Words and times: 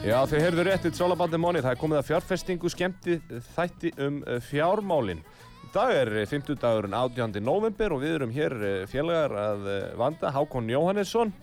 Já, 0.00 0.16
þau 0.24 0.38
heyrðu 0.40 0.62
rétt, 0.64 0.86
it's 0.88 1.00
all 1.04 1.12
about 1.12 1.28
the 1.28 1.36
money. 1.36 1.60
Það 1.60 1.74
er 1.74 1.78
komið 1.82 1.98
að 1.98 2.06
fjárfestingu 2.08 2.70
skemmti 2.72 3.18
þætti 3.52 3.90
um 4.00 4.22
uh, 4.24 4.38
fjármálin. 4.40 5.20
Í 5.66 5.68
dag 5.74 5.92
er 5.92 6.10
50 6.24 6.56
dagurinn 6.62 6.96
18. 6.96 7.36
november 7.44 7.92
og 7.92 8.00
við 8.00 8.14
erum 8.16 8.32
hér 8.32 8.54
uh, 8.56 8.70
félagar 8.88 9.34
að 9.36 9.68
vanda 10.00 10.32
Hákon 10.32 10.72
Jóhannesson. 10.72 11.34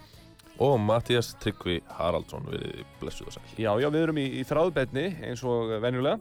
Og 0.58 0.73
Mattias 0.81 1.36
Tryggvi 1.38 1.78
Haraldsson 2.00 2.50
við 2.50 2.81
blessuð 2.98 3.30
og 3.30 3.38
sæl. 3.38 3.46
Já, 3.62 3.70
já, 3.78 3.92
við 3.94 4.08
erum 4.08 4.22
í, 4.23 4.26
í 4.42 4.48
þráðbeinni 4.50 5.06
eins 5.30 5.46
og 5.46 5.78
venjulega 5.84 6.18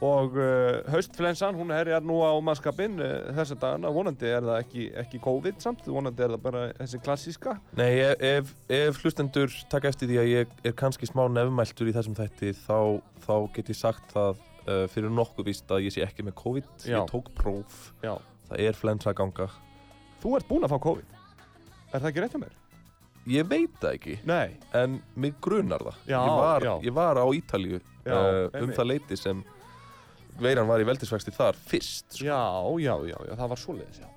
og 0.00 0.36
uh, 0.40 0.80
haustflensan, 0.88 1.56
hún 1.58 1.72
herjar 1.74 2.04
nú 2.06 2.20
á 2.24 2.32
mannskapinn 2.40 2.96
uh, 3.04 3.30
þessa 3.36 3.56
dagana. 3.60 3.90
Vonandi 3.92 4.30
er 4.30 4.44
það 4.46 4.60
ekki, 4.62 4.84
ekki 5.02 5.20
COVID 5.20 5.58
samt, 5.60 5.84
vonandi 5.84 6.24
er 6.24 6.34
það 6.34 6.44
bara 6.46 6.62
þessi 6.78 7.00
klassíska. 7.04 7.56
Nei, 7.76 7.90
ef, 8.00 8.22
ef, 8.24 8.54
ef 8.78 9.00
hlustendur 9.02 9.52
taka 9.72 9.92
eftir 9.92 10.08
því 10.08 10.20
að 10.22 10.30
ég 10.30 10.54
er 10.70 10.76
kannski 10.80 11.08
smá 11.10 11.26
nefnmæltur 11.28 11.90
í 11.90 11.96
þessum 11.96 12.16
þætti 12.16 12.54
þá, 12.62 12.78
þá 13.26 13.34
get 13.58 13.72
ég 13.74 13.80
sagt 13.82 14.16
það 14.16 14.40
uh, 14.40 14.86
fyrir 14.94 15.12
nokkuð 15.12 15.50
víst 15.52 15.76
að 15.76 15.84
ég 15.88 15.96
sé 15.98 16.06
ekki 16.06 16.24
með 16.30 16.38
COVID. 16.40 16.72
Já. 16.80 16.96
Ég 16.96 17.12
tók 17.12 17.28
próf. 17.36 17.90
Já. 18.00 18.14
Það 18.48 18.64
er 18.70 18.80
flensa 18.80 19.14
ganga. 19.16 19.50
Þú 20.24 20.34
ert 20.40 20.48
búinn 20.48 20.64
að 20.64 20.72
fá 20.72 20.80
COVID. 20.88 21.14
Er 21.90 22.00
það 22.00 22.10
ekki 22.10 22.24
rétt 22.24 22.34
hjá 22.38 22.42
mér? 22.46 22.56
Ég 23.30 23.46
veit 23.46 23.72
það 23.82 23.94
ekki, 23.98 24.14
Nei. 24.24 24.56
en 24.72 24.96
mig 25.20 25.34
grunar 25.44 25.82
það. 25.84 25.96
Já, 26.08 26.18
ég, 26.24 26.36
var, 26.40 26.66
ég 26.88 26.94
var 26.96 27.18
á 27.20 27.26
Ítalíu 27.36 27.78
Já, 28.06 28.16
um 28.16 28.54
einmitt. 28.56 28.76
það 28.78 28.88
leiti 28.88 29.18
sem 29.20 29.42
veiran 30.44 30.68
var 30.70 30.82
í 30.82 30.86
veldisvexti 30.88 31.34
þar 31.36 31.58
fyrst. 31.70 32.06
Sko. 32.16 32.24
Já, 32.26 32.40
já, 32.84 32.94
já, 33.12 33.16
já, 33.28 33.34
það 33.36 33.52
var 33.54 33.62
svoleiðis, 33.64 34.02
já. 34.02 34.08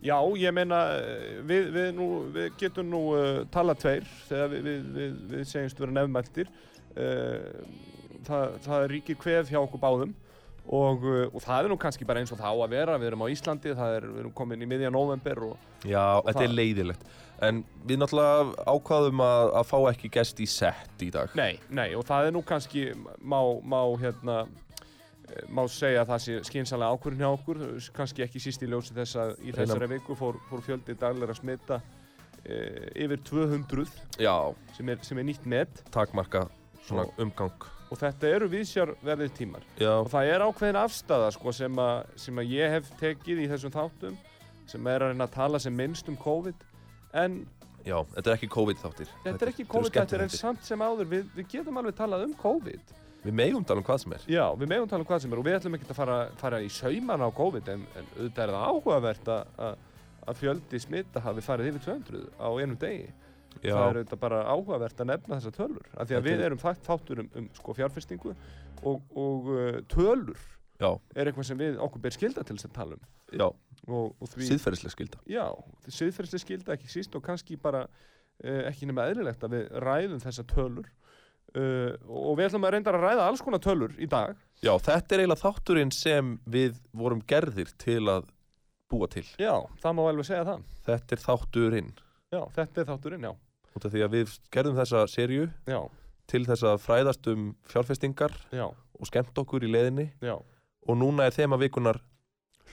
Já, 0.00 0.16
ég 0.40 0.54
meina, 0.56 0.78
eh, 0.96 1.40
við, 1.44 1.66
við, 1.74 1.90
nú, 1.98 2.08
við 2.32 2.54
getum 2.62 2.88
nú 2.88 3.02
uh, 3.12 3.42
talað 3.52 3.82
tveir 3.82 4.06
þegar 4.30 4.48
við, 4.54 4.62
við, 4.70 4.86
við, 4.96 5.18
við 5.34 5.46
segjumst 5.50 5.82
vera 5.82 5.96
nefnmæltir. 5.98 6.52
Uh, 6.96 7.88
það, 8.26 8.58
það 8.64 8.86
ríkir 8.94 9.18
kvef 9.20 9.52
hjá 9.52 9.60
okkur 9.60 9.82
báðum 9.82 10.14
og, 10.70 11.04
og 11.34 11.40
það 11.44 11.66
er 11.66 11.72
nú 11.72 11.76
kannski 11.80 12.06
bara 12.08 12.22
eins 12.22 12.32
og 12.32 12.40
það 12.40 12.56
á 12.56 12.56
að 12.64 12.72
vera. 12.74 12.96
Við 13.00 13.10
erum 13.10 13.24
á 13.26 13.32
Íslandi, 13.32 13.74
það 13.76 13.96
er, 13.98 14.06
við 14.08 14.22
erum 14.24 14.34
komin 14.40 14.64
í 14.64 14.68
miðja 14.70 14.92
november 14.94 15.42
og 15.50 15.84
Já, 15.84 16.20
þetta 16.24 16.32
er 16.32 16.48
það- 16.48 16.56
leiðilegt. 16.56 17.10
En 17.40 17.62
við 17.88 17.96
náttúrulega 18.02 18.66
ákvaðum 18.68 19.22
að, 19.24 19.46
að 19.56 19.68
fá 19.70 19.76
ekki 19.88 20.10
gest 20.12 20.40
í 20.44 20.48
sett 20.50 21.04
í 21.04 21.08
dag. 21.14 21.30
Nei, 21.38 21.54
nei, 21.72 21.94
og 21.96 22.04
það 22.08 22.26
er 22.28 22.34
nú 22.36 22.42
kannski, 22.44 22.82
má, 23.24 23.38
má 23.64 23.78
hérna, 24.02 24.42
eh, 24.44 24.69
má 25.48 25.62
segja 25.70 26.02
að 26.04 26.10
það 26.12 26.22
sé 26.24 26.36
skynsalega 26.48 26.96
ákvörðin 26.96 27.24
hjá 27.24 27.30
okkur, 27.36 27.60
kannski 27.96 28.24
ekki 28.26 28.40
síst 28.42 28.62
í 28.62 28.68
ljósi 28.70 28.94
þess 28.96 29.16
að 29.22 29.34
í 29.46 29.52
þessari 29.56 29.88
viku 29.94 30.16
fór, 30.18 30.38
fór 30.50 30.62
fjöldi 30.66 30.96
daglega 30.98 31.34
að 31.34 31.40
smita 31.40 31.80
e, 32.44 32.56
yfir 33.04 33.20
200 33.28 33.84
Já, 34.22 34.34
sem 34.76 34.88
er, 34.94 34.98
sem 35.06 35.18
er 35.22 35.28
nýtt 35.28 35.46
net 35.46 35.82
takmarka 35.94 36.46
svona 36.86 37.04
Og- 37.06 37.20
umgang. 37.26 37.68
og 37.90 37.98
þetta 37.98 38.28
eru 38.36 38.48
viðsjárverðið 38.48 39.32
tímar 39.38 39.64
Já, 39.78 39.92
og 40.00 40.10
það 40.12 40.32
er 40.34 40.44
ákveðin 40.46 40.80
afstæða 40.82 41.30
sko, 41.36 41.52
sem, 41.52 41.80
sem 42.16 42.36
að 42.42 42.52
ég 42.56 42.70
hef 42.78 42.90
tekið 43.00 43.44
í 43.44 43.48
þessum 43.50 43.74
þáttum 43.74 44.18
sem 44.70 44.86
er 44.86 45.02
að 45.02 45.10
reyna 45.14 45.26
að 45.26 45.34
tala 45.34 45.58
sem 45.58 45.74
minnst 45.76 46.08
um 46.08 46.16
COVID 46.16 46.54
en 47.18 47.40
já, 47.84 47.96
þetta 48.14 48.30
er 48.30 48.36
ekki 48.36 48.48
COVID-þáttir. 48.54 49.08
þetta 49.24 49.44
er 49.46 49.50
ekki 49.52 49.64
COVID 49.66 49.90
þetta 49.92 50.00
er 50.00 50.06
skemmtiþættir. 50.28 50.38
samt 50.38 50.64
sem 50.64 50.78
áður 50.84 51.08
við, 51.10 51.30
við 51.34 51.48
getum 51.54 51.76
alveg 51.80 51.96
talað 51.98 52.24
um 52.28 52.34
COVID 52.38 52.96
Við 53.20 53.34
megum 53.36 53.64
tala 53.68 53.82
um 53.82 53.84
hvað 53.84 53.98
sem 54.04 54.12
er. 54.16 54.22
Já, 54.32 54.44
við 54.56 54.70
megum 54.72 54.88
tala 54.88 55.04
um 55.04 55.08
hvað 55.10 55.22
sem 55.24 55.32
er 55.34 55.40
og 55.42 55.44
við 55.44 55.56
ætlum 55.58 55.74
ekki 55.76 55.88
að 55.90 55.98
fara, 55.98 56.18
fara 56.40 56.60
í 56.64 56.68
sauman 56.72 57.20
á 57.20 57.28
COVID 57.36 57.66
en, 57.74 57.82
en 58.00 58.06
auðvitað 58.16 58.44
er 58.46 58.52
það 58.54 58.68
áhugavert 58.70 59.28
að, 59.34 59.74
fjöldi 60.40 60.80
smitta 60.80 61.20
hafi 61.24 61.44
farið 61.44 61.68
yfir 61.74 61.84
200 61.84 62.22
á 62.40 62.48
einum 62.60 62.78
degi. 62.80 63.10
Já, 63.60 63.74
Það 63.74 63.82
er 63.90 63.98
auðvitað 64.00 64.20
bara 64.22 64.40
áhugavert 64.54 65.00
að 65.02 65.08
nefna 65.10 65.36
þessar 65.40 65.56
tölur. 65.58 65.86
Af 65.90 66.06
því 66.06 66.14
að 66.16 66.20
Þetta 66.20 66.28
við 66.30 66.36
er- 66.38 66.46
erum 66.48 66.60
þátt, 66.62 66.82
þáttur 66.86 67.20
um, 67.24 67.30
um 67.40 67.48
sko, 67.58 67.74
fjárfestingu 67.76 68.34
og, 68.86 69.00
og 69.20 69.48
uh, 69.52 69.80
tölur 69.90 70.38
já, 70.80 70.90
er 71.18 71.28
eitthvað 71.32 71.48
sem 71.50 71.58
við 71.60 71.80
okkur 71.82 72.00
ber 72.06 72.14
skilda 72.16 72.44
til 72.46 72.56
þess 72.56 72.68
að 72.70 72.76
tala 72.78 72.96
um. 72.96 73.02
já, 73.36 73.48
Og, 73.90 74.14
og 74.20 74.28
því, 74.30 74.46
síðferðislega 74.52 74.92
skilda. 74.94 75.18
já, 75.28 75.44
síðferðslega 75.88 76.44
skilda 76.44 76.74
ekki 76.76 76.88
síst 76.92 77.14
og 77.18 77.22
kannski 77.26 77.56
bara 77.60 77.82
uh, 77.88 78.62
ekki 78.70 78.86
nema 78.88 79.08
eðlilegt 79.10 79.44
að 79.44 79.54
við 79.58 79.68
ræðum 79.84 80.20
þessar 80.22 80.46
tölur. 80.54 80.88
Uh, 81.50 81.96
og 82.06 82.36
við 82.38 82.48
ætlum 82.48 82.66
að 82.68 82.74
reynda 82.76 82.92
að 82.94 83.00
ræða 83.04 83.28
alls 83.28 83.44
konar 83.44 83.62
tölur 83.64 83.94
í 83.98 84.08
dag. 84.10 84.36
Já, 84.62 84.74
þetta 84.76 85.16
er 85.16 85.22
eiginlega 85.24 85.42
þátturinn 85.42 85.94
sem 85.94 86.34
við 86.46 86.76
vorum 86.96 87.22
gerðir 87.26 87.72
til 87.80 88.02
að 88.12 88.28
búa 88.90 89.08
til. 89.10 89.24
Já, 89.40 89.54
það 89.82 89.96
má 89.96 90.02
alveg 90.08 90.28
segja 90.28 90.46
það. 90.48 90.66
Þetta 90.86 91.16
er 91.16 91.24
þátturinn. 91.24 91.94
Já, 92.30 92.42
þetta 92.58 92.82
er 92.82 92.90
þátturinn, 92.90 93.26
já. 93.26 93.32
Út 93.70 93.86
af 93.86 93.94
því 93.94 94.04
að 94.04 94.14
við 94.16 94.36
gerðum 94.50 94.78
þessa 94.80 95.02
serju 95.10 95.48
Já, 95.70 95.80
til 96.30 96.44
þess 96.46 96.66
að 96.66 96.80
fræðast 96.84 97.28
um 97.30 97.50
fjárfestingar 97.70 98.34
já, 98.54 98.66
og 98.70 99.08
skemmt 99.08 99.38
okkur 99.42 99.66
í 99.66 99.70
leiðinni 99.70 100.08
já, 100.22 100.36
og 100.36 100.98
núna 100.98 101.26
er 101.28 101.36
þema 101.36 101.58
vikunar 101.60 102.00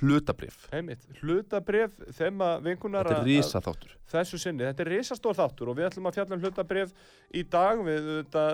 hlutabrif. 0.02 0.68
einmitt. 0.74 1.06
Hlutabref, 1.22 1.92
þemma 2.18 2.50
vinkunar 2.66 3.08
Þetta 3.08 3.16
er 3.18 3.24
að- 3.24 3.30
rísa 3.32 3.62
þáttur. 3.66 3.96
að 4.08 4.14
þessu 4.18 4.40
sinni. 4.40 4.64
Þetta 4.68 4.86
er 4.86 4.92
risastór 4.94 5.36
þáttur 5.40 5.70
og 5.72 5.78
við 5.78 5.88
ætlum 5.90 6.08
að 6.10 6.14
fjalla 6.20 6.36
um 6.38 6.42
hlutabref 6.46 6.94
í 7.34 7.44
dag. 7.50 7.82
Við 7.88 8.08
þetta, 8.24 8.46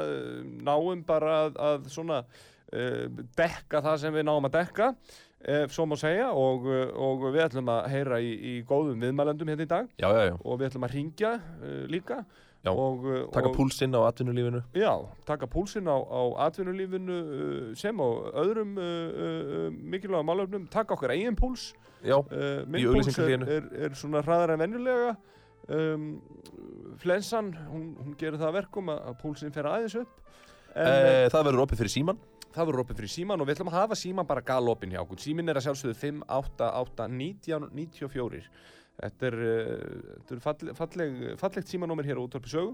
náum 0.64 1.04
bara 1.06 1.36
að, 1.48 1.60
að 1.68 1.90
svona 1.94 2.24
uh, 2.24 3.06
dekka 3.38 3.82
það 3.86 4.00
sem 4.06 4.14
við 4.14 4.26
náum 4.30 4.46
að 4.50 4.56
dekka, 4.60 4.88
ef 5.44 5.74
svo 5.76 5.86
má 5.86 5.98
segja, 6.00 6.30
og, 6.32 6.64
uh, 6.66 6.88
og 6.96 7.28
við 7.34 7.44
ætlum 7.50 7.68
að 7.74 7.90
heyra 7.92 8.22
í, 8.24 8.32
í 8.34 8.54
góðum 8.64 9.02
viðmælendum 9.04 9.50
hérna 9.52 9.68
í 9.68 9.72
dag 9.74 9.90
Já, 10.00 10.08
já, 10.10 10.24
já. 10.32 10.36
og 10.40 10.60
við 10.62 10.70
ætlum 10.72 10.88
að 10.88 10.94
ringja 10.98 11.34
uh, 11.36 11.84
líka. 11.92 12.24
Já, 12.64 12.72
og, 12.72 13.04
uh, 13.04 13.24
Taka 13.36 13.50
púlsinn 13.52 13.92
á 13.92 14.08
atvinnulífinu. 14.08 14.62
Já, 14.72 14.94
taka 15.28 15.48
púlsinn 15.52 15.84
á, 15.84 16.00
á 16.00 16.22
atvinnulífinu 16.48 17.18
uh, 17.20 17.76
sem 17.76 17.98
á 18.00 18.08
öðrum 18.40 18.78
uh, 18.80 18.86
uh, 18.86 19.68
mikilvægum 19.84 20.30
málefnum, 20.32 20.68
taka 20.72 20.96
okkar 20.96 21.12
eigin 21.12 21.36
púls. 21.36 21.74
Já, 22.00 22.16
uh, 22.16 22.64
Í 22.64 22.86
púls 22.88 23.20
er, 23.20 23.44
er, 23.44 23.68
er 23.88 23.98
svona 24.00 24.24
hraðar 24.24 24.56
en 24.56 24.64
venjulega. 24.64 25.16
Um, 25.68 26.22
flensan, 27.00 27.52
hún, 27.72 27.84
hún 28.00 28.16
gerir 28.20 28.40
það 28.40 28.50
að 28.50 28.58
verkum 28.62 28.92
að, 28.92 29.12
púlsinn 29.20 29.52
fer 29.56 29.68
aðeins 29.68 29.98
upp. 30.00 30.22
En 30.74 30.88
uh, 30.88 31.10
e, 31.10 31.28
það 31.32 31.50
verður 31.50 31.66
opið 31.66 31.84
fyrir 31.84 31.94
síman. 31.94 32.22
það 32.54 32.68
verður 32.70 32.84
opið 32.84 33.00
fyrir 33.02 33.12
síman 33.14 33.42
og 33.42 33.48
við 33.48 33.58
ætlum 33.58 33.72
að 33.72 33.78
hafa 33.80 33.98
síman 33.98 34.28
bara 34.30 34.44
galopin 34.46 34.96
hjá 34.96 35.02
okkur. 35.04 35.20
Símin 35.20 35.52
er 35.52 35.60
að 35.60 35.68
sjálfsögðu 35.68 36.00
5, 36.00 36.24
8, 36.32 36.72
8, 36.80 37.08
19, 37.12 37.70
94 37.76 38.44
Þetta 39.04 39.30
er, 39.30 39.40
uh, 39.44 40.14
þetta 40.22 40.38
er 40.38 40.46
falleg, 40.48 40.78
falleg, 40.80 41.20
fallegt 41.42 41.74
símanúmer 41.74 42.08
hér 42.08 42.22
á 42.22 42.26
útvarpi 42.26 42.54
sögu 42.54 42.74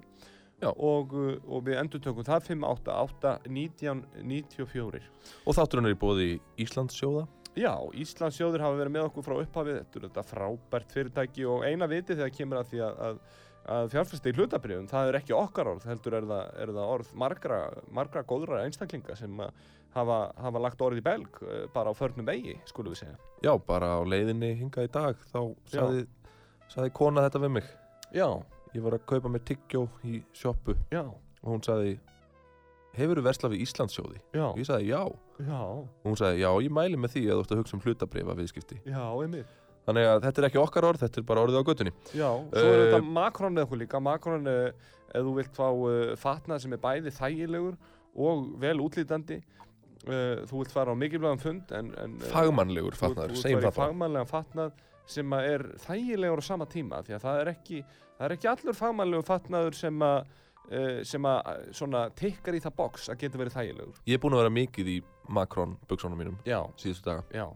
Já. 0.59 0.69
og, 0.71 1.15
uh, 1.15 1.35
og 1.47 1.65
við 1.67 1.81
endur 1.81 2.03
tökum 2.03 2.27
það 2.27 2.47
5, 2.51 2.69
8, 2.69 2.95
8, 3.09 3.35
19, 3.49 4.05
94 4.29 5.03
Og 5.45 5.57
þátturinn 5.57 5.89
er 5.89 5.95
í 5.95 5.99
bóði 5.99 6.31
Íslandssjóða. 6.61 7.27
Já, 7.57 7.73
Íslandsjóður 7.97 8.63
hafa 8.63 8.77
verið 8.77 8.93
með 8.95 9.09
okkur 9.09 9.25
frá 9.25 9.35
upphafið, 9.41 9.79
þetta 9.81 9.99
er 9.99 10.07
þetta 10.07 10.25
frábært 10.29 10.93
fyrirtæki 10.95 11.47
og 11.49 11.65
eina 11.65 11.87
vitið 11.89 12.21
þegar 12.21 12.35
kemur 12.35 12.59
að 12.59 12.69
því 12.69 12.81
að, 12.85 12.99
að, 13.07 13.17
að 13.75 13.89
fjárfæsti 13.95 14.31
í 14.31 14.37
hlutabrifum, 14.37 14.87
það 14.91 15.09
er 15.09 15.17
ekki 15.19 15.35
okkar 15.35 15.71
orð, 15.73 15.87
heldur 15.89 16.19
er 16.19 16.29
það, 16.29 16.53
er 16.63 16.73
það 16.77 16.93
orð 16.93 17.11
margra, 17.23 17.59
margra 17.99 18.23
góðra 18.29 18.61
einstaklinga 18.67 19.17
sem 19.17 19.41
hafa, 19.95 20.19
hafa 20.37 20.61
lagt 20.61 20.85
orð 20.85 21.01
í 21.01 21.05
belg 21.05 21.41
eh, 21.47 21.65
bara 21.73 21.91
á 21.91 21.93
förnum 21.97 22.29
vegi, 22.29 22.55
skulum 22.69 22.93
við 22.93 23.03
segja. 23.03 23.17
Já, 23.45 23.53
bara 23.65 23.95
á 23.97 24.01
leiðinni 24.05 24.53
hingað 24.61 24.89
í 24.89 24.93
dag 24.99 25.27
þá 25.33 25.41
saði, 25.73 26.05
saði 26.73 26.93
kona 26.95 27.23
þetta 27.27 27.41
við 27.45 27.53
mig. 27.59 27.69
Já, 28.15 28.27
Ég 28.69 28.83
var 28.85 28.93
að 28.99 29.05
kaupa 29.09 29.29
mér 29.33 29.41
tyggjó 29.49 29.87
í 30.05 30.19
sjoppu 30.37 30.75
já, 30.93 31.01
og 31.01 31.47
hún 31.49 31.63
saði 31.65 31.95
Hefur 32.93 33.17
þú 33.19 33.23
verslað 33.25 33.53
við 33.55 33.63
Íslandssjóði? 33.65 34.19
já, 34.33 34.43
Og 34.49 34.57
ég 34.61 34.67
saði 34.67 34.87
já. 34.89 34.99
já, 35.45 35.61
Og 35.61 36.05
hún 36.05 36.17
saði 36.19 36.41
já, 36.43 36.49
ég 36.65 36.73
mæli 36.73 36.97
með 36.97 37.13
því 37.15 37.23
að 37.29 37.33
þú 37.39 37.43
ert 37.45 37.51
að 37.55 37.59
hugsa 37.61 37.75
um 37.77 37.81
hlutabrifa 37.85 38.35
viðskipti. 38.37 38.77
Þannig 39.89 40.07
að 40.09 40.21
þetta 40.25 40.41
er 40.41 40.47
ekki 40.49 40.59
okkar 40.61 40.85
orð, 40.89 41.01
þetta 41.01 41.21
er 41.21 41.25
bara 41.29 41.43
orðið 41.45 41.61
á 41.61 41.67
göttunni. 41.69 41.93
Já, 42.13 42.29
svo 42.49 42.65
er 42.73 42.79
Eh, 42.79 42.81
þetta 42.93 43.13
Macron 43.13 43.55
eða 43.57 43.65
okkur 43.65 43.79
líka. 43.81 44.01
Macron, 44.01 44.45
uh, 44.49 44.89
ef 45.13 45.23
þú 45.25 45.33
vilt 45.37 45.55
fá 45.57 45.67
uh, 45.69 46.15
fatnað 46.19 46.61
sem 46.65 46.73
er 46.73 46.81
bæði 46.83 47.13
þægilegur 47.15 47.77
og 48.19 48.43
vel 48.61 48.75
útlítandi, 48.85 49.39
uh, 50.05 50.45
þú 50.49 50.61
vilt 50.61 50.73
fara 50.75 50.93
á 50.93 50.95
mikilvægum 50.97 51.41
fund 51.41 51.71
en... 51.73 51.93
en 51.97 52.17
eh, 52.19 52.29
Fagmannlegur 52.29 52.93
vilt 52.99 53.41
segjum 53.41 53.65
fatnað 54.29 54.71
sem 55.09 55.33
er 55.39 55.63
þægilegur 55.85 56.41
á 56.41 56.49
sama 56.49 56.67
tíma 56.69 56.99
því 57.05 57.15
að 57.17 57.23
það 57.25 57.39
er 57.43 57.51
ekki, 57.55 57.79
það 58.17 58.25
er 58.29 58.35
ekki 58.37 58.51
allur 58.51 58.77
fagmannlegur 58.77 59.27
fatnaður 59.29 59.77
sem 59.79 60.03
að 60.05 60.19
uh, 60.69 60.99
sem 61.09 61.25
að 61.31 61.63
svona 61.79 62.03
tikkar 62.19 62.57
í 62.59 62.61
það 62.65 62.75
box 62.83 63.09
að 63.13 63.23
geta 63.23 63.41
verið 63.41 63.57
þægilegur. 63.57 64.03
Ég 64.05 64.19
er 64.19 64.21
búinn 64.23 64.37
að 64.37 64.43
vera 64.45 64.53
mikið 64.59 64.91
í 64.93 64.99
Macron 65.29 65.73
buksónum 65.89 66.17
mínum 66.21 66.37
Já, 66.47 66.61
síðustu 66.81 67.09
daga. 67.09 67.25
já, 67.33 67.47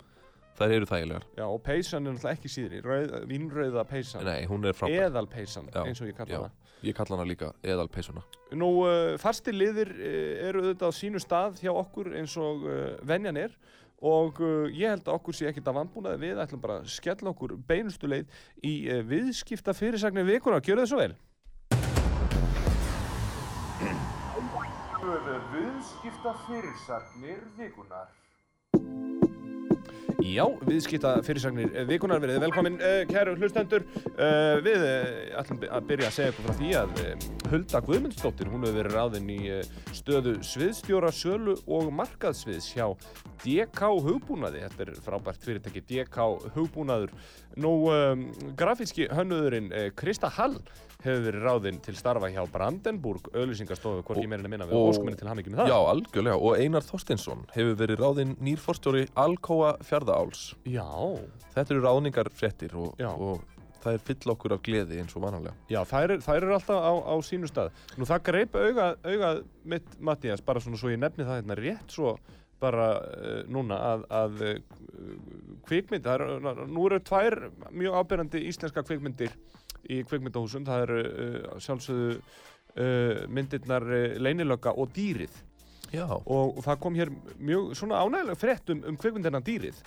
Þær 0.54 0.70
eru 0.76 0.86
þægilegar. 0.86 1.24
já 1.38 1.46
og 1.50 1.62
peysan 1.66 2.06
er 2.06 2.14
náttúrulega 2.14 2.38
ekki 2.38 2.50
síðri, 2.54 2.82
vínrauða 3.30 3.84
peysan, 3.90 4.26
Nei, 4.28 4.44
hún 4.46 4.66
er 4.70 4.76
frábær. 4.78 5.08
eðalpeysan 5.08 5.70
Já, 5.74 5.80
eins 5.88 6.02
og 6.04 6.12
ég 6.12 6.18
kalla 6.20 6.44
það. 6.44 6.60
Ég 6.84 6.94
kalla 6.98 7.16
hana 7.16 7.26
líka 7.26 7.48
eðalpeysuna. 7.64 8.22
Nú, 8.60 8.68
uh, 8.84 9.14
fastir 9.18 9.56
liðir 9.56 9.90
uh, 9.96 10.48
eru 10.50 10.62
auðvitað 10.66 10.92
á 10.92 11.00
sínu 11.00 11.22
stað 11.24 11.62
hjá 11.64 11.72
okkur 11.72 12.12
eins 12.20 12.36
og 12.38 12.66
uh, 12.68 12.82
venjan 13.08 13.40
er 13.40 13.56
og 14.04 14.42
uh, 14.44 14.66
ég 14.68 14.92
held 14.92 15.08
að 15.08 15.16
okkur 15.16 15.38
sé 15.38 15.48
ekkert 15.48 15.70
að 15.72 15.78
vannbúnaði 15.80 16.20
við 16.26 16.42
ætlum 16.44 16.64
bara 16.64 16.82
að 16.82 16.90
skella 16.92 17.32
okkur 17.32 17.56
beinustu 17.70 18.10
leið 18.12 18.42
í 18.60 18.74
uh, 18.92 19.00
viðskipta 19.08 19.76
fyrirsagnir 19.78 20.28
vikunar. 20.28 20.64
Gjörðu 20.64 20.84
þið 20.84 20.92
svo 20.92 21.04
vel. 21.04 21.16
Viðskipta 25.54 26.34
fyrirsagnir 26.48 27.42
vikunar. 27.58 28.12
Já, 30.24 30.46
viðskipta 30.64 31.18
fyrirsagnir 31.26 31.74
eh, 31.76 31.84
vikunar 31.88 32.22
verið 32.24 32.38
velkomin, 32.46 32.78
uh, 32.80 33.02
kæru 33.10 33.34
hlustendur. 33.36 33.84
Uh, 34.14 34.62
við 34.64 34.86
ætlum 35.36 35.66
að 35.68 35.90
byrja 35.90 36.08
að 36.08 36.16
segja 36.16 36.32
ykkur 36.32 36.46
frá 36.48 36.56
því 36.62 36.70
að 36.80 37.02
Hulda 37.52 37.82
Guðmundsdóttir, 37.84 38.52
hún 38.54 38.64
hefur 38.64 38.78
verið 38.80 38.96
ráðinn 38.96 39.34
í 39.34 39.40
stöðu 39.92 40.38
sviðstjóra 40.48 41.12
sölu 41.14 41.58
og 41.68 41.92
markaðsviðs 41.98 42.70
hjá 42.72 42.86
DK 43.44 43.92
Hugbúnaði. 44.08 44.64
Þetta 44.64 44.86
er 44.86 45.04
frábært 45.04 45.44
fyrirtæki, 45.44 45.84
DK 45.92 46.30
Hugbúnaður. 46.56 47.12
Nú, 47.60 47.74
um, 47.92 48.26
grafíski 48.58 49.10
hönnuðurinn 49.12 49.74
Krista 50.00 50.32
Hall 50.38 50.56
hefur 51.04 51.24
verið 51.28 51.46
ráðinn 51.48 51.80
til 51.84 51.96
starfa 52.00 52.30
hjá 52.32 52.42
Brandenburg 52.52 53.30
auðlýsingastofu, 53.34 54.04
hvort 54.08 54.22
ég 54.24 54.30
meirinn 54.32 54.48
að 54.48 54.54
minna 54.56 54.68
við 54.70 54.80
óskuminni 54.80 55.20
til 55.20 55.30
hamingi 55.30 55.54
með 55.54 55.64
það. 55.64 55.72
Já, 55.74 55.80
algjörlega. 55.94 56.38
Og 56.40 56.60
Einar 56.64 56.86
Þorsteinsson 56.88 57.46
hefur 57.56 57.80
verið 57.84 58.04
ráðinn 58.04 58.36
nýr 58.44 58.62
forstjóri 58.64 59.06
Alcoa 59.20 59.74
Fjarðaáls. 59.84 60.46
Já, 60.70 60.88
Þetta 61.54 61.76
eru 61.76 61.84
ráðningar 61.84 62.30
fréttir 62.34 62.72
og, 62.80 62.96
og 62.98 63.44
það 63.84 63.98
er 63.98 64.06
fyll 64.08 64.32
okkur 64.34 64.56
af 64.56 64.62
gleði 64.66 65.02
eins 65.02 65.14
og 65.18 65.26
vanalega. 65.26 65.54
Já, 65.70 65.82
er- 65.84 66.22
þær 66.24 66.40
eru 66.40 66.56
alltaf 66.56 66.80
á, 66.82 66.94
á 67.04 67.16
sínu 67.26 67.50
stað. 67.52 67.74
Nú 68.00 68.08
það 68.10 68.24
greip 68.30 68.56
auga, 68.56 68.88
auga 69.04 69.34
mitt, 69.70 69.92
Mattías, 70.00 70.42
bara 70.46 70.64
svona 70.64 70.80
svo 70.80 70.90
ég 70.94 71.02
nefni 71.04 71.28
það 71.28 71.42
hérna 71.42 71.60
rétt 71.60 71.94
svo 71.94 72.16
bara 72.64 72.88
uh, 73.04 73.42
núna 73.52 73.76
að, 73.92 74.06
að 74.08 74.44
uh, 74.48 74.54
kvikmynd, 75.68 76.06
það 76.06 76.22
er, 76.24 76.68
nú 76.72 76.86
eru 76.88 77.00
tvær 77.04 77.36
mjög 77.76 77.98
ábyrjandi 78.00 78.44
íslenska 78.48 78.86
kvikmyndir 78.88 79.34
í 79.90 80.04
kvikmyndahúsum, 80.08 80.68
það 80.68 80.86
eru 80.88 81.00
uh, 81.04 81.58
sjálfsögðu 81.64 82.14
uh, 82.14 83.26
myndirnar 83.28 83.88
uh, 83.90 84.06
Leinilögga 84.22 84.76
og 84.80 84.94
Dýrið 84.96 85.42
Já. 85.94 86.08
og, 86.10 86.62
það 86.66 86.80
kom 86.82 86.96
hér 86.98 87.12
mjög 87.38 87.76
svona 87.78 88.02
ánægilega 88.02 88.40
frétt 88.40 88.72
um, 88.74 88.82
um 88.90 88.98
kvikmyndina 88.98 89.42
dýrið 89.46 89.78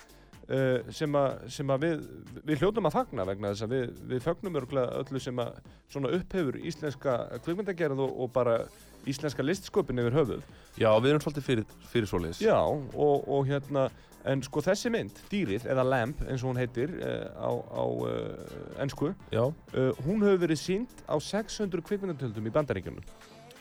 uh, 0.47 0.91
sem, 0.95 1.15
a, 1.19 1.23
sem 1.51 1.73
að 1.73 1.83
við, 1.83 2.05
við 2.47 2.63
hljótum 2.63 2.87
að 2.87 2.95
fagna 2.95 3.25
vegna 3.27 3.51
þess 3.53 3.65
að 3.67 3.75
við, 3.75 4.03
við 4.13 4.23
fögnum 4.23 4.59
örgulega 4.61 5.01
öllu 5.01 5.23
sem 5.23 5.41
að 5.43 5.57
svona 5.91 6.13
upphefur 6.17 6.59
íslenska 6.63 7.17
kvikmyndagerð 7.43 8.05
og, 8.05 8.13
og 8.23 8.31
bara 8.35 8.61
íslenska 9.07 9.43
listsköpun 9.43 10.01
yfir 10.03 10.17
höfuð. 10.17 10.47
Já, 10.79 10.89
við 10.99 11.13
erum 11.13 11.23
svolítið 11.23 11.45
fyrir, 11.45 11.75
fyrir 11.91 12.09
svoleiðis. 12.09 12.41
Já, 12.43 12.57
og, 12.59 13.27
og 13.31 13.47
hérna, 13.47 13.87
en 14.25 14.43
sko 14.43 14.63
þessi 14.65 14.91
mynd, 14.93 15.21
dýrið, 15.31 15.67
eða 15.71 15.85
Lamp 15.87 16.21
eins 16.27 16.43
og 16.43 16.51
hún 16.51 16.61
heitir 16.61 16.93
uh, 16.97 17.27
á, 17.37 17.51
á 17.53 17.83
uh, 17.85 18.81
ennsku, 18.83 19.13
Já. 19.31 19.45
uh, 19.47 19.91
hún 20.07 20.25
hefur 20.25 20.43
verið 20.45 20.61
sínd 20.61 21.03
á 21.07 21.15
600 21.21 21.83
kvikmyndatöldum 21.85 22.49
í 22.49 22.53
bandaríkjunum 22.55 23.03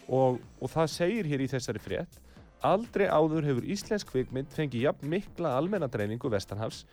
og, 0.08 0.40
og 0.60 0.72
það 0.72 0.92
segir 0.94 1.30
hér 1.30 1.44
í 1.44 1.50
þessari 1.50 1.82
frétt 1.82 2.20
aldrei 2.66 3.06
áður 3.06 3.46
hefur 3.46 3.66
íslensk 3.68 4.10
kvikmynd 4.10 4.50
fengið 4.54 4.88
jafn 4.88 5.10
mikla 5.12 5.56
almenna 5.58 5.88
dreifingu 5.92 6.30
vestanhafs 6.32 6.84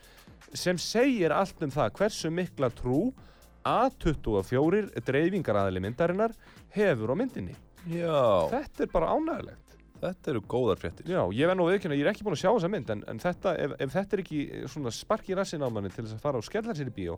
sem 0.53 0.77
segir 0.77 1.33
allt 1.33 1.61
um 1.63 1.71
það 1.73 1.93
hversu 1.97 2.31
mikla 2.33 2.69
trú 2.73 3.13
A24 3.63 5.03
dreifingaraðali 5.07 5.79
myndarinnar 5.83 6.33
hefur 6.75 7.13
á 7.13 7.15
myndinni. 7.15 7.55
Já. 7.87 8.49
Þetta 8.51 8.83
er 8.83 8.91
bara 8.91 9.13
ánægilegt. 9.15 9.72
Þetta 10.03 10.33
eru 10.33 10.41
góðar 10.51 10.81
fréttir. 10.81 11.07
Já, 11.07 11.21
ég 11.31 11.47
verð 11.47 11.61
nú 11.61 11.69
viðkynna, 11.69 11.95
ég 11.95 12.03
er 12.03 12.11
ekki 12.11 12.25
búinn 12.27 12.35
að 12.35 12.43
sjá 12.43 12.49
þessa 12.51 12.71
mynd 12.73 12.91
en, 12.91 13.05
en 13.07 13.23
þetta, 13.23 13.55
ef, 13.63 13.77
ef 13.85 13.95
þetta 13.95 14.17
er 14.17 14.23
ekki 14.25 14.41
svona 14.73 14.91
spark 14.91 15.31
í 15.31 15.37
rassin 15.39 15.63
á 15.63 15.69
manni 15.71 15.93
til 15.93 16.03
þess 16.03 16.17
að 16.17 16.25
fara 16.25 16.41
og 16.41 16.47
skella 16.47 16.75
sér 16.75 16.91
í 16.91 16.95
bíó 16.97 17.17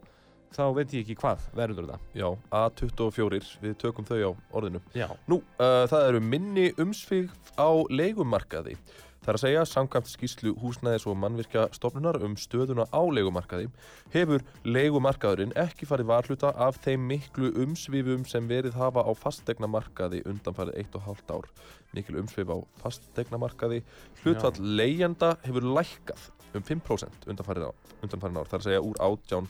þá 0.56 0.66
veit 0.76 0.94
ég 0.96 1.04
ekki 1.04 1.18
hvað 1.20 1.48
verður 1.58 1.90
það. 1.92 2.04
Já, 2.16 2.28
A24, 2.60 3.40
við 3.64 3.74
tökum 3.82 4.08
þau 4.08 4.18
á 4.18 4.32
orðinu. 4.56 4.82
Já. 4.96 5.08
Nú, 5.32 5.42
uh, 5.58 5.84
það 5.92 6.10
eru 6.12 6.22
minni 6.24 6.70
umsvig 6.82 7.34
á 7.60 7.70
leigumarkaði. 7.92 8.78
Það 9.26 9.32
er 9.32 9.38
að 9.40 9.42
segja, 9.42 9.62
samkvæmt 9.66 10.10
skýslu 10.12 10.52
húsnæðis 10.62 11.06
og 11.10 11.16
mannvirkja 11.18 11.64
stofnunar 11.74 12.20
um 12.22 12.36
stöðuna 12.38 12.84
á 12.94 13.02
leigumarkaði 13.10 13.72
hefur 14.14 14.44
leigumarkaðurinn 14.70 15.56
ekki 15.58 15.88
farið 15.90 16.12
varhluta 16.12 16.52
af 16.62 16.78
þeim 16.86 17.08
miklu 17.10 17.50
umsvifum 17.64 18.28
sem 18.30 18.46
verið 18.46 18.78
hafa 18.78 19.02
á 19.02 19.10
fastegnamarkaði 19.18 20.22
undanfarið 20.30 20.78
1,5 20.84 21.34
ár. 21.34 21.50
Mikil 21.98 22.20
umsvif 22.22 22.52
á 22.54 22.58
fastegnamarkaði. 22.84 23.82
Hlutfall 24.22 24.62
leigjenda 24.78 25.32
hefur 25.48 25.66
lækkað 25.74 26.28
um 26.56 26.64
5% 26.70 27.26
undanfarið 27.34 27.66
ár, 27.72 27.94
undanfarið 28.06 28.38
ár. 28.44 28.50
Það 28.52 28.58
er 28.60 28.62
að 28.62 28.68
segja 28.70 28.84
úr 28.86 29.00
18 29.10 29.50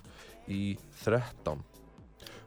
í 0.55 0.61
13. 1.03 1.65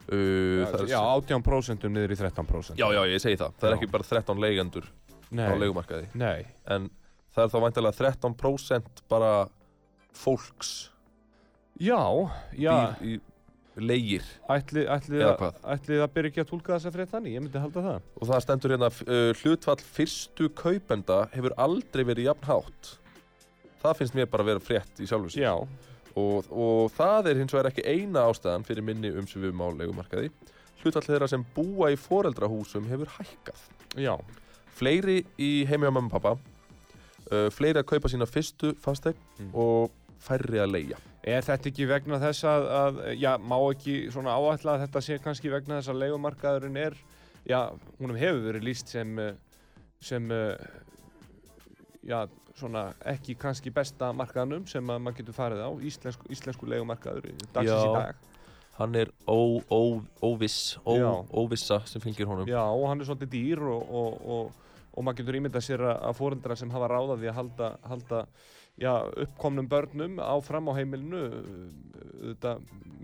Uh, 0.09 0.65
það 0.65 0.81
er- 0.81 0.89
Já, 0.95 1.01
18% 1.05 1.85
um 1.85 1.93
niður 1.93 2.15
í 2.15 2.17
13%. 2.17 2.73
Já, 2.81 2.87
já, 2.89 3.03
ég 3.05 3.21
segi 3.21 3.37
það. 3.37 3.53
Það 3.61 3.69
er 3.69 3.75
Já. 3.75 3.77
ekki 3.77 3.91
bara 3.93 4.03
13 4.09 4.41
leigjendur 4.41 4.89
Nei. 5.29 5.45
á 5.45 5.53
leigumarkaði. 5.61 6.07
Nei. 6.17 6.47
En 6.65 6.89
það 7.35 7.43
er 7.45 7.51
þá 7.53 7.59
væntalega 7.65 7.97
13% 7.99 9.03
bara 9.09 9.33
fólks 10.15 10.71
Já, 11.79 12.01
já, 12.59 12.73
býr 12.99 13.03
í 13.07 13.19
leigir. 13.79 14.23
ætli, 14.51 14.81
ætli, 14.91 15.21
að- 15.23 15.59
ætli 15.63 15.95
það 16.01 16.09
byrja 16.15 16.29
ekki 16.33 16.41
að 16.43 16.49
tólka 16.49 16.73
þessa 16.75 16.91
frétt 16.91 17.11
þannig, 17.13 17.35
ég 17.37 17.43
myndi 17.45 17.61
halda 17.63 17.83
það. 17.85 18.01
Og 18.19 18.27
það 18.27 18.41
stendur 18.43 18.73
hérna, 18.73 18.89
uh, 19.07 19.29
hlutfall 19.39 19.79
fyrstu 19.79 20.49
kaupenda 20.59 21.19
hefur 21.31 21.55
aldrei 21.57 22.03
verið 22.03 22.27
jafn 22.27 22.49
hátt. 22.49 22.89
Það 23.79 23.95
finnst 24.01 24.17
mér 24.19 24.27
bara 24.27 24.43
að 24.43 24.49
vera 24.51 24.59
frétt 24.59 24.99
í. 24.99 25.07
Já, 25.39 25.53
Og, 26.19 26.43
og 26.51 26.91
það 26.91 27.27
er 27.31 27.37
hins 27.39 27.53
vegar 27.53 27.69
ekki 27.71 27.85
eina 27.87 28.25
ástæðan 28.27 28.65
fyrir 28.67 28.83
minni 28.83 29.07
umsvifum 29.15 29.61
á 29.63 29.67
leigumarkaði. 29.71 30.31
Hlutfall 30.81 31.05
þeirra 31.05 31.29
sem 31.29 31.45
búa 31.55 31.91
í 31.93 31.95
foreldrahúsum 31.95 32.89
hefur 32.89 33.07
hækkað. 33.15 33.61
já, 33.95 34.17
Fleiri 34.75 35.21
í 35.39 35.65
heimi 35.69 35.87
á 35.87 35.91
mamma 35.93 36.09
og 36.11 36.19
pappa, 36.19 36.33
uh, 37.31 37.47
fleiri 37.53 37.79
að 37.81 37.87
kaupa 37.93 38.09
sína 38.11 38.27
fyrstu 38.29 38.73
fastegn 38.83 39.17
Mm. 39.39 39.51
og 39.55 39.91
færri 40.19 40.59
að 40.59 40.73
leigja. 40.73 40.97
Er 41.23 41.43
þetta 41.45 41.69
ekki 41.69 41.85
vegna 41.87 42.17
þess 42.19 42.43
að, 42.47 42.65
að 42.75 42.97
já, 43.19 43.31
má 43.39 43.55
ekki 43.71 43.93
svona 44.11 44.33
áætla 44.35 44.73
að 44.75 44.81
þetta 44.85 45.01
sé 45.05 45.17
kannski 45.23 45.51
vegna 45.51 45.77
þess 45.79 45.91
að 45.93 46.01
leigumarkaðurinn 46.03 46.77
er, 46.79 46.97
já, 47.47 47.59
húnum 47.99 48.17
hefur 48.19 48.41
verið 48.49 48.65
líst 48.67 48.91
sem, 48.91 49.13
eh, 49.19 49.33
sem, 50.03 50.31
eh, 50.31 50.55
já, 52.07 52.25
svona 52.59 52.89
ekki 53.07 53.35
kannski 53.39 53.71
besta 53.71 54.11
markaðanum 54.15 54.65
sem 54.67 54.83
að 54.91 54.99
maður 55.05 55.21
getur 55.21 55.37
farið 55.37 55.61
á, 55.63 55.69
íslensku, 55.87 56.27
íslensku 56.35 56.67
leigumarkaður 56.67 57.29
dagsins 57.53 57.85
í 57.85 57.93
dag. 57.95 58.15
Hann 58.79 58.95
er 58.95 59.11
ó, 59.27 59.59
ó, 59.71 60.01
óviss, 60.23 60.77
ó, 60.87 61.23
óvissa 61.31 61.81
sem 61.87 62.01
fylgir 62.03 62.27
honum. 62.27 62.47
Já, 62.47 62.61
og 62.63 62.87
hann 62.89 62.99
er 63.01 63.07
svolítið 63.07 63.31
dýr 63.35 63.63
og, 63.67 63.87
og, 63.91 64.19
og, 64.35 64.51
og 64.93 65.05
maður 65.05 65.21
getur 65.21 65.39
ímyndað 65.39 65.65
sér 65.65 65.83
að, 65.91 66.15
fóreldrar 66.17 66.59
sem 66.59 66.71
hafa 66.73 66.89
ráðað 66.91 67.21
því 67.21 67.29
að 67.31 67.37
halda, 67.39 67.69
halda 67.91 68.23
já, 68.79 68.93
uppkomnum 69.25 69.69
börnum 69.69 70.17
áfram 70.23 70.71
á 70.71 70.73
heimilinu 70.79 71.21
þetta, 72.31 72.55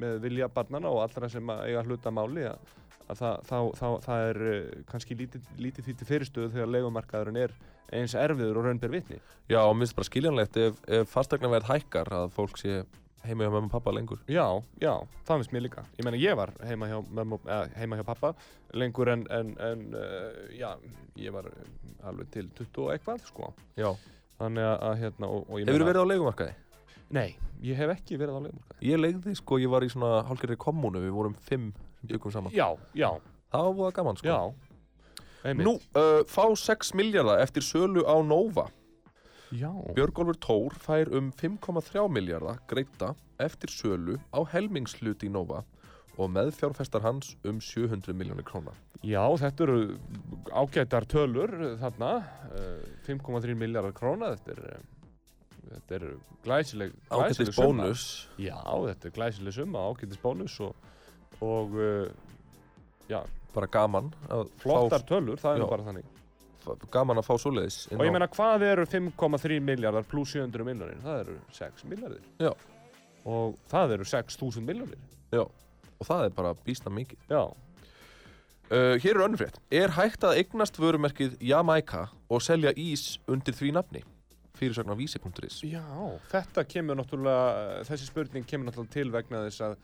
með 0.02 0.18
vilja 0.26 0.50
barnana 0.52 0.92
og 0.92 1.04
allra 1.06 1.30
sem 1.32 1.54
eiga 1.56 1.86
hluta 1.86 2.14
máli 2.16 2.48
að, 2.50 2.76
að 3.08 3.22
það, 3.22 3.40
þá, 3.52 3.58
þá, 3.80 3.88
það 4.08 4.28
er 4.32 4.42
eh, 4.50 4.76
kannski 4.92 5.20
lítið, 5.22 5.56
lítið 5.62 5.88
því 5.88 5.96
til 6.00 6.10
fyrirstöðu 6.12 6.54
þegar 6.56 6.76
leigumarkaðurinn 6.76 7.42
er 7.46 7.56
eins 7.94 8.16
erfiður 8.18 8.60
og 8.60 8.66
raunber 8.66 8.92
vitni. 8.92 9.20
Já, 9.52 9.62
og 9.62 9.76
minnst 9.78 9.96
bara 9.98 10.10
skiljanlegt 10.10 10.58
ef, 10.58 10.80
ef 10.90 11.12
fastegnaverð 11.12 11.70
hækkar 11.70 12.10
að 12.24 12.32
fólk 12.34 12.58
sé 12.58 12.80
heima 13.28 13.46
hjá 13.46 13.52
mamma 13.54 13.68
og 13.70 13.72
pappa 13.74 13.92
lengur. 13.96 14.20
Já, 14.32 14.46
já, 14.82 14.94
það 15.28 15.40
finnst 15.42 15.54
mér 15.56 15.64
líka. 15.66 15.84
Ég 16.00 16.06
meina, 16.08 16.20
ég 16.22 16.36
var 16.40 16.52
heima 16.66 16.90
hjá, 16.92 17.00
mömmu, 17.20 17.40
eða, 17.46 17.70
heima 17.80 18.00
hjá 18.00 18.06
pappa 18.08 18.34
lengur 18.74 19.12
en, 19.14 19.26
en, 19.32 19.54
en 19.70 19.86
uh, 19.96 20.44
já, 20.58 20.74
ég 21.22 21.34
var 21.36 21.48
eh, 21.52 21.72
alveg 22.10 22.30
til 22.34 22.50
20 22.58 22.84
og 22.86 22.92
eitthvað, 22.96 23.24
sko. 23.30 23.52
Já. 23.80 23.92
Þannig 24.40 24.66
að, 24.68 24.78
að 24.90 24.96
hérna, 25.04 25.30
og, 25.32 25.46
og 25.50 25.60
ég 25.62 25.66
Hefur 25.70 25.80
meina- 25.80 25.90
verið 25.92 26.04
á 26.04 26.12
leigumarkaði? 26.12 26.56
Nei, 27.16 27.28
ég 27.64 27.78
hef 27.80 27.94
ekki 27.96 28.18
verið 28.20 28.36
á 28.36 28.42
leigumarkaði. 28.48 28.80
Ég 28.90 29.00
legði 29.02 29.36
sko, 29.40 29.60
ég 29.64 29.72
var 29.72 29.86
í 29.86 29.90
svona 29.94 30.24
hálfgerði 30.28 30.58
kommunu, 30.66 31.02
við 31.06 31.14
vorum 31.16 31.36
fimm 31.48 31.70
sem 32.02 32.10
byggum 32.12 32.34
saman. 32.34 32.54
Já, 32.56 32.72
já, 32.98 33.12
Það 33.56 33.70
var 33.78 33.92
gaman 33.96 34.18
sko. 34.20 34.28
já. 34.28 34.40
Einmitt. 35.46 35.68
Nú, 35.68 35.76
uh, 35.96 36.24
fá 36.28 36.44
6 36.58 36.96
miljardar 36.98 37.40
eftir 37.44 37.62
sölu 37.64 38.02
á 38.04 38.18
Nova. 38.26 38.66
Já. 39.56 39.72
Björgólfur 39.96 40.38
Tór 40.42 40.76
fær 40.82 41.12
um 41.16 41.32
5,3 41.32 42.08
miljardar 42.12 42.60
greita 42.68 43.14
eftir 43.42 43.72
sölu 43.72 44.18
á 44.34 44.40
helmingshluti 44.52 45.30
í 45.30 45.32
Nova 45.32 45.62
og 46.18 46.32
meðfjárfestar 46.32 47.04
hans 47.04 47.34
um 47.48 47.60
700 47.62 48.16
miljónir 48.16 48.46
króna. 48.48 48.74
Já, 49.04 49.22
þetta 49.38 49.66
eru 49.68 49.78
ágætar 50.52 51.06
tölur 51.12 51.52
þarna, 51.82 52.12
eh, 52.56 52.84
5,3 53.06 53.56
miljardar 53.56 53.94
króna, 53.94 54.34
þetta 54.36 54.52
er, 54.56 54.62
eh, 54.72 54.84
þetta 55.76 55.96
er 56.00 56.06
glæsileg, 56.44 56.94
glæsileg 57.10 57.48
Ágættis 57.50 57.56
summa. 57.56 57.84
bónus. 57.84 58.28
Já, 58.38 58.62
þetta 58.64 59.06
er 59.06 59.12
glæsileg 59.20 59.54
summa, 59.54 59.80
ágætis 59.92 60.22
bónus 60.24 60.60
og, 60.60 60.76
og 61.42 61.80
eh, 61.80 62.12
já, 63.10 63.24
Bara 63.56 63.68
gaman 63.72 64.14
flottar 64.60 65.06
tölur, 65.08 65.40
það 65.40 65.56
er 65.56 65.62
Já. 65.64 65.70
bara 65.70 65.84
þannig. 65.84 66.04
Gaman 66.94 67.22
að 67.22 67.28
fá 67.28 67.36
svoleiðis. 67.42 67.82
Og 67.96 68.06
ég 68.06 68.14
meina, 68.16 68.30
hvað 68.32 68.66
eru 68.70 68.86
5,3 68.90 69.60
miljardar 69.64 70.08
pluss 70.10 70.34
700 70.36 70.68
miljonir? 70.68 71.04
Það 71.04 71.22
eru 71.26 71.36
6 71.58 71.86
miljardir. 71.92 72.26
Já. 72.42 72.52
Og 73.26 73.56
það 73.72 73.96
eru 73.98 74.08
6.000 74.10 74.66
miljonir. 74.66 75.06
Já, 75.34 75.44
og 75.46 76.10
það 76.10 76.28
er 76.28 76.36
bara 76.36 76.56
býstna 76.66 76.94
mikið. 76.94 77.22
Já. 77.32 77.44
Uh, 78.66 78.96
hér 78.98 79.14
er 79.14 79.24
önnur 79.28 79.42
frétt. 79.44 79.60
Er 79.70 79.94
hægt 79.94 80.26
að 80.26 80.40
eignast 80.42 80.78
vörumerkið 80.82 81.36
Jamaica 81.46 82.08
og 82.34 82.42
selja 82.42 82.74
ís 82.74 83.20
undir 83.30 83.54
því 83.54 83.76
nafni? 83.78 84.02
Fyrirsögn 84.56 84.90
á 84.90 84.98
vísi.is. 84.98 85.60
Já, 85.68 85.84
þetta 86.32 86.64
kemur 86.70 86.98
náttúrulega, 86.98 87.84
þessi 87.90 88.08
spurning 88.08 88.48
kemur 88.48 88.70
náttúrulega 88.70 88.96
til 88.96 89.12
vegna 89.14 89.44
þess 89.46 89.66
að 89.68 89.76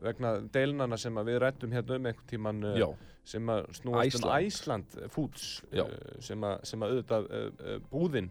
vegna 0.00 0.34
deilnana 0.52 0.98
sem 1.00 1.16
við 1.26 1.40
rættum 1.44 1.72
hérna 1.74 1.98
um 1.98 2.10
einhvern 2.10 2.28
tíman 2.30 2.62
Já, 2.78 2.86
sem 3.24 3.52
að 3.52 3.66
snúast 3.78 3.98
um 3.98 4.06
Iceland. 4.06 4.46
Iceland 4.46 5.10
Foods 5.14 5.48
uh, 5.72 5.90
sem, 6.24 6.46
að, 6.46 6.56
sem 6.70 6.84
að 6.84 6.94
auðvitað 6.94 7.28
uh, 7.30 7.76
búðin, 7.92 8.30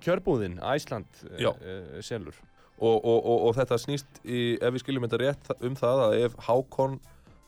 kjörbúðin 0.00 0.58
uh, 0.62 2.00
selur. 2.04 2.36
og, 2.78 2.96
og, 2.96 3.18
og, 3.18 3.38
og 3.48 3.56
þetta 3.60 3.80
snýst, 3.84 4.20
í, 4.24 4.56
ef 4.56 4.74
við 4.74 4.84
skiljum 4.84 5.06
þetta 5.06 5.22
rétt, 5.24 5.54
um 5.68 5.78
það 5.78 6.04
að 6.08 6.18
ef 6.24 6.36
Hákon 6.48 7.00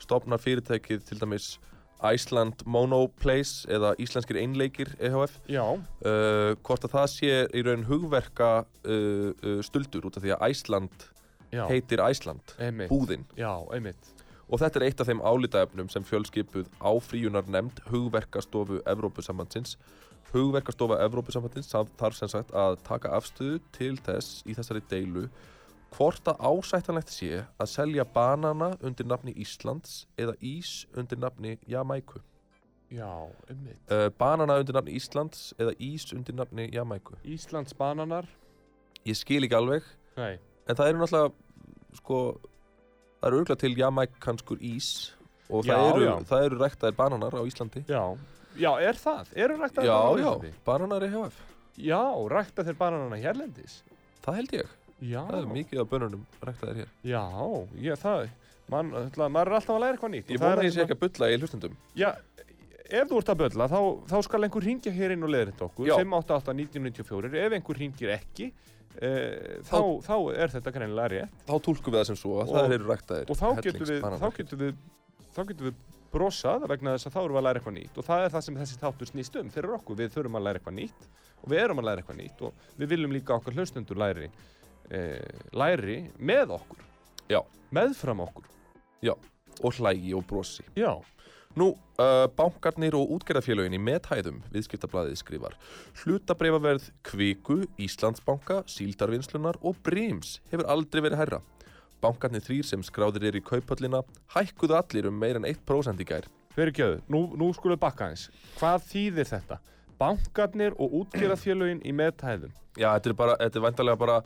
stopnar 0.02 0.42
fyrirtækið 0.42 1.06
til 1.08 1.20
dæmis 1.20 1.54
Iceland 2.02 2.64
Monoplace 2.66 3.68
eða 3.70 3.92
Íslenskir 4.02 4.38
Einleikir 4.40 4.90
EHF 4.98 5.38
Já, 5.50 5.62
uh, 5.62 6.52
hvort 6.66 6.86
að 6.86 6.96
það 6.96 7.08
sé 7.14 7.34
í 7.54 7.64
raun 7.66 7.86
hugverka 7.86 8.52
uh, 8.62 9.30
uh, 9.30 9.60
stuldur 9.64 10.08
út 10.08 10.18
af 10.18 10.24
því 10.24 10.34
að 10.34 10.46
Iceland 10.50 11.06
já, 11.52 11.66
heitir 11.68 12.00
Iceland, 12.10 12.54
einmitt. 12.58 12.90
búðin 12.90 13.24
Já, 13.36 13.52
einmitt. 13.74 14.12
og 14.50 14.58
þetta 14.60 14.76
er 14.80 14.86
eitt 14.88 15.00
af 15.00 15.06
þeim 15.08 15.20
álitaefnum 15.22 15.88
sem 15.90 16.04
fjölskipuð 16.04 16.66
áfríunar 16.80 17.46
nefnd 17.48 17.80
hugverkastofu 17.90 18.80
Evrópusambandsins 18.86 19.76
hugverkastofa 20.32 20.96
Evrópusambandsins 21.04 21.68
sam- 21.70 21.90
þarf 21.98 22.14
sem 22.16 22.28
sagt 22.28 22.50
að 22.52 22.78
taka 22.84 23.08
afstöðu 23.18 23.60
til 23.72 23.96
þess 23.96 24.42
í 24.46 24.54
þessari 24.56 24.82
deilu 24.88 25.28
hvort 25.92 26.24
að 26.24 26.38
ásættanlegt 26.40 27.10
sé 27.12 27.44
að 27.60 27.68
selja 27.68 28.04
banana 28.04 28.70
undir 28.82 29.04
nafni 29.06 29.34
Íslands 29.36 30.06
eða 30.16 30.34
ís 30.40 30.86
undir 30.96 31.18
nafni 31.20 31.58
Jamaiku. 31.68 32.20
Já, 32.92 33.28
einmitt. 33.48 33.76
uh, 33.90 34.08
banana 34.18 34.56
undir 34.60 34.72
nafni 34.72 34.94
Íslands 34.96 35.52
eða 35.58 35.74
ís 35.80 36.06
undir 36.16 36.34
nafni 36.34 36.70
Jamaiku. 36.72 37.14
Íslands 37.24 37.74
bananar, 37.76 38.24
ég 39.04 39.16
skil 39.16 39.44
ekki 39.44 39.56
alveg. 39.56 39.82
Nei, 40.16 40.38
en 40.68 40.76
það 40.76 40.88
eru 40.88 40.98
náttúrulega 41.02 41.32
sko 41.98 42.18
það 43.20 43.28
eru 43.28 43.40
örgulega 43.42 43.58
til 43.62 43.74
jamaicanskur 43.78 44.58
ís 44.60 44.88
og 45.52 45.64
það, 45.64 45.72
Já, 45.72 45.94
eru, 45.94 46.04
já. 46.06 46.14
það 46.30 46.44
eru 46.48 46.60
ræktaðir 46.62 46.96
bananar 46.96 47.34
á 47.38 47.42
Íslandi 47.46 47.82
já. 47.88 48.02
Já, 48.56 48.70
er 48.84 48.98
það? 49.00 49.32
Eru 49.36 49.56
ræktaðir 49.60 49.88
já, 49.88 49.96
bananar 49.96 50.12
á 50.12 50.12
já, 50.12 50.28
Íslandi? 50.28 50.52
bananar 50.66 51.02
EHF 51.08 51.40
Já, 51.82 52.00
rækta 52.28 52.64
þeir 52.68 52.76
bananana 52.80 53.16
hérlendis? 53.16 53.82
það 54.24 54.34
held 54.40 54.52
ég, 54.58 54.72
Já. 55.02 55.22
það 55.26 55.38
er 55.40 55.46
mikið 55.56 55.80
af 55.82 55.88
bönunum 55.92 56.24
ræktaðir 56.46 56.82
hér 56.82 56.90
Já, 57.12 57.22
ég, 57.88 57.96
það, 58.02 58.28
man, 58.70 58.92
ætla, 59.06 59.28
maður 59.32 59.50
er 59.52 59.56
alltaf 59.58 59.76
að 59.76 59.80
læra 59.84 59.96
eitthvað 59.96 60.12
nýtt. 60.16 60.28
ég 60.30 60.36
er 60.36 60.42
vona 60.44 60.60
að 60.60 60.66
ég 60.68 60.72
sé 60.74 60.80
það 60.80 60.84
ekki 60.86 60.96
að 60.98 61.02
bulla 61.06 61.30
í 61.32 61.38
að- 61.38 61.76
Já, 62.02 62.10
ef 62.92 63.08
þú 63.08 63.16
ert 63.22 63.30
að 63.32 63.40
bölla, 63.42 63.66
þá, 63.72 63.80
þá 64.12 64.16
skal 64.28 64.42
einhver 64.44 64.66
ringja 64.68 64.92
hér 64.92 65.14
inn 65.16 65.24
og 65.24 65.30
leiðrætt 65.32 65.62
okkur, 65.64 65.86
Já. 65.88 65.96
588-1994, 65.96 67.34
ef 67.46 67.52
einhver 67.56 67.78
ringir 67.80 68.12
ekki, 68.14 68.50
e, 69.00 69.10
þá, 69.68 69.78
þá 70.04 70.14
er 70.36 70.52
þetta 70.56 70.72
greinilega 70.74 71.08
rétt. 71.14 71.40
þá 71.48 71.54
tólkum 71.66 71.94
við 71.94 71.98
það 72.00 72.06
sem 72.10 72.18
svo 72.20 72.34
að 72.42 72.52
Og- 72.52 72.54
það 72.58 72.76
eru 72.76 72.90
ræktaðir 72.90 73.32
Og 73.32 73.40
þá 73.40 73.48
getum 73.62 73.86
við, 73.88 74.02
þá 74.02 74.28
við, 74.62 74.76
þá 75.32 75.40
getum 75.48 75.66
við 75.70 75.80
brosað 76.12 76.66
vegna 76.68 76.92
þess 76.96 77.08
að 77.08 77.14
þá 77.14 77.20
erum 77.22 77.32
við 77.32 77.40
að 77.40 77.46
læra 77.48 77.60
eitthvað 77.62 77.76
nýtt 77.78 77.98
og 77.98 78.04
það 78.04 78.24
er 78.26 78.32
það 78.34 78.44
sem 78.46 78.56
þessi 78.60 78.80
þáttur 78.82 79.08
snýst 79.12 79.38
um 79.40 79.50
fyrir 79.54 79.74
okkur, 79.78 79.96
við 79.96 80.10
þurfum 80.12 80.36
að 80.36 80.44
læra 80.46 80.60
eitthvað 80.60 80.76
nýtt 80.76 81.06
og 81.42 81.46
við 81.48 81.62
erum 81.62 81.80
að 81.80 81.86
læra 81.88 82.02
eitthvað 82.02 82.20
nýtt 82.20 82.42
og 82.44 82.52
við 82.78 82.92
viljum 82.92 83.14
líka 83.16 83.36
okkar 83.38 83.56
hlustundur 83.56 83.96
læri, 84.02 84.28
e, 84.92 85.00
læri 85.56 85.96
með 86.20 86.52
okkur, 86.58 86.84
Já. 87.32 87.40
meðfram 87.72 88.20
okkur. 88.26 88.44
og 89.62 89.72
hlægi 89.76 90.14
og 90.16 90.24
brosi 90.26 90.64
Já, 90.76 90.96
Nú, 91.58 91.72
uh, 92.00 92.26
bankarnir 92.32 92.94
og 92.96 93.10
útgerðafélögin 93.18 93.76
í 93.76 93.80
methæðum, 93.82 94.38
viðskiptablaðið 94.54 95.18
skrifar 95.20 95.56
Hlutabreyfaverð 96.00 96.86
Kviku, 97.04 97.58
Íslandsbanka, 97.76 98.62
Síldarvinnslunar 98.72 99.58
og 99.60 99.76
Brims 99.84 100.38
hefur 100.52 100.70
aldrei 100.72 101.02
verið 101.04 101.20
hærra 101.20 101.42
Bankarnir 102.02 102.42
þrýr 102.42 102.66
sem 102.66 102.80
skráðir 102.82 103.28
eru 103.28 103.42
í 103.42 103.44
kaupöllina 103.46 104.00
hækkuðu 104.34 104.78
allir 104.78 105.10
um 105.10 105.20
meir 105.20 105.38
en 105.38 105.46
1% 105.46 106.00
í 106.02 106.06
gær 106.08 106.30
fyrir 106.56 106.74
gjöðu, 106.76 107.02
nú, 107.12 107.20
nú 107.38 107.50
skulum 107.56 107.80
bakka 107.80 108.10
eins. 108.12 108.26
Hvað 108.58 108.88
þýðir 108.90 109.28
þetta? 109.30 109.58
Bankarnir 110.00 110.74
og 110.82 110.96
útgerðafélögin 111.02 111.84
í 111.86 111.92
meðtæðum. 111.96 112.52
Já, 112.76 112.90
þetta 112.96 113.12
er 113.12 113.16
bara, 113.16 113.36
þetta 113.40 113.60
er 113.60 113.64
væntalega 113.66 114.00
bara 114.00 114.16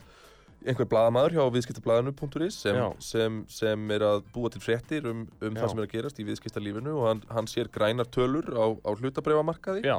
einhver 0.67 0.87
blaðamaður 0.91 1.35
hjá 1.37 1.43
viðskiptablaðinu.is 1.55 2.59
sem, 2.65 2.77
sem, 3.03 3.39
sem 3.51 3.91
er 3.95 4.05
að 4.07 4.21
búa 4.35 4.51
til 4.53 4.61
fréttir 4.63 5.07
um, 5.09 5.25
um 5.41 5.57
það 5.57 5.71
sem 5.71 5.81
er 5.81 5.87
að 5.87 5.93
gerast 5.95 6.21
í 6.21 6.25
viðskiptalífinu 6.27 6.95
og 6.99 7.05
hann, 7.09 7.21
hann 7.31 7.49
sér 7.51 7.69
grænar 7.73 8.09
tölur 8.13 8.49
á, 8.53 8.65
á 8.75 8.89
hlutabreifamarkaði 8.97 9.83
Já, 9.87 9.97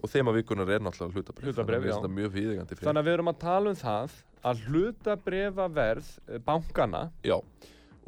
og 0.00 0.12
þema 0.12 0.34
vikunar 0.36 0.70
er 0.72 0.84
náttúrulega 0.84 1.18
hlutabreif 1.20 1.50
Hlutabréf, 1.50 1.84
já. 1.88 1.94
Þetta 1.96 2.10
er 2.10 2.16
mjög 2.20 2.32
viðegandi 2.36 2.76
fyrir 2.78 2.90
þannig 2.90 3.02
að 3.04 3.10
við 3.10 3.16
erum 3.18 3.32
að 3.32 3.40
tala 3.46 3.74
um 3.74 3.80
það 3.80 4.16
að 4.50 4.64
hlutabrefa 4.70 5.68
verð 5.76 6.08
bankana 6.46 7.02
Já, 7.26 7.36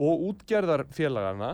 og 0.02 0.22
útgerðarfélagana, 0.30 1.50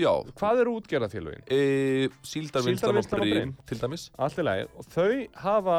já. 0.00 0.10
hvað 0.40 0.62
eru 0.64 0.74
útgerðarfélögin? 0.80 1.44
e, 1.46 2.08
Síldarvinnslan 2.26 2.98
og 2.98 3.10
Brím 3.12 3.54
til 3.70 3.78
dæmis. 3.78 4.08
Allt 4.18 4.40
í 4.42 4.46
lagi, 4.46 4.66
og 4.74 4.88
þau 4.90 5.12
hafa 5.44 5.78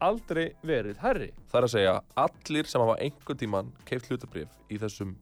aldrei 0.00 0.44
verið 0.66 1.00
herri. 1.04 1.30
Það 1.52 1.60
er 1.62 1.68
að 1.68 1.74
segja, 1.76 1.94
allir 2.24 2.70
sem 2.70 2.84
hafa 2.84 2.98
einhvern 3.04 3.40
tíman 3.44 3.72
keift 3.88 4.10
hlutabrif 4.10 4.60
í 4.70 4.78
þessum 4.82 5.16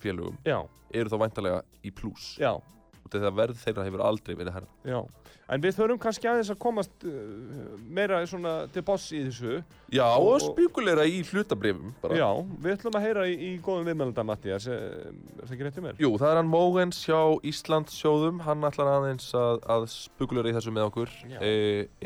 félögum 0.00 0.36
Já, 0.48 0.62
eru 0.96 1.12
þá 1.12 1.18
væntalega 1.26 1.62
í 1.86 1.90
plús. 1.94 2.34
Já, 2.40 2.54
og 3.00 3.10
þegar 3.14 3.34
verð 3.34 3.58
þeirra 3.64 3.84
hefur 3.88 4.02
aldrei 4.06 4.36
verið 4.38 4.54
herra 4.60 4.70
já. 4.86 5.00
En 5.50 5.58
við 5.64 5.74
þurfum 5.74 5.98
kannski 5.98 6.28
aðeins 6.30 6.50
að 6.52 6.58
komast 6.62 7.04
uh, 7.10 7.72
meira 7.90 8.20
svona 8.30 8.52
til 8.70 8.84
boss 8.86 9.08
í 9.10 9.24
þessu. 9.26 9.56
Já, 9.90 10.04
og, 10.14 10.28
Og- 10.36 10.44
spjúkuleira 10.44 11.02
í 11.10 11.24
hlutabrifum 11.26 11.90
bara. 12.04 12.14
Já, 12.20 12.28
við 12.62 12.76
ætlum 12.76 12.98
að 13.00 13.06
heyra 13.08 13.24
í, 13.26 13.34
í 13.34 13.50
góðum 13.64 13.88
viðmælanda 13.90 14.24
Mattias, 14.28 14.68
er 14.70 15.10
það 15.40 15.54
ekki 15.56 15.66
rétt 15.66 15.80
um 15.82 15.88
mér? 15.88 15.98
Jú, 16.04 16.12
það 16.22 16.30
er 16.36 16.38
hann 16.38 16.52
Mógens 16.52 17.00
hjá 17.02 17.18
Íslandssjóðum, 17.50 18.44
hann 18.46 18.62
ætlar 18.70 18.92
aðeins 18.94 19.26
að, 19.34 19.58
að 19.74 19.88
spekuleira 19.90 20.52
í 20.52 20.54
þessu 20.60 20.76
með 20.76 20.86
okkur. 20.92 21.16
E, 21.42 21.52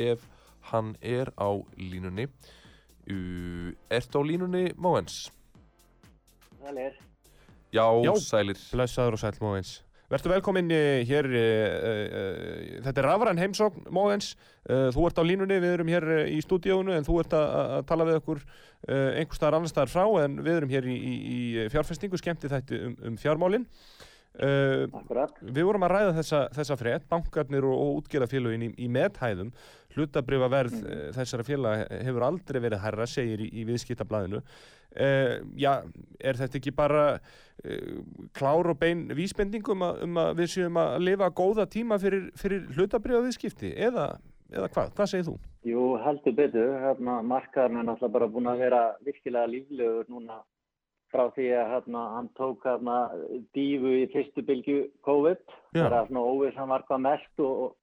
ef 0.09 0.25
hann 0.71 0.95
er 1.03 1.33
á 1.37 1.51
línunni. 1.77 2.29
Uh, 3.05 3.73
ertu 3.93 4.21
á 4.21 4.23
línunni, 4.25 4.71
Mógens? 4.77 5.33
Sælir. 6.61 6.95
Já, 7.73 7.87
Já. 8.05 8.15
sælir. 8.21 8.61
Blessaður 8.73 9.19
og 9.19 9.19
sæl 9.19 9.41
Mógens. 9.41 9.83
Vertu 10.13 10.29
velkominn 10.29 10.69
eh, 10.71 11.01
hér, 11.09 11.27
uh, 11.27 11.75
uh, 11.89 12.81
þetta 12.85 13.01
er 13.01 13.07
rafræn 13.09 13.41
heimsókn 13.41 13.87
Mógens, 13.95 14.35
uh, 14.69 14.91
þú 14.93 15.07
ert 15.09 15.19
á 15.19 15.25
línunni, 15.25 15.57
við 15.65 15.77
erum 15.79 15.91
hér 15.91 16.07
eh, 16.19 16.29
í 16.37 16.43
stúdíónu 16.45 16.93
en 16.93 17.07
þú 17.07 17.17
ert 17.23 17.35
að, 17.35 17.47
að 17.79 17.87
tala 17.89 18.07
við 18.11 18.19
okkur 18.21 18.43
uh, 18.45 19.11
einhver 19.17 19.39
staðar 19.39 19.57
annar 19.59 19.73
staðar 19.73 19.93
frá 19.95 20.05
en 20.23 20.37
við 20.45 20.59
erum 20.61 20.75
hér 20.75 20.91
í, 20.93 20.95
í, 20.95 21.15
í 21.25 21.65
fjárfestingu, 21.73 22.21
skemmti 22.21 22.53
þætti 22.53 22.83
um, 22.91 22.99
um 23.09 23.17
fjármálin. 23.19 23.65
Uh, 24.35 24.85
við 25.41 25.63
vorum 25.65 25.89
að 25.89 25.95
ræða 25.97 26.15
þessa, 26.21 26.45
þessa 26.61 26.77
frétt, 26.79 27.09
bankarnir 27.09 27.65
og, 27.65 27.75
og 27.75 27.99
útgerðafélögin 28.03 28.69
í, 28.69 28.71
í 28.85 28.91
methæðum, 28.93 29.55
hlutabrifaverð 29.95 30.77
mm. 30.81 31.13
þessara 31.17 31.47
félag 31.47 31.85
hefur 32.07 32.27
aldrei 32.29 32.61
verið 32.65 32.83
hærra, 32.85 33.07
segir 33.11 33.45
í, 33.45 33.51
í 33.61 33.67
viðskiptablaðinu. 33.69 34.43
Uh, 34.95 35.41
já, 35.59 35.73
er 36.23 36.39
þetta 36.39 36.61
ekki 36.61 36.71
bara 36.77 37.05
uh, 37.17 37.97
klár 38.37 38.71
og 38.71 38.79
bein 38.79 39.09
vísbending 39.17 39.67
um 39.75 39.83
að, 39.83 40.05
um 40.07 40.21
að 40.23 40.31
við 40.43 40.53
séum 40.53 40.79
að 40.79 41.01
lifa 41.09 41.33
góða 41.35 41.67
tíma 41.71 41.99
fyrir, 42.03 42.29
fyrir 42.39 42.69
hlutabrifaviðskipti 42.77 43.73
eða, 43.89 44.13
eða 44.55 44.71
hvað? 44.71 44.95
Hvað 44.95 45.11
segir 45.11 45.29
þú? 45.33 45.37
Jú, 45.67 45.85
heldur 46.05 46.37
betur. 46.39 46.75
Hérna, 46.85 47.21
markaðurinn 47.27 47.83
er 47.83 47.89
náttúrulega 47.89 48.19
bara 48.19 48.31
búin 48.37 48.51
að 48.53 48.67
vera 48.67 48.83
virkilega 49.07 49.51
líflegur 49.51 50.11
núna 50.13 50.43
frá 51.15 51.29
því 51.35 51.47
að 51.55 51.71
hérna, 51.71 52.03
hann 52.17 52.29
tók 52.39 52.67
hérna, 52.67 52.99
dífu 53.57 53.93
í 54.01 54.05
fyrstu 54.13 54.43
bylgu 54.47 54.79
COVID 55.07 55.41
Já. 55.47 55.85
þegar 55.85 56.09
svona 56.09 56.27
óvissan 56.27 56.71
var 56.73 56.85
hvað 56.89 57.05
mest 57.07 57.45
og, 57.45 57.65
og, 57.67 57.75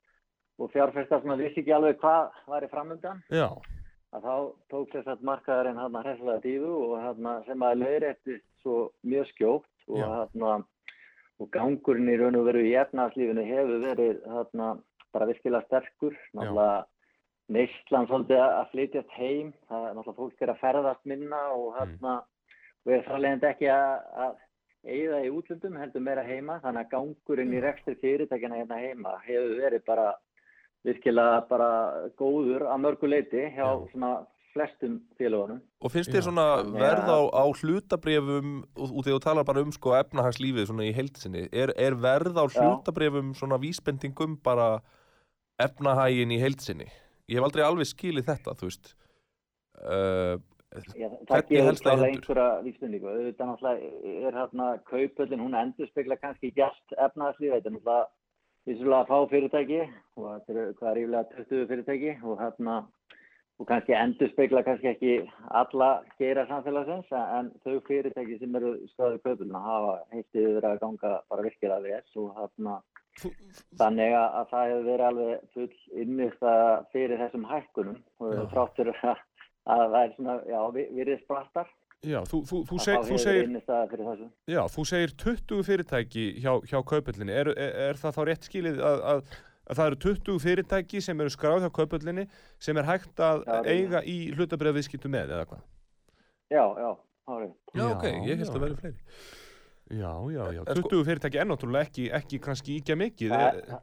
og 0.62 0.74
fjárfestar 0.74 1.24
svona 1.24 1.39
vissi 1.39 1.63
ekki 1.63 1.74
alveg 1.75 2.00
hvað 2.01 2.41
var 2.51 2.65
í 2.65 2.70
framöndan 2.72 3.24
Já, 3.34 3.50
að 4.13 4.27
þá 4.27 4.36
tók 4.74 4.94
þess 4.94 5.13
að 5.13 5.25
markaðurinn 5.32 5.82
hérna 5.82 6.03
hressilega 6.06 6.46
dífu 6.46 6.75
og 6.86 6.96
hérna 7.01 7.38
sem 7.48 7.65
að 7.68 7.80
leiðréttist 7.82 8.48
svo 8.62 8.77
mjög 9.08 9.32
skjótt 9.34 9.89
og 9.89 10.01
Já. 10.03 10.08
hérna 10.20 10.53
og 11.41 11.50
gangurinn 11.53 12.12
í 12.12 12.18
raun 12.20 12.38
og 12.38 12.48
veru 12.50 12.63
í 12.68 12.75
efnarslífinu 12.77 13.44
hefur 13.48 13.82
verið 13.82 14.22
hérna 14.30 14.72
bara 15.12 15.27
virkilega 15.30 15.65
sterkur. 15.68 16.15
Náttúrulega 16.38 16.86
neyslan 17.51 18.08
svolítið 18.08 18.39
að 18.39 18.53
að 18.60 18.70
flytjast 18.74 19.15
heim 19.18 19.50
það 19.70 19.88
er 19.88 19.98
náttúrulega 19.98 20.20
fólk 20.20 20.46
er 20.46 20.53
að 20.53 20.62
ferðast 20.62 21.10
minna 21.10 21.41
og 21.56 21.68
hérna 21.80 22.13
og 22.86 22.94
er 22.96 23.08
þarlegend 23.08 23.48
ekki 23.50 23.70
að, 23.74 23.96
að 24.25 24.38
eigða 24.91 25.22
í 25.25 25.32
útlöndum 25.34 25.80
heldur 25.82 26.06
meira 26.06 26.25
heima. 26.25 26.60
Þannig 26.63 26.86
að 26.86 26.94
gangurinn 26.94 27.56
í 27.58 27.63
rekstri 27.63 27.98
fyrirtækina 28.01 28.62
hérna 28.62 28.82
heima 28.82 29.18
hefur 29.25 29.58
verið 29.62 29.86
bara 29.89 30.12
virkilega 30.88 31.41
bara 31.50 31.71
góður 32.19 32.67
að 32.69 32.83
mörgu 32.85 33.09
leiti 33.09 33.43
hjá 33.53 33.65
Já. 33.65 33.89
svona 33.91 34.11
flestum 34.51 34.97
félagunum. 35.19 35.61
Og 35.79 35.93
finnst 35.93 36.11
þér 36.11 36.25
svona 36.27 36.45
verð 36.65 37.07
á, 37.07 37.19
á 37.31 37.43
hlutabrefum 37.47 38.50
og 38.75 38.89
og 38.89 39.05
þegar 39.05 39.17
þú 39.17 39.21
talar 39.25 39.47
bara 39.47 39.63
um 39.63 39.71
sko 39.71 39.93
efnahagslífið 40.00 40.67
svona 40.67 40.88
í 40.88 40.95
heildsinni, 40.95 41.45
er, 41.51 41.73
er 41.79 41.95
verð 41.95 42.35
á 42.35 42.45
hlutabrefum 42.51 43.33
svona 43.38 43.59
vísbendingum 43.61 44.38
bara 44.43 44.81
efnahagin 45.61 46.33
í 46.35 46.41
heildsinni? 46.41 46.89
Ég 47.29 47.39
hef 47.39 47.47
aldrei 47.47 47.63
alveg 47.63 47.88
skilið 47.88 48.27
þetta, 48.27 48.57
þú 48.59 48.71
veist. 48.71 48.95
Uh, 49.81 50.35
Já, 50.95 51.09
það 51.27 51.50
gefur 51.50 51.75
í 51.75 51.79
klálega 51.83 52.07
einhverja 52.07 52.47
vísbendingu. 52.63 53.07
Auðvitað 53.11 53.50
náttúrulega 53.50 54.27
er 54.27 54.38
hérna 54.39 54.67
kaupöllin, 54.88 55.43
hún 55.43 55.57
endur 55.59 55.89
spekla 55.89 56.15
kannski 56.19 56.51
allt 56.63 56.95
efnaðarslíf, 56.95 57.55
þetta 57.57 57.71
er 57.71 57.75
náttúrulega 57.75 58.05
vissulega 58.68 59.08
fá 59.10 59.18
fyrirtæki 59.32 59.82
og 60.18 60.25
þetta 60.32 60.53
eru 60.53 60.65
hvað 60.80 60.89
er 60.91 61.00
yfirlega 61.03 61.46
20 61.50 61.68
fyrirtæki 61.72 62.12
og 62.24 62.39
hérna 62.41 62.75
og 63.62 63.68
kannski 63.70 63.94
endur 63.94 64.30
spekla 64.32 64.63
kannski 64.65 64.89
ekki 64.91 65.15
alla 65.62 65.89
gera 66.20 66.46
samfélagsins 66.50 67.12
en 67.18 67.51
þau 67.65 67.75
fyrirtæki 67.89 68.39
sem 68.39 68.56
eru 68.62 68.72
stöðu 68.94 69.20
kaupöllina 69.25 69.62
hafa 69.65 69.98
heittið 70.13 70.48
verið 70.56 70.70
að 70.72 70.80
ganga 70.86 71.12
bara 71.30 71.46
virkilega 71.50 71.84
vel 71.89 72.24
og 72.25 72.34
hérna 72.39 72.80
Þannig 73.75 74.13
að, 74.15 74.27
að 74.39 74.46
það 74.53 74.70
hefur 74.70 74.86
verið 74.88 75.06
alveg 75.06 75.41
full 75.53 76.00
innist 76.00 76.44
fyrir 76.94 77.20
þessum 77.20 77.44
hækkunum 77.50 77.98
og 78.24 78.38
þráttur 78.53 78.91
að, 78.94 79.20
að 79.68 79.82
það 79.91 79.98
er 80.06 80.13
svona, 80.15 80.36
já, 80.48 80.60
vi- 80.77 80.86
virðist 80.96 81.27
brattar. 81.27 81.68
Já, 82.01 82.20
þú, 82.29 82.39
þú, 82.50 82.60
þú, 82.70 82.79
seg, 82.81 83.05
þú 83.08 83.17
segir, 83.22 83.50
já, 84.50 84.62
þú 84.74 84.86
segir 84.89 85.13
20 85.24 85.63
fyrirtæki 85.67 86.25
hjá, 86.41 86.53
hjá 86.70 86.79
kaupöllinni. 86.91 87.34
Er, 87.34 87.51
er, 87.53 87.75
er 87.91 88.00
það 88.01 88.15
þá 88.17 88.22
rétt 88.31 88.48
skilið 88.50 88.79
að, 88.81 89.03
að, 89.12 89.36
að 89.72 89.79
það 89.81 89.91
eru 89.91 90.00
20 90.08 90.39
fyrirtæki 90.46 91.01
sem 91.05 91.22
eru 91.22 91.34
skráð 91.36 91.65
hjá 91.67 91.72
kaupöllinni 91.77 92.25
sem 92.60 92.77
er 92.81 92.89
hægt 92.89 93.22
að 93.22 93.46
Já, 93.46 93.60
eiga 93.75 94.01
í 94.08 94.17
hlutabrefviðskiptu 94.36 95.12
með 95.13 95.36
eða 95.38 95.46
hvað? 95.51 95.62
Já, 96.51 96.65
já, 96.81 96.89
árið. 97.31 97.53
já, 97.77 97.86
ok, 97.91 98.10
ég 98.27 98.41
held 98.41 98.50
að 98.58 98.65
verði 98.65 98.81
fleiri. 98.81 99.00
Já, 99.91 100.12
já, 100.31 100.43
já. 100.55 100.62
En 100.65 100.75
20 100.75 100.84
sko- 100.88 101.05
fyrirtæki 101.08 101.39
er 101.39 101.48
náttúrulega 101.51 101.88
ekki, 101.88 102.10
ekki 102.15 102.39
kannski 102.43 102.75
íkja 102.79 102.96
mikið. 103.00 103.31
Það, 103.36 103.48
Er- 103.48 103.65
það, 103.70 103.81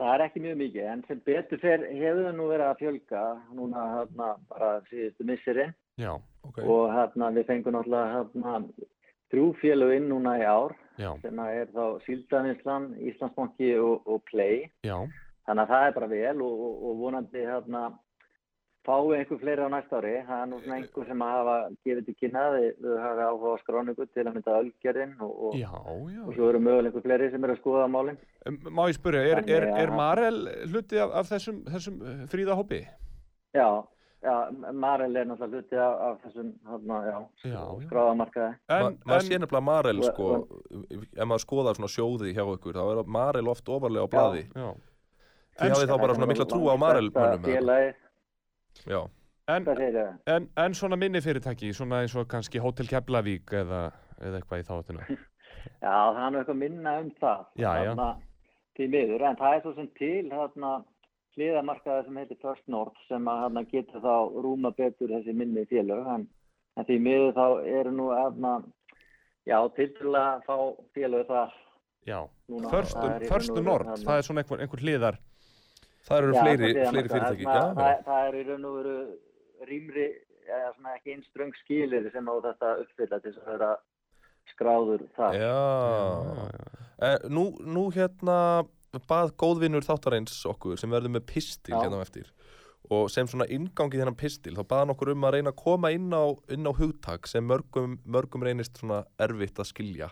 það 0.00 0.12
er 0.14 0.24
ekki 0.26 0.42
mjög 0.44 0.58
mikið, 0.64 0.84
en 0.94 1.00
sem 1.08 1.22
betur 1.26 1.60
fer 1.62 1.84
hefur 1.90 2.20
það 2.26 2.36
nú 2.38 2.46
verið 2.50 2.66
að 2.70 2.78
fjölga 2.82 3.22
núna 3.58 3.86
hérna 3.94 4.28
bara 4.48 4.68
síðustu 4.90 5.26
missirinn 5.28 5.74
Já, 6.00 6.14
Ok, 6.48 6.60
og 6.64 6.84
hérna 6.94 7.30
við 7.36 7.48
fengum 7.50 7.76
náttúrulega 7.76 8.12
hérna 8.14 8.54
þrjú 9.30 9.48
félög 9.60 9.96
inn 9.96 10.08
núna 10.10 10.36
í 10.40 10.44
ár 10.44 10.76
já, 10.98 11.10
sem 11.22 11.42
er 11.46 11.72
þá 11.74 11.84
Síldanislan, 12.06 12.92
Íslandsbanki 12.98 13.74
og, 13.78 14.06
og 14.06 14.22
Play. 14.30 14.70
já. 14.86 14.96
Þannig 15.48 15.64
að 15.64 15.72
það 15.72 15.86
er 15.86 15.94
bara 15.96 16.08
vel 16.10 16.42
og, 16.46 16.62
og, 16.66 16.80
og 16.86 16.98
vonandi 17.00 17.42
hérna 17.42 17.82
fái 18.86 19.16
einhver 19.16 19.40
fleiri 19.40 19.66
á 19.66 19.70
næsta 19.72 19.98
ári. 20.00 20.12
Það 20.26 20.42
er 20.42 20.48
nú 20.50 20.58
svona 20.60 20.76
einhver 20.78 21.08
sem 21.08 21.24
að 21.24 21.32
hafa 21.36 21.54
gefið 21.86 22.06
til 22.06 22.14
kynna 22.20 22.44
við, 22.54 22.88
hafa 23.04 23.28
áhuga 23.28 23.52
á 23.52 23.62
skráningu 23.62 24.06
til 24.08 24.24
að 24.24 24.36
mynda 24.36 24.56
ölgerðin 24.60 25.14
og, 25.26 25.32
og, 25.48 25.56
Já, 25.58 25.70
svo 26.36 26.48
eru 26.48 26.62
mögulega 26.62 26.90
einhver 26.90 27.06
fleiri 27.06 27.30
sem 27.32 27.46
eru 27.46 27.56
að 27.56 27.62
skoða 27.62 27.88
málinn. 27.92 28.20
Um, 28.48 28.58
Má 28.70 28.82
ég 28.88 28.96
spyrja, 28.96 29.24
er, 29.34 29.42
er, 29.56 29.68
er 29.82 29.94
Marel 29.96 30.42
hluti 30.70 31.00
af, 31.02 31.16
af 31.22 31.32
þessum, 31.34 31.62
þessum 31.68 32.00
uh, 32.04 32.20
fríða 32.32 32.56
hópi? 32.60 32.82
Já, 33.56 33.66
já, 33.66 33.70
Marel 34.20 35.16
er 35.16 35.24
náttúrulega 35.30 35.56
hluti 35.56 35.78
af, 35.80 35.94
af 36.04 36.16
þessum 36.24 36.48
já, 36.60 37.20
Já, 37.44 37.52
já. 37.54 37.62
skráðamarkaði. 37.86 38.56
Ma, 38.68 38.76
En, 38.76 38.98
maður 39.08 39.24
sé 39.24 39.38
nefnilega 39.40 39.64
Marel 39.64 40.02
sko, 40.04 40.26
ef 41.16 41.24
maður 41.24 41.44
skoðar 41.46 41.78
svona 41.78 41.88
sjóði 41.94 42.34
hjá 42.36 42.44
ykkur, 42.44 42.76
þá 42.76 42.84
er 42.92 43.08
Marel 43.16 43.48
oft 43.48 43.68
ofarlega 43.72 44.04
á 44.04 44.12
blaði. 44.12 44.44
já. 44.52 44.68
Þið 45.60 45.66
En, 45.66 45.74
hafið 45.74 45.90
þá 45.92 45.96
bara 46.04 46.14
svona 46.18 46.28
mikla 46.30 46.48
trú 46.52 46.68
á 46.68 46.76
Marel 46.80 47.08
en, 49.50 49.66
en, 50.26 50.48
en 50.56 50.74
svona 50.78 50.96
minni 51.00 51.20
fyrirtæki, 51.24 51.72
svona 51.74 52.04
eins 52.04 52.14
og 52.16 52.28
kannski 52.30 52.60
Hotel 52.62 52.86
Keflavík 52.86 53.50
eða, 53.56 53.80
eða 54.20 54.38
eitthvað 54.38 54.62
í 54.62 54.66
þáttuna. 54.68 55.06
Já, 55.80 55.96
það 56.14 56.20
er 56.26 56.30
nú 56.30 56.38
eitthvað 56.42 56.60
minna 56.60 56.92
um 57.00 57.08
það. 57.20 57.46
Já, 57.56 57.70
já. 57.80 57.90
Þarna, 57.90 58.10
Því 58.78 58.86
miður, 58.88 59.22
en 59.28 59.36
það 59.36 59.54
er 59.56 59.62
svo 59.64 59.72
sem 59.76 59.88
til 59.98 60.28
þarna 60.30 60.68
hliðamarkaði 61.36 62.04
sem 62.08 62.16
heitir 62.20 62.38
First 62.42 62.66
North 62.68 62.98
sem 63.08 63.28
að 63.30 63.42
þarna 63.44 63.62
getur 63.70 64.02
þá 64.04 64.14
rúma 64.44 64.70
betur 64.76 65.12
þessi 65.14 65.34
minni 65.36 65.64
félög 65.70 66.06
en, 66.14 66.24
en 66.76 66.84
því 66.88 66.98
miður 67.06 67.32
þá 67.38 67.44
eru 67.80 67.92
nú 67.94 68.08
þarna, 68.10 68.52
já, 69.46 69.58
tildulega 69.76 70.36
að 70.36 70.46
fá 70.48 70.56
félög 70.96 71.26
það 71.30 71.58
Já, 72.08 72.16
núna. 72.48 72.68
Förstu, 72.72 72.96
Það 72.96 73.34
og 73.36 73.56
veru 73.56 73.62
Nord, 73.66 73.86
þarna- 73.86 74.06
það 74.08 74.16
er 74.18 74.22
svona 74.26 74.40
einhver, 74.42 74.60
einhver 74.64 74.80
hliðar. 74.80 75.18
það 76.08 76.18
eru 76.22 76.32
Já, 76.32 76.40
fleiri, 76.40 76.70
það 76.74 76.90
fleiri 76.94 77.10
fyrirtæki. 77.12 77.44
Það, 77.44 77.60
Já, 77.60 77.74
það, 77.76 77.90
já. 77.90 78.02
það 78.06 78.28
er 78.30 78.34
í 78.40 78.44
raun 78.48 78.64
og 78.64 78.76
veru 78.78 78.94
rýmri, 79.68 80.06
eða 80.48 80.70
svona 80.78 80.94
ekki 80.96 81.12
einn 81.12 81.24
ströng 81.28 81.52
skilir 81.60 82.08
sem 82.14 82.26
á 82.32 82.34
þetta 82.46 82.70
uppfylla 82.86 83.18
til 83.20 83.34
að 83.36 83.50
vera 83.52 83.70
skráður 84.54 85.04
það. 85.18 85.36
Já, 85.44 86.80
Eh, 87.00 87.16
nú, 87.32 87.44
nú 87.64 87.86
hérna 87.96 88.34
bað 88.98 89.32
góðvinnur 89.38 89.84
þáttarins 89.86 90.40
okkur 90.50 90.78
sem 90.80 90.90
verður 90.90 91.12
með 91.14 91.26
pistil 91.30 91.74
Já. 91.76 91.82
hérna 91.84 92.00
á 92.02 92.06
eftir 92.06 92.30
og 92.90 93.10
sem 93.12 93.26
svona 93.30 93.46
ingangi 93.46 94.00
þennan 94.00 94.16
pistil 94.18 94.56
þá 94.56 94.64
baðan 94.66 94.90
okkur 94.96 95.12
um 95.12 95.24
að 95.28 95.34
reyna 95.36 95.52
að 95.52 95.60
koma 95.62 95.90
inn 95.94 96.10
á, 96.10 96.24
inn 96.50 96.66
á 96.66 96.72
hugtak 96.74 97.28
sem 97.30 97.44
mörgum, 97.46 97.98
mörgum 98.04 98.42
reynist 98.42 98.80
svona 98.80 99.04
erfitt 99.22 99.60
að 99.62 99.68
skilja 99.70 100.08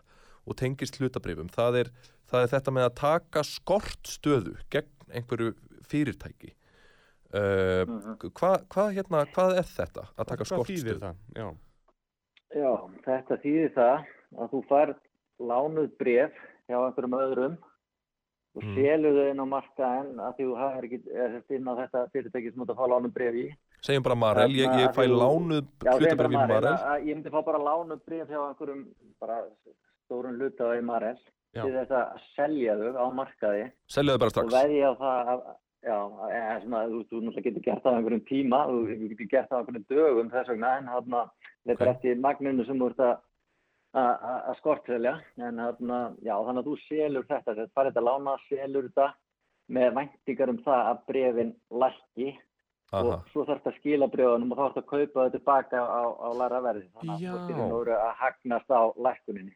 og 0.47 0.55
tengist 0.57 0.97
hlutabrifum 1.01 1.49
það 1.51 1.81
er, 1.81 1.91
það 2.31 2.43
er 2.45 2.53
þetta 2.55 2.71
með 2.77 2.87
að 2.87 2.95
taka 3.01 3.43
skort 3.43 4.07
stöðu 4.07 4.55
gegn 4.71 4.93
einhverju 5.11 5.55
fyrirtæki 5.89 6.53
uh, 7.35 7.83
Mhm. 7.89 8.15
hvað 8.37 8.63
hva, 8.69 8.85
hérna, 8.95 9.25
hvað 9.35 9.57
er 9.59 9.67
þetta 9.69 10.05
að 10.17 10.27
taka 10.31 10.45
Hvað 10.45 10.53
skort 10.53 10.69
þýðir 10.71 10.95
stöðu? 10.95 11.01
það? 11.01 11.17
Já, 11.35 11.49
Já, 12.49 12.73
þetta 13.05 13.37
þýðir 13.43 13.73
það 13.75 14.07
að 14.39 14.53
þú 14.55 14.61
fær 14.71 14.95
lánuð 15.51 15.91
bref 15.99 16.39
hjá 16.69 16.79
einhverjum 16.87 17.19
öðrum 17.19 17.59
og 18.57 18.63
Mm. 18.65 18.75
selur 18.75 19.13
þau 19.19 19.31
inn 19.31 19.41
á 19.45 19.47
markaðin 19.47 20.21
að 20.25 20.37
þú 20.39 20.47
hafir 20.59 20.85
ekki 20.89 20.99
eða 21.13 21.43
inn 21.59 21.69
á 21.69 21.75
þetta 21.79 22.05
fyrirtæki 22.13 22.51
sem 22.53 22.59
þú 22.59 22.65
ert 22.65 22.73
að 22.75 22.81
fá 22.81 22.87
lánuð 22.93 23.13
bref 23.15 23.35
í. 23.35 23.47
segjum 23.83 24.03
bara 24.03 24.15
Marel, 24.17 24.51
ég, 24.51 24.67
ég 24.67 24.89
Þarna 24.89 24.95
fæ 24.97 25.05
lánuð 25.07 25.65
hlutabrif 25.85 26.31
í 26.33 26.49
Marel. 26.49 26.75
Ég 27.07 27.15
myndi 27.15 27.31
fá 27.31 27.41
bara 27.45 27.59
lánuð 27.59 28.01
bref 28.07 28.29
hjá 28.29 28.41
einhverjum 28.49 28.87
bara 29.21 29.37
stórun 30.09 30.39
hluta 30.41 30.75
í 30.79 30.83
Marel 30.83 31.17
til 31.55 31.71
þess 31.73 31.91
að 31.91 32.21
selja 32.35 32.75
þau 32.77 32.93
á 32.99 33.07
markaði 33.15 33.71
selja 33.89 34.13
þau 34.15 34.19
bara 34.19 34.27
og 34.29 34.35
strax 34.35 34.53
veðja 34.55 34.91
á 34.91 34.95
það 34.99 35.33
að 35.35 35.43
Já, 35.79 35.95
en 35.95 36.61
svona, 36.63 36.81
þú, 36.91 36.99
þú 37.07 37.17
náttúrulega 37.23 37.45
getur 37.45 37.63
gert 37.63 37.83
það 37.85 37.93
á 37.95 37.97
einhverjum 37.99 38.25
tíma, 38.27 38.59
þú 38.67 38.79
getur 38.99 39.29
gert 39.31 39.49
það 39.49 39.55
á 39.55 39.61
einhverjum 39.63 39.85
dögum 39.89 40.31
þess 40.33 40.49
vegna, 40.51 40.71
en 40.79 40.89
þarna, 40.91 41.21
þetta 41.69 41.85
er 41.85 41.89
Ok. 41.89 41.95
eftir 41.95 42.17
magninu 42.19 42.67
sem 42.67 42.79
þú 42.83 42.87
ert 42.91 42.99
að 42.99 43.15
að- 43.95 44.21
að 44.23 44.49
að 44.51 44.57
skortselja, 44.59 45.15
en 45.39 45.57
þarna, 45.57 45.99
já, 46.23 46.35
þannig 46.45 46.63
að 46.65 46.69
þú 46.69 46.77
selur 46.89 47.25
þetta, 47.29 47.55
þetta 47.55 47.73
farið 47.75 47.93
þetta 47.95 48.05
lána, 48.09 48.37
selur 48.49 48.89
þetta 48.89 49.15
með 49.71 49.95
væntingar 49.95 50.49
um 50.53 50.59
það 50.65 50.83
að 50.91 51.01
brefin 51.09 51.55
lækki 51.71 52.29
Aha. 52.93 53.03
og 53.05 53.25
svo 53.33 53.45
þarf 53.45 53.63
þetta 53.63 53.73
að 53.73 53.79
skila 53.81 54.09
brefunum 54.13 54.53
og 54.53 54.59
þá 54.59 54.63
þarf 54.63 54.75
þetta 54.75 54.85
að 54.85 54.93
kaupa 54.93 55.25
þetta 55.25 55.39
tilbaka 55.39 55.77
á, 55.85 56.03
á 56.21 56.29
læra 56.41 56.61
verði, 56.65 56.87
þannig 56.97 57.15
að 57.15 57.21
Já. 57.21 57.33
þú 57.33 57.49
getur 57.49 57.93
að 57.97 58.15
hagnast 58.23 58.71
á 58.71 58.83
lækkuninni. 59.09 59.55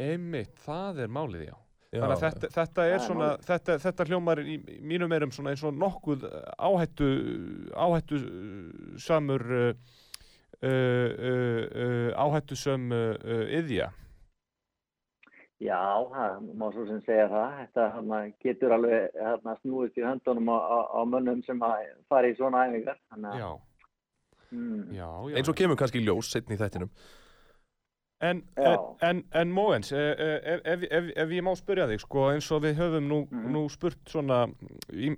einmitt, 0.00 0.54
það 0.66 0.98
er 1.04 1.08
málið, 1.08 1.46
já. 1.50 1.56
Já, 1.90 2.00
Þannig 2.00 2.16
að 2.16 2.20
þetta, 2.22 2.48
þetta 2.54 2.82
er 2.86 2.98
Það 2.98 3.06
svona, 3.06 3.28
þetta, 3.42 3.74
þetta 3.82 4.04
hljómar 4.06 4.38
í 4.38 4.52
mínum 4.80 5.12
erum 5.12 5.30
svona 5.34 5.50
eins 5.50 5.64
og 5.66 5.74
nokkuð 5.74 6.22
áhættu, 6.62 7.08
áhættu 7.74 8.18
samur, 9.02 9.42
uh, 9.42 9.72
uh, 10.64 11.08
uh, 11.30 11.62
uh, 11.84 12.10
áhættu 12.24 12.58
sam 12.58 12.90
uh, 12.92 13.14
uh, 13.24 13.46
yðja. 13.60 13.90
Já, 15.60 15.80
það 16.08 16.44
má 16.56 16.68
svo 16.72 16.86
sem 16.88 17.00
segja 17.04 17.26
það. 17.28 17.56
Þetta 17.60 17.86
hana, 17.96 18.20
getur 18.40 18.76
alveg 18.76 19.18
hana, 19.20 19.56
snúist 19.60 19.98
í 20.00 20.04
höndunum 20.06 20.48
á, 20.48 20.56
á, 20.56 20.78
á 20.96 21.00
mönnum 21.04 21.42
sem 21.44 21.60
að 21.64 21.90
fara 22.08 22.30
í 22.30 22.36
svona 22.38 22.64
æfingar. 22.70 22.96
Þannig 23.12 23.40
Já, 23.42 23.50
mm, 24.50 24.84
já, 24.96 25.08
já. 25.28 25.34
eins 25.36 25.52
og 25.52 25.58
kemur 25.60 25.80
kannski 25.80 26.00
ljós 26.00 26.32
setni 26.32 26.56
í 26.56 26.62
þættinum 26.62 26.88
En, 26.88 26.96
Já. 26.96 27.19
En, 28.20 28.42
en, 29.00 29.22
en 29.32 29.52
Móens, 29.52 29.92
eh, 29.96 30.10
eh, 30.12 30.54
ef, 30.54 30.60
ef, 30.68 30.82
ef, 30.90 31.06
ef 31.24 31.30
ég 31.32 31.44
má 31.46 31.54
spyrja 31.56 31.86
þig, 31.88 32.02
sko, 32.04 32.26
eins 32.34 32.50
og 32.52 32.62
við 32.66 32.76
höfum 32.76 33.06
nú, 33.08 33.20
Mhm. 33.30 33.46
nú 33.54 33.62
spurt 33.72 33.98
svona 34.12 34.42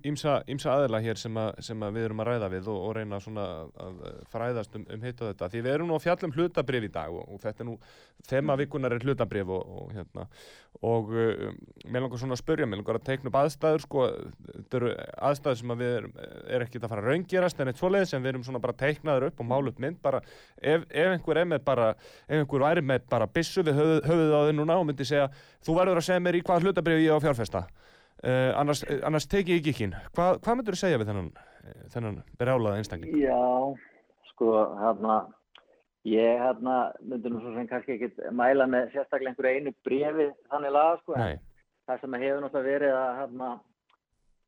ímsa, 0.06 0.42
ímsa 0.46 0.70
aðila 0.76 1.00
hér 1.02 1.18
sem, 1.18 1.34
að, 1.34 1.60
sem 1.66 1.82
að 1.82 1.96
við 1.98 2.04
erum 2.08 2.22
að 2.22 2.28
ræða 2.30 2.50
við 2.52 2.68
og, 2.70 2.78
og 2.88 2.94
reyna 2.96 3.18
svona 3.20 3.46
að 3.82 4.02
fræðast 4.30 4.76
um, 4.78 4.86
um 4.94 5.02
hitt 5.02 5.20
og 5.22 5.32
þetta. 5.32 5.48
Því 5.50 5.62
við 5.66 5.74
erum 5.74 5.88
nú 5.90 5.96
að 5.98 6.04
fjalla 6.06 6.28
um 6.28 6.34
hlutabrif 6.36 6.84
í 6.86 6.92
dag 6.94 7.10
og, 7.18 7.24
og 7.34 7.40
þetta 7.42 7.64
er 7.64 7.68
nú, 7.72 7.78
þema 8.30 8.56
vikunar 8.62 8.92
er 8.94 9.06
hlutabrif 9.06 9.48
og, 9.50 9.72
og 9.82 9.92
hérna, 9.96 10.28
og 10.82 11.10
uh, 11.10 11.50
mér 11.90 12.06
langar 12.06 12.22
svona 12.22 12.36
að 12.38 12.42
spyrja, 12.44 12.66
mér 12.70 12.80
langar 12.82 13.00
að 13.00 13.06
teikna 13.10 13.32
upp 13.32 13.40
aðstæður, 13.42 13.82
sko, 13.88 14.06
þetta 14.52 14.78
eru 14.80 14.92
aðstæður 15.30 15.60
sem 15.62 15.74
að 15.74 15.82
við 15.82 15.92
erum, 15.98 16.14
er 16.54 16.64
ekkert 16.68 16.86
að 16.86 16.94
fara 16.94 17.02
að 17.02 17.10
raungerast 17.10 17.60
en 17.60 17.72
eitt 17.72 17.82
svoleiðis 17.82 18.14
en 18.16 18.22
við 18.24 18.32
erum 18.36 18.46
svona 18.46 18.62
bara 18.62 18.78
teiknaður 18.78 19.26
upp 19.32 19.42
og 19.42 19.48
málu 19.50 19.72
upp 19.74 19.82
mynd, 19.82 19.98
bara 20.02 20.22
ef, 20.62 20.86
ef 20.88 21.12
einhver 21.16 21.42
er 21.42 21.50
með 21.50 21.64
bara, 21.66 21.90
ef 22.28 22.38
einhver 22.42 22.64
væri 22.66 22.82
með 22.82 22.91
bara 23.10 23.26
byssu 23.26 23.62
við 23.62 23.78
höfuð, 23.78 24.00
höfuð 24.08 24.34
á 24.34 24.40
þau 24.46 24.54
núna 24.58 24.76
og 24.80 24.86
myndi 24.88 25.06
segja 25.08 25.28
þú 25.64 25.76
verður 25.78 26.00
að 26.00 26.06
segja 26.08 26.24
mér 26.24 26.38
í 26.38 26.42
hvað 26.46 26.66
hlutabrif 26.66 27.02
ég 27.02 27.16
á 27.16 27.24
fjárfesta. 27.24 27.64
Uh, 28.22 28.52
annars, 28.54 28.84
uh, 28.86 29.00
annars 29.08 29.26
teki 29.26 29.56
ég 29.56 29.62
ekki 29.62 29.72
Hva, 30.14 30.36
hvað 30.38 30.58
myndur 30.58 30.76
þú 30.76 30.80
segja 30.84 30.98
við 31.00 31.08
þennan, 31.10 31.30
eh, 31.64 31.78
þennan 31.90 32.18
berjálaða 32.38 32.78
einstakling? 32.78 33.16
Já, 33.18 33.40
sko, 34.30 34.52
hérna, 34.78 35.16
ég 36.06 36.44
hérna, 36.44 36.76
myndi 37.02 37.32
nú 37.32 37.40
svo 37.42 37.54
sem 37.56 37.66
kannski 37.70 37.96
ekkit 37.96 38.20
mæla 38.30 38.68
með 38.70 38.92
sérstaklega 38.92 39.32
einhverju 39.32 39.58
einu 39.58 39.74
brefi 39.82 40.28
þannig 40.52 40.74
laga, 40.76 41.00
sko, 41.02 41.18
það 41.88 42.04
sem 42.04 42.18
hefur 42.22 42.44
náttúrulega 42.44 42.70
verið 42.70 42.94
að 43.00 43.20
hérna, 43.22 43.50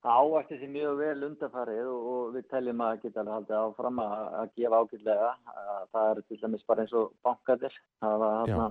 það 0.04 0.18
ávægti 0.20 0.58
sér 0.60 0.72
mjög 0.74 0.96
vel 1.00 1.26
undarfarið 1.30 1.86
og, 1.90 2.08
og 2.14 2.34
við 2.36 2.48
teljum 2.52 2.82
að 2.84 2.98
geta 3.04 3.20
alveg 3.22 3.34
haldið 3.38 3.56
áfram 3.60 4.02
að, 4.04 4.24
að 4.40 4.50
gefa 4.60 4.80
ágætlega. 4.84 5.30
Að 5.54 5.86
Það 5.94 6.10
eru 6.10 6.22
til 6.28 6.40
dæmis 6.42 6.66
bara 6.68 6.84
eins 6.84 6.92
og 7.00 7.12
bankadir. 7.24 7.78
Það 8.04 8.18
var 8.24 8.36
hérna, 8.42 8.66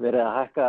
verið 0.00 0.22
að 0.26 0.36
hækka 0.38 0.68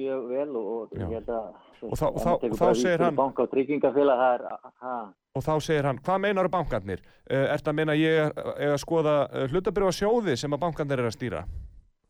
mjög 0.00 0.24
vel 0.32 0.56
og, 0.56 0.96
ég 0.98 1.12
held 1.18 1.28
að 1.36 1.52
Og 1.84 1.98
þá- 2.00 2.14
þá- 2.16 2.54
þá 2.56 2.68
segir 2.80 3.02
hann- 3.04 3.16
Banka 3.18 3.42
og 3.44 3.50
tryggingafélag, 3.52 4.20
er, 4.34 4.44
ha, 4.80 4.92
og 5.36 5.42
þá 5.44 5.52
segir 5.60 5.84
hann, 5.84 5.98
hvað 5.98 6.20
meinar 6.22 6.48
bankarnir? 6.48 7.02
Uh, 7.28 7.52
Ertu 7.52 7.68
að 7.70 7.74
meina 7.76 7.92
að 7.92 8.00
ég 8.00 8.38
er 8.56 8.72
að 8.72 8.80
skoða 8.80 9.16
uh, 9.28 9.44
hlutabrif 9.52 9.92
sjóði 9.92 10.36
sem 10.40 10.50
að 10.56 10.62
bankarnir 10.64 11.02
er 11.02 11.10
að 11.10 11.16
stýra? 11.18 11.42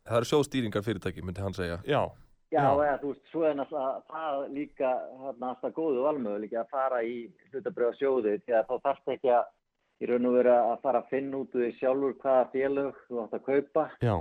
Það 0.07 0.17
eru 0.21 0.29
sjóðstýringar 0.31 0.85
fyrirtæki, 0.87 1.25
myndi 1.27 1.43
hann 1.43 1.57
segja. 1.57 1.81
Já, 1.89 2.05
Já, 2.55 2.69
eða, 2.71 2.95
þú 3.03 3.11
veist, 3.11 3.25
svo 3.33 3.43
er 3.49 3.59
náttúrulega 3.59 4.03
það 4.13 4.45
líka 4.55 4.93
alltaf 5.33 5.75
góðu 5.75 6.05
valmöguleiki 6.07 6.61
að 6.61 6.71
fara 6.71 7.03
í 7.03 7.17
hlutabrjóða 7.51 7.99
sjóði 7.99 8.37
því 8.45 8.57
að 8.59 8.71
þá 8.71 8.75
þarfst 8.87 9.13
ekki 9.17 9.35
að 9.35 9.51
í 10.03 10.11
raun 10.11 10.29
og 10.29 10.37
vera 10.39 10.55
að 10.69 10.79
fara 10.85 11.03
að 11.03 11.11
finna 11.15 11.41
út 11.41 11.57
úr 11.57 11.65
því 11.65 11.73
sjálfur 11.81 12.17
hvaða 12.23 12.47
félög 12.55 13.03
þú 13.09 13.21
átt 13.25 13.37
að 13.39 13.45
kaupa. 13.49 13.85
Já, 14.05 14.15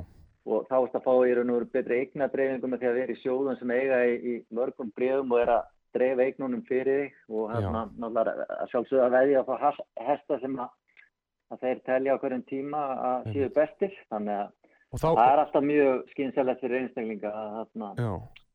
og 0.43 0.65
þá 0.69 0.75
erst 0.79 0.97
að 0.97 1.05
fá 1.05 1.13
í 1.13 1.35
raun 1.37 1.53
og 1.53 1.59
veru 1.59 1.69
betri 1.73 1.99
eignadreifingu 2.01 2.71
með 2.71 2.81
því 2.81 2.89
að 2.89 2.99
vera 2.99 3.15
í 3.15 3.21
sjóðum 3.21 3.59
sem 3.59 3.73
eiga 3.73 3.99
í, 4.09 4.15
í 4.17 4.33
mörgum 4.55 4.91
bregðum 4.97 5.35
og 5.35 5.43
er 5.43 5.53
að 5.57 5.69
dreifa 5.93 6.25
eignunum 6.25 6.63
fyrir 6.67 7.03
þig 7.03 7.37
og 7.37 7.53
hérna 7.53 7.85
náttúrulega 8.01 8.67
sjálfsögða 8.71 9.05
að 9.07 9.15
veðja 9.17 9.43
að 9.43 9.51
fá 9.51 9.83
hesta 10.09 10.39
sem 10.41 10.57
að, 10.59 10.73
að 11.53 11.63
þeir 11.63 11.81
telja 11.87 12.17
á 12.17 12.21
hverjum 12.23 12.45
tíma 12.49 12.83
að 13.11 13.31
séu 13.35 13.49
bestir. 13.55 13.97
Þannig 14.11 14.41
að 14.41 14.51
þá, 15.01 15.09
það 15.09 15.31
er 15.31 15.41
alltaf 15.43 15.65
mjög 15.67 16.01
skynselegt 16.13 16.63
fyrir 16.63 16.81
einstaklinga. 16.83 17.31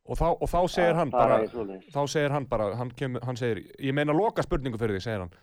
Og 0.08 0.16
þá, 0.16 0.28
og 0.32 0.48
þá 0.48 0.60
segir 0.72 0.96
hann 0.96 1.10
bara, 1.12 1.40
þá 1.92 2.00
segir 2.08 2.32
hann 2.32 2.46
bara, 2.48 2.70
hann, 2.78 2.92
kemur, 2.96 3.24
hann 3.28 3.36
segir, 3.36 3.64
ég 3.76 3.96
meina 3.96 4.14
loka 4.16 4.44
spurningu 4.44 4.80
fyrir 4.80 4.96
því, 4.96 5.02
segir 5.04 5.24
hann. 5.26 5.34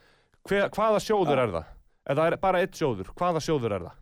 Hver, 0.50 0.72
hvaða 0.74 1.02
sjóður 1.04 1.42
er 1.44 1.54
það? 1.58 1.76
Eða 2.14 2.26
er 2.30 2.38
bara 2.42 2.62
eitt 2.62 2.80
sjóður, 2.80 3.12
hvaða 3.18 3.44
sjóður 3.46 3.78
er 3.78 3.86
það? 3.90 4.02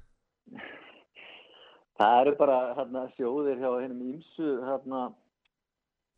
Það 2.00 2.22
eru 2.22 2.32
bara 2.40 2.56
hérna, 2.78 3.04
sjóðir 3.18 3.60
hjá 3.62 3.70
hennum 3.84 4.08
ímsu 4.16 4.56
hérna, 4.66 5.04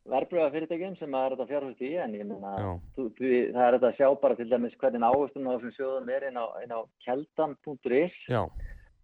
verbröða 0.09 0.51
fyrirtækjum 0.53 0.95
sem 0.99 1.17
að 1.17 1.25
er 1.25 1.33
þetta 1.35 1.47
fjárfæst 1.49 1.83
í 1.85 1.91
en 2.01 2.15
ég 2.15 2.27
meina 2.29 2.53
það 2.95 3.61
er 3.65 3.77
þetta 3.77 3.89
að 3.89 3.97
sjá 3.97 4.07
bara 4.21 4.37
til 4.37 4.47
dæmis 4.51 4.77
hvernig 4.81 5.05
ávöxtun 5.05 5.49
á 5.49 5.53
þessum 5.55 5.73
sjóðum 5.77 6.11
er 6.13 6.27
inn 6.29 6.37
á, 6.37 6.45
á 6.45 6.79
keldan.is 7.05 8.19
Já, 8.29 8.43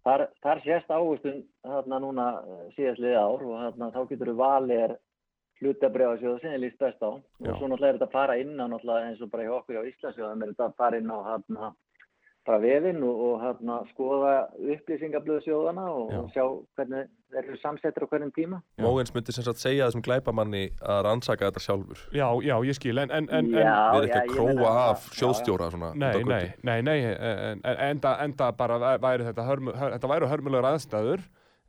þar, 0.06 0.26
þar 0.42 0.60
sést 0.66 0.90
ávöxtun 0.90 1.40
hérna 1.68 2.02
núna 2.02 2.26
eh, 2.42 2.66
síðast 2.76 3.02
liða 3.02 3.24
ár 3.26 3.46
og 3.46 3.56
hérna, 3.60 3.90
þá 3.94 4.00
getur 4.10 4.32
þú 4.32 4.36
valið 4.42 4.84
er 4.86 4.96
hlutabrjáðsjóð 5.62 6.40
sem 6.42 6.56
er 6.56 6.62
líst 6.64 6.80
best 6.82 7.02
á 7.02 7.10
Já. 7.12 7.52
og 7.52 7.58
svo 7.58 7.68
náttúrulega 7.70 7.92
er 7.92 7.98
þetta 8.00 8.08
að 8.10 8.16
fara 8.16 8.38
inn 8.42 8.58
á 8.58 8.66
náttúrulega 8.66 9.10
eins 9.10 9.22
og 9.22 9.30
bara 9.30 9.46
hjá 9.46 9.54
okkur 9.58 9.78
á 9.78 9.88
Íslandsjóðum 9.90 10.42
er 10.42 10.52
þetta 10.52 10.68
að 10.68 10.78
fara 10.82 10.98
inn 11.02 11.12
á 11.12 11.18
hérna 11.28 11.72
bara 12.46 12.58
vefinn 12.58 13.02
og, 13.06 13.18
og 13.26 13.34
hérna 13.44 13.74
skoða 13.92 14.30
upplýsingablöðu 14.58 15.42
sjóðana 15.44 15.84
og, 15.92 16.08
og 16.18 16.30
sjá 16.34 16.42
hvernig 16.76 17.04
þeir 17.32 17.44
eru 17.48 17.58
samsettir 17.62 18.02
á 18.04 18.08
hverjum 18.10 18.32
tíma. 18.34 18.58
Mógens 18.82 19.12
myndi 19.14 19.32
sem 19.32 19.44
sagt 19.46 19.60
segja 19.62 19.86
þessum 19.88 20.02
glæpamanni 20.04 20.64
að 20.82 21.02
rannsaka 21.06 21.48
þetta 21.50 21.62
sjálfur. 21.62 22.00
já, 22.12 22.26
já, 22.44 22.54
ég 22.66 22.76
skil, 22.78 22.98
en, 22.98 23.10
en, 23.14 23.28
en, 23.30 23.52
en 23.54 23.60
Já, 23.62 23.76
Við 23.94 24.00
erum 24.00 24.08
ekki 24.08 24.18
að 24.18 24.26
ég 24.26 24.58
króa 24.58 24.72
af 24.90 25.06
sjóðstjóra 25.20 25.68
svona. 25.74 25.92
Nei, 25.94 26.10
út 26.18 26.26
nei, 26.32 26.42
nei, 26.66 26.80
nei, 26.82 26.98
en, 27.14 27.62
en, 27.62 27.78
enda, 27.90 28.16
enda 28.26 28.50
bara 28.58 28.80
væ- 28.82 28.98
væri 29.06 29.28
þetta, 29.30 29.46
hörmu, 29.48 29.76
hör, 29.78 29.94
þetta 29.96 30.10
væru 30.12 30.30
hörmulegur 30.32 30.68
aðstæður 30.72 31.22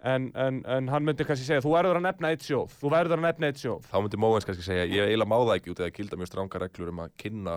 en, 0.04 0.26
en, 0.36 0.58
en 0.68 0.90
hann 0.92 1.06
myndi 1.08 1.24
kannski 1.30 1.46
segja, 1.48 1.62
þú 1.64 1.76
verður 1.78 2.02
að 2.02 2.08
nefna 2.10 2.34
eitt 2.34 2.44
sjóð, 2.50 2.74
þú 2.82 2.90
verður 2.92 3.22
að 3.22 3.28
nefna 3.30 3.52
eitt 3.54 3.62
sjóð. 3.62 3.86
Þá 3.94 3.96
myndi 4.04 4.20
Mógens 4.26 4.50
kannski 4.50 4.66
segja, 4.66 4.90
ég 4.90 5.06
eiginlega 5.14 5.30
má 5.32 5.38
það 5.46 5.54
ekki 5.62 5.72
út 5.78 5.84
eða 5.86 5.94
kilda 5.96 6.20
mjög 6.20 6.32
stranga 6.34 6.60
reglur 6.66 6.92
um 6.92 7.06
að 7.06 7.14
kynna 7.24 7.56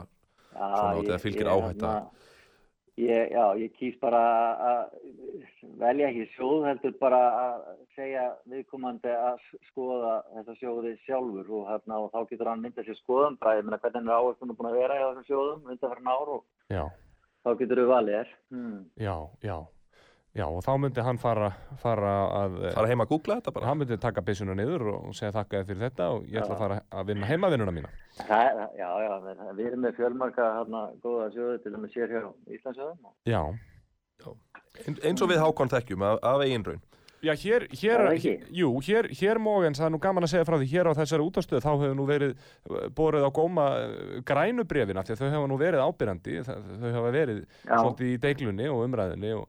Já, 0.57 0.69
Svona, 0.77 0.93
ég- 1.03 1.11
það 1.11 1.25
fylgir 1.27 1.49
ég, 1.49 1.51
áhætta. 1.57 1.89
hérna, 1.91 2.26
Ég, 2.97 3.29
já, 3.29 3.45
ég 3.61 3.75
kýs 3.77 3.97
bara 4.01 4.21
að 4.65 4.95
velja 5.77 6.07
ekki 6.09 6.23
sjóð 6.33 6.63
heldur 6.65 6.95
bara 6.97 7.19
að 7.43 7.67
segja 7.93 8.23
viðkomandi 8.49 9.13
að 9.13 9.43
skoða 9.69 10.15
þessa 10.31 10.55
sjóði 10.63 10.95
sjálfur 11.03 11.51
og, 11.59 11.67
hérna, 11.69 11.99
og 12.01 12.09
þá 12.15 12.31
getur 12.31 12.49
hann 12.49 12.65
myndað 12.65 12.89
sér 12.89 12.99
skoðum 13.03 13.37
bara, 13.43 13.59
ég 13.59 13.69
meina 13.69 13.81
hvernig 13.83 14.09
er 14.09 14.17
áherslu 14.17 14.57
búin 14.57 14.71
að 14.71 14.79
vera 14.81 14.97
í 14.97 15.03
þessum 15.05 15.29
sjóðum 15.29 15.69
undan 15.75 15.93
fyrir 15.93 16.09
ár 16.15 16.33
og 16.39 16.73
Já, 16.73 16.85
þá 17.45 17.51
getur 17.61 17.83
við 17.83 17.93
valið 17.93 18.17
þér. 18.17 18.33
Hmm. 18.57 18.81
já, 18.97 19.15
já, 19.45 19.57
já, 20.37 20.45
og 20.47 20.63
þá 20.67 20.73
myndi 20.83 21.05
hann 21.07 21.19
fara, 21.19 21.51
fara 21.83 22.13
að, 22.43 22.57
fara 22.77 22.91
heima 22.91 23.07
að 23.07 23.13
googla 23.15 23.39
þetta 23.41 23.55
bara. 23.57 23.67
hann 23.71 23.79
myndi 23.81 23.99
taka 24.03 24.23
byssuna 24.27 24.55
niður 24.59 24.85
og 24.95 25.15
segja 25.17 25.33
þakka 25.39 25.61
þér 25.63 25.69
fyrir 25.71 25.85
þetta 25.87 26.09
og 26.17 26.27
ég 26.29 26.43
ætla 26.43 26.57
að 26.57 26.63
fara 26.65 26.81
að 27.01 27.07
vinna 27.13 27.31
heimavinnuna 27.31 27.75
mína. 27.79 27.93
Það, 28.21 28.51
það- 28.61 28.77
já, 28.83 28.91
já, 29.07 29.15
við, 29.27 29.47
við 29.61 29.71
erum 29.71 29.87
með 29.87 29.97
fjölmarka 30.01 30.51
hérna, 30.59 30.83
góða 31.05 31.31
sjóði 31.37 31.63
til 31.65 31.73
dæmis 31.77 31.97
sér 31.97 32.13
hjá 32.13 32.27
Íslandsjóðum. 32.59 32.99
og- 33.05 33.17
Já, 33.27 33.43
Ein- 34.87 35.01
Eins 35.09 35.23
og 35.25 35.31
við 35.31 35.41
hákon 35.41 35.71
þekkjum 35.73 36.03
af, 36.05 36.19
af 36.23 36.43
eigin 36.45 36.65
raun. 36.67 36.81
Já, 37.25 37.33
hér, 37.33 37.65
hér, 37.73 38.03
hér, 38.21 38.43
jú, 38.53 38.69
hér, 38.85 39.07
hér 39.17 39.39
mógens, 39.41 39.79
það 39.81 39.87
er 39.89 39.93
nú 39.95 39.99
gaman 40.05 40.23
að 40.27 40.31
segja 40.35 40.45
frá 40.47 40.59
því, 40.61 40.67
hér 40.69 40.91
á 40.93 40.99
þessari 40.99 41.25
útastöð 41.25 41.63
þá 41.65 41.71
hefur 41.73 41.95
nú 41.97 42.05
verið 42.07 42.35
uh, 42.71 42.83
borið 42.93 43.25
á 43.25 43.31
góma 43.35 43.65
uh, 43.73 44.21
grænu 44.29 44.67
brefina, 44.69 45.03
því 45.03 45.15
að 45.17 45.23
þau 45.23 45.31
hefa 45.33 45.49
nú 45.51 45.57
verið 45.59 45.81
ábyrjandi, 45.87 46.37
þau 46.45 46.91
hefa 46.93 47.15
verið 47.17 47.41
Já. 47.65 47.73
svolítið 47.81 48.13
í 48.13 48.19
deiglunni 48.27 48.69
og 48.69 48.85
umræðinni 48.85 49.33
og 49.41 49.49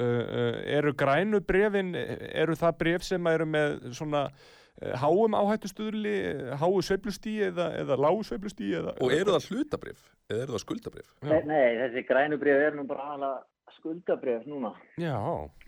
eru 0.00 0.94
grænu 0.98 1.40
brefin, 1.46 1.94
eru 1.96 2.56
það 2.58 2.80
bref 2.82 3.06
sem 3.06 3.26
eru 3.30 3.46
með 3.48 3.76
svona 3.96 4.26
uh, 4.28 4.94
háum 5.00 5.36
áhættustuðli, 5.36 6.16
háu 6.60 6.80
sveiflustíi 6.84 7.48
eða, 7.50 7.70
eða 7.82 7.98
lágu 8.00 8.24
sveiflustíi 8.26 8.74
eða... 8.80 8.94
Og 9.00 9.14
eru 9.14 9.36
það 9.36 9.48
hlutabrif? 9.50 10.04
Eða 10.30 10.44
eru 10.44 10.56
það 10.56 10.64
skuldabrif? 10.64 11.08
Nei, 11.26 11.40
nei, 11.48 11.64
þessi 11.82 12.04
grænubrif 12.08 12.66
er 12.66 12.76
nú 12.78 12.86
bara 12.88 13.08
aðalega 13.12 13.76
skuldabrif 13.78 14.46
núna. 14.48 14.72
Já, 15.00 15.16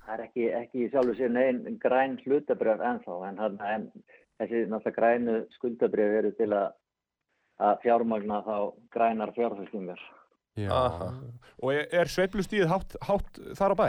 Það 0.03 0.15
er 0.17 0.23
ekki, 0.25 0.47
ekki 0.59 0.81
í 0.83 0.89
sjálfu 0.91 1.15
sér 1.19 1.31
neinn 1.31 1.77
græn 1.83 2.17
hlutabrif 2.25 2.81
ennþá, 2.83 3.19
en, 3.29 3.61
en 3.75 3.85
þessi 4.41 4.65
náttúrulega 4.71 4.97
grænu 4.97 5.37
skuldabrif 5.57 6.17
eru 6.19 6.33
til 6.39 6.49
að, 6.57 6.73
að 7.63 7.77
fjármagna 7.85 8.41
þá 8.49 8.57
grænar 8.97 9.35
fjárfæstingar. 9.37 10.03
Og 11.63 11.73
er, 11.73 11.87
er 12.03 12.11
sveiflustíið 12.13 12.67
hátt, 12.69 12.97
hátt 13.09 13.39
þar 13.59 13.73
á 13.73 13.77
bæ? 13.79 13.89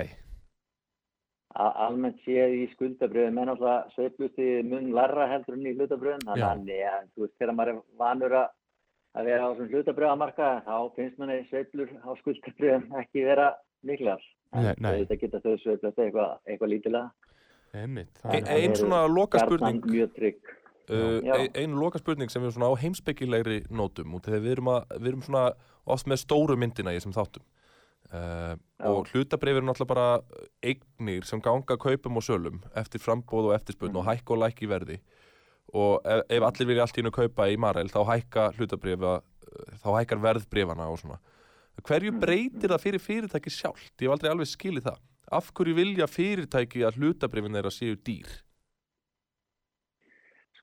A- 1.53 1.73
Almennt 1.85 2.17
séð 2.25 2.53
í 2.57 2.63
skuldabrifum 2.73 3.37
er 3.37 3.49
náttúrulega 3.51 3.91
sveiflusti 3.93 4.45
mun 4.65 4.87
larra 4.95 5.27
heldur 5.29 5.53
en 5.57 5.67
í 5.69 5.73
hlutabrifum, 5.77 6.23
Já. 6.33 6.47
þannig 6.47 6.79
að 6.89 7.03
þú 7.13 7.25
veist, 7.25 7.35
þegar 7.37 7.57
maður 7.59 7.73
er 7.75 7.81
vanur 7.99 8.37
að 8.39 8.47
að 9.13 9.27
vera 9.29 9.45
á 9.45 9.49
þessum 9.53 9.67
hlutabrifamarka, 9.69 10.47
þá 10.65 10.75
finnst 10.95 11.19
manni 11.21 11.35
sveiflur 11.51 11.91
á 12.01 12.09
skuldabrifum 12.23 12.95
ekki 13.03 13.25
vera 13.27 13.51
miklar. 13.85 14.23
En 14.53 14.63
Nei, 14.65 14.73
nei. 14.81 15.03
Þetta 15.03 15.19
geta 15.21 15.41
þau 15.43 15.53
sveiflast 15.61 15.99
eitthvað, 16.01 16.31
eitthvað 16.49 16.71
lítilega. 16.73 17.11
Einmitt, 17.73 18.09
Ein, 18.23 18.23
það 18.23 18.47
það 18.47 18.55
ein 18.57 18.71
eru 18.71 18.79
svona 18.81 19.03
loka 19.09 19.37
Gjarnan 19.37 19.59
spurning, 19.59 19.85
mjög 19.93 20.11
trygg. 20.17 20.51
Uh, 20.89 21.19
Já. 21.23 21.33
ein, 21.37 21.49
ein 21.55 21.75
loka 21.79 22.01
spurning 22.01 22.31
sem 22.31 22.43
við 22.43 22.55
svona 22.55 22.71
á 22.71 22.81
heimspekilegri 22.81 23.63
nótum 23.71 24.15
út 24.17 24.29
þegar 24.29 24.45
við 24.45 24.55
erum, 24.57 24.71
að, 24.75 24.95
við 24.99 25.11
erum 25.13 25.25
svona 25.25 25.43
oft 25.95 26.09
með 26.09 26.23
stóru 26.23 26.57
myndina 26.59 26.93
í 26.93 26.99
þessum 26.99 27.15
þáttum. 27.17 27.45
Uh, 28.13 28.55
og 28.85 29.07
hlutabrif 29.09 29.57
eru 29.57 29.65
náttúrulega 29.65 29.89
bara 29.89 30.07
eignir 30.61 31.25
sem 31.25 31.41
ganga 31.41 31.77
kaupum 31.81 32.19
og 32.19 32.25
sölum 32.25 32.59
eftir 32.77 33.01
frambóð 33.01 33.49
og 33.49 33.55
eftirspurn 33.55 33.95
og 33.97 34.05
hækka 34.05 34.35
og 34.35 34.43
lækka 34.43 34.65
í 34.67 34.69
verði. 34.69 34.97
Og 35.73 36.03
ef, 36.05 36.25
ef 36.29 36.45
allir 36.45 36.69
vilja 36.69 36.85
allt 36.85 36.99
í 36.99 37.01
hennu 37.01 37.13
kaupa 37.15 37.47
í 37.49 37.57
Marel 37.57 37.89
þá 37.89 38.03
hækka 38.11 38.51
hlutabrifa 38.59 39.21
þá 39.81 39.89
hækkar 39.97 40.21
verðbrifana 40.23 40.89
og 40.91 40.99
svona. 41.01 41.19
Hverju 41.83 42.13
breytir 42.21 42.69
það 42.69 42.83
fyrir 42.83 43.01
fyrirtæki 43.01 43.51
sjálft? 43.53 43.93
Ég 43.97 44.07
hef 44.07 44.15
aldrei 44.15 44.29
alveg 44.29 44.49
skilið 44.51 44.87
það. 44.91 44.99
Af 45.33 45.49
hverju 45.57 45.77
vilja 45.77 46.07
fyrirtæki 46.09 46.83
að 46.85 46.99
hlutabrifin 46.99 47.57
þeirra 47.57 47.71
séu 47.73 47.97
dýr 47.97 48.29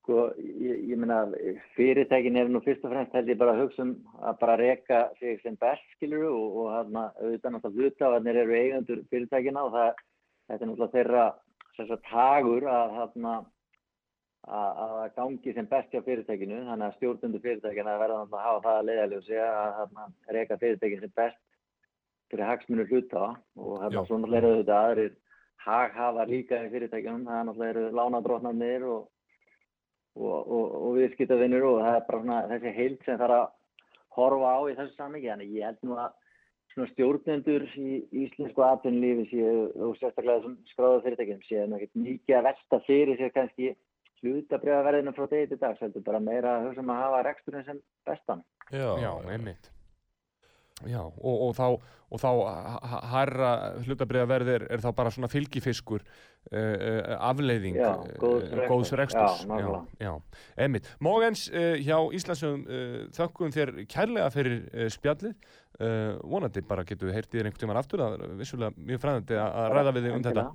Sko, 0.01 0.31
ég, 0.41 0.79
ég 0.89 0.97
meina, 0.97 1.27
fyrirtækin 1.75 2.39
er 2.41 2.47
nú 2.49 2.59
fyrst 2.65 2.81
og 2.87 2.89
fremst 2.89 3.13
held 3.13 3.27
ég 3.29 3.37
bara 3.37 3.53
að 3.53 3.59
hugsa 3.67 3.83
um 3.83 3.91
að 4.25 4.39
bara 4.39 4.55
reka 4.57 5.01
sig 5.19 5.37
sem 5.43 5.53
best, 5.61 5.85
skilur 5.93 6.25
og, 6.31 6.55
og 6.63 6.71
hérna, 6.73 7.03
auðvitað 7.21 7.53
náttúrulega 7.53 7.91
hlutafarnir 7.91 8.39
eru 8.41 8.55
eigendur 8.57 9.03
fyrirtækina 9.11 9.67
og 9.67 9.75
það, 9.75 10.01
þetta 10.49 10.65
er 10.65 10.71
náttúrulega 10.71 10.95
þeirra 10.95 11.27
að 11.85 11.93
tagur 12.09 12.67
að 12.71 12.97
hérna, 12.97 13.35
að 14.57 14.97
gangi 15.19 15.55
sem 15.59 15.69
best 15.75 15.93
hjá 15.93 16.01
fyrirtækinu, 16.09 16.59
þannig 16.71 16.87
að 16.87 16.97
stjórnundu 16.97 17.45
fyrirtækina 17.45 17.95
verða 18.01 18.19
náttúrulega 18.23 18.41
að 18.41 18.49
hafa 18.49 18.65
það 18.65 18.81
að 18.81 18.89
leiðaljósi 18.89 19.39
að 19.45 19.71
hérna, 19.83 20.09
reka 20.39 20.61
fyrirtækin 20.65 21.05
sem 21.05 21.15
best 21.21 21.41
fyrir 22.33 22.47
hagsmunur 22.49 22.89
hluta 22.89 23.25
og 23.53 23.79
hérna, 23.85 24.07
svo 24.09 24.17
náttúrulega 24.17 24.49
eru 24.49 24.59
þetta 24.63 24.83
aðrir 24.89 25.15
haghafa 25.61 26.29
líka 26.33 26.65
í 26.65 26.69
fyrirtækjunum, 26.73 27.25
það 27.29 27.39
er 27.39 27.49
náttúrulega 27.51 27.73
eru 27.75 27.97
lánadrótnarnir 28.01 28.91
og 28.97 29.09
og, 30.19 30.39
og, 30.41 30.65
og 30.81 30.97
viðskiptavinnur 30.99 31.67
og 31.69 31.77
það 31.83 31.97
er 31.97 32.07
bara 32.07 32.23
svona 32.23 32.39
þessi 32.51 32.73
heild 32.77 33.05
sem 33.05 33.19
þarf 33.21 33.37
að 33.37 33.45
horfa 34.17 34.55
á 34.55 34.59
í 34.67 34.75
þessu 34.79 34.97
sammingi 34.97 35.31
þannig 35.31 35.55
ég 35.55 35.69
held 35.69 35.87
nú 35.87 35.99
að 35.99 36.17
svona 36.71 36.91
stjórnendur 36.93 37.67
í 37.79 38.01
íslensku 38.25 38.63
atvinnulífi 38.65 39.27
séu 39.31 39.55
og 39.87 39.95
sérstaklega 39.99 40.39
þessum 40.39 40.57
skráðu 40.71 41.01
fyrirtækjum 41.05 41.41
séu 41.47 41.67
mikið 41.71 42.37
að 42.37 42.47
velta 42.49 42.81
fyrir 42.87 43.19
sér 43.19 43.33
kannski 43.35 43.73
hlutabriðaverðinu 44.21 45.13
frá 45.17 45.27
degi 45.31 45.51
til 45.51 45.59
dags 45.61 45.81
heldur 45.81 46.05
bara 46.05 46.21
meira 46.23 46.59
að 46.59 46.81
um 46.83 46.91
að 46.93 47.03
hafa 47.03 47.21
reksturinn 47.27 47.67
sem 47.67 47.79
bestan. 48.07 48.43
Já, 48.69 48.89
Já, 49.01 49.11
einmitt. 49.33 49.71
Já, 50.89 51.01
og, 51.03 51.35
og 51.47 51.51
þá, 51.57 51.65
og 52.11 52.21
þá 52.21 52.29
hærra 53.11 53.51
hlutabriðaverð 53.85 54.51
er, 54.55 54.65
þá 54.83 54.89
bara 54.97 55.13
svona 55.13 55.29
fylgifiskur 55.31 56.03
uh, 56.03 56.57
uh, 56.57 57.15
afleiðing 57.29 57.79
Já, 57.79 57.91
eh, 57.91 58.15
góðs 58.21 58.47
reksturs. 58.49 58.69
góðs 58.71 58.93
reksturs. 59.01 59.43
Já, 59.43 59.49
nákvæmlega. 59.51 60.13
einmitt. 60.65 60.89
Mógens 61.03 61.45
uh, 61.51 61.75
hjá 61.81 61.97
Íslandsögum 62.17 62.63
uh, 62.65 62.95
þökkum 63.17 63.53
þér 63.55 63.73
kærlega 63.91 64.31
fyrir 64.33 64.57
uh, 64.71 64.87
spjallið. 64.93 65.35
Uh, 65.81 66.17
vonandi 66.29 66.61
bara 66.67 66.85
getum 66.85 67.09
við 67.09 67.19
heyrt 67.19 67.31
í 67.33 67.39
þér 67.39 67.51
einhvern 67.51 67.65
tímann 67.65 67.81
aftur. 67.81 68.03
Það 68.03 68.17
er 68.17 68.39
vissulega 68.41 68.89
mjög 68.89 69.05
fræðandi 69.05 69.39
að 69.41 69.77
ræða 69.77 69.95
við 69.97 70.07
þig 70.07 70.17
um 70.17 70.27
þetta. 70.29 70.47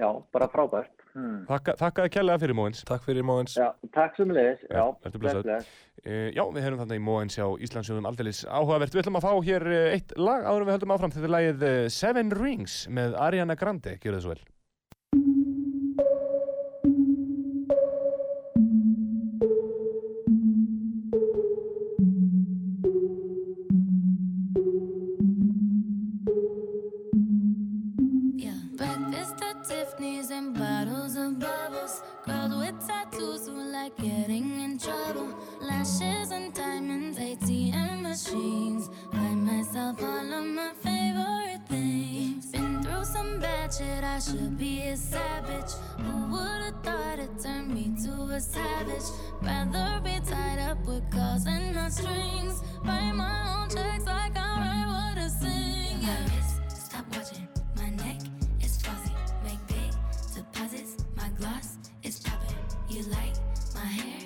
Já, 0.00 0.08
bara 0.32 0.48
frábært 0.48 0.99
hmm. 1.14 1.38
Þakka, 1.48 1.74
þakka 1.80 2.06
þér 2.06 2.12
kærlega 2.16 2.42
fyrir 2.44 2.58
Mógens. 2.58 2.82
takk 2.88 3.06
fyrir 3.06 3.26
Móens. 3.26 3.56
Já, 3.58 3.68
takk 3.96 4.18
sem 4.18 4.34
leiðis 4.34 4.62
Já, 4.68 4.84
Já. 5.50 5.58
Uh, 6.00 6.30
já, 6.32 6.44
við 6.54 6.64
heyrum 6.64 6.80
þarna 6.80 6.96
í 6.96 7.02
Móens 7.04 7.36
hjá 7.36 7.46
Íslandsögum 7.66 8.08
aldeilis 8.08 8.44
áhugavert. 8.48 8.94
Við 8.94 9.02
ætlum 9.02 9.20
að 9.20 9.26
fá 9.26 9.32
hér 9.50 9.68
uh, 9.68 9.82
eitt 9.96 10.14
lag 10.16 10.46
áður 10.46 10.62
en 10.62 10.70
við 10.70 10.76
höldum 10.78 10.94
áfram. 10.96 11.12
Þetta 11.16 11.28
er 11.28 11.34
lagið 11.36 11.66
uh, 11.68 11.82
Seven 11.92 12.32
Rings 12.38 12.78
með 12.88 13.18
Ariana 13.20 13.58
Grande. 13.60 13.98
Gjör 14.00 14.16
það 14.16 14.24
svo 14.24 14.34
vel. 14.34 14.42
You 63.00 63.06
like 63.06 63.32
my 63.74 63.80
hair? 63.80 64.19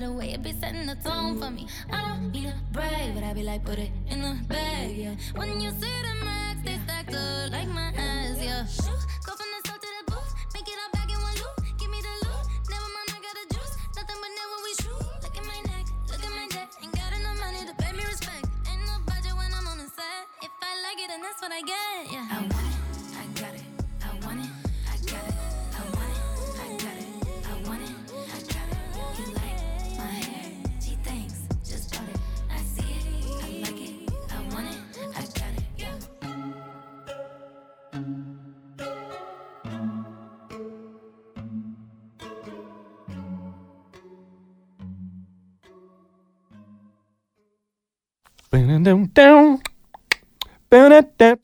The 0.00 0.10
way 0.10 0.32
it 0.32 0.42
be 0.42 0.54
setting 0.54 0.86
the 0.86 0.94
tone 0.96 1.38
for 1.38 1.50
me. 1.50 1.68
I 1.92 2.00
don't 2.00 2.32
need 2.32 2.46
a 2.46 2.54
brag, 2.72 3.14
but 3.14 3.22
I 3.22 3.34
be 3.34 3.42
like, 3.42 3.62
put 3.62 3.78
it 3.78 3.90
in 4.08 4.22
the 4.22 4.38
bag, 4.48 4.96
yeah. 4.96 5.14
When 5.36 5.60
you 5.60 5.70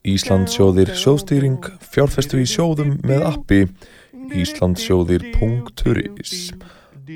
Íslandsjóðir 0.09 0.89
sjóðstýring 0.97 1.61
fjárfestu 1.93 2.41
í 2.43 2.47
sjóðum 2.49 2.97
með 3.07 3.23
appi. 3.29 3.61
Íslandsjóðir.is 4.37 6.33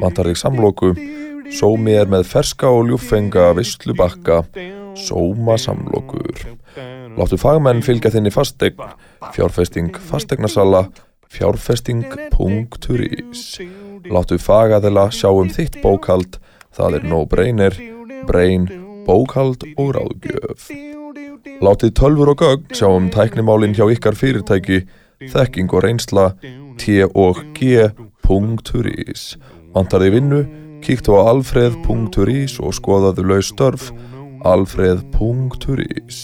Vantar 0.00 0.26
þig 0.30 0.38
samloku. 0.40 0.94
Sómi 1.52 1.92
er 1.98 2.08
með 2.08 2.24
ferska 2.30 2.70
og 2.72 2.86
ljúffenga 2.88 3.50
visslubakka 3.58 4.38
Sóma 4.96 5.58
samlokur 5.60 6.31
Láttu 7.22 7.38
fagmenn 7.38 7.84
fylgja 7.86 8.10
þinni 8.10 8.32
fastegn 8.34 8.82
Fjárfesting 9.32 9.94
fastegnasala 10.10 10.88
Fjárfesting.is 11.30 13.42
Láttu 14.10 14.38
fagaðela 14.42 15.06
sjá 15.14 15.30
um 15.30 15.50
þitt 15.52 15.78
bókald 15.84 16.40
Það 16.74 16.98
er 16.98 17.04
no 17.06 17.22
brainer 17.30 17.78
Brain, 18.26 18.66
bókald 19.06 19.62
og 19.76 19.94
ráðgjöf. 19.96 20.70
Látið 21.62 21.92
tölfur 21.98 22.28
og 22.32 22.38
gögn 22.42 22.74
sjá 22.74 22.88
um 22.90 23.10
tæknimálin 23.10 23.74
hjá 23.74 23.86
ykkar 23.90 24.14
fyrirtæki. 24.18 24.78
Þekking 25.32 25.74
og 25.74 25.82
reynsla 25.84 26.26
t-og-g.is 26.82 27.92
Vantar 29.74 30.00
þig 30.02 30.12
vinnu? 30.16 30.40
Kíktu 30.82 31.10
á 31.14 31.30
alfreð.is 31.30 32.54
og 32.58 32.74
skoðaðu 32.74 33.22
laus 33.30 33.48
störf. 33.54 33.84
alfreð.is 34.42 36.18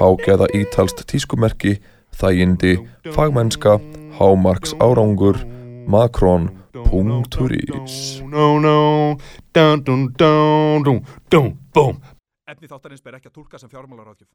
Hágeða 0.00 0.46
ítalst 0.56 1.02
tískumerki, 1.04 1.74
þægindi, 2.16 2.78
fagmennska, 3.12 3.74
hámarks 4.16 4.72
árangur, 4.80 5.36
dun, 11.28 11.52
búm. 11.76 12.00
Efni 12.48 12.72
þáttarins 12.72 13.04
ber 13.04 13.20
ekki 13.20 13.28
að 13.28 13.36
tólka 13.42 13.60
sem 13.60 13.68
fjármálaráðgjöf. 13.68 14.32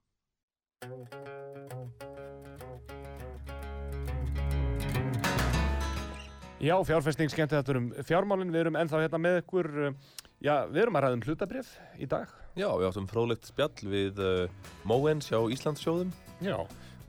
Já, 6.62 6.78
fjárfesting 6.86 7.34
skemmti 7.34 7.58
þetta 7.58 7.80
um 7.82 7.91
fjármálinn, 8.06 8.54
við 8.54 8.67
erum 8.67 8.78
ennþá 8.86 9.01
hérna 9.08 9.25
með 9.25 9.41
ykkur, 9.41 9.75
uh, 9.89 10.17
já, 10.45 10.60
við 10.69 10.86
erum 10.86 11.01
að 11.01 11.08
ræða 11.08 11.17
um 11.17 11.25
hlutabrif 11.25 11.78
í 11.97 12.06
dag. 12.06 12.44
Já, 12.56 12.70
við 12.72 12.86
áttum 12.88 13.08
fróðlegt 13.12 13.50
spjall 13.50 13.89
við 13.91 14.20
uh, 14.24 14.70
Móens 14.88 15.28
hjá 15.28 15.41
Íslandssjóðum 15.52 16.13
Já, 16.39 16.56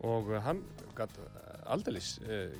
og 0.02 0.30
uh, 0.32 0.40
hann 0.42 0.64
gætt 0.98 1.14
aldeilis 1.70 2.16
uh, 2.24 2.50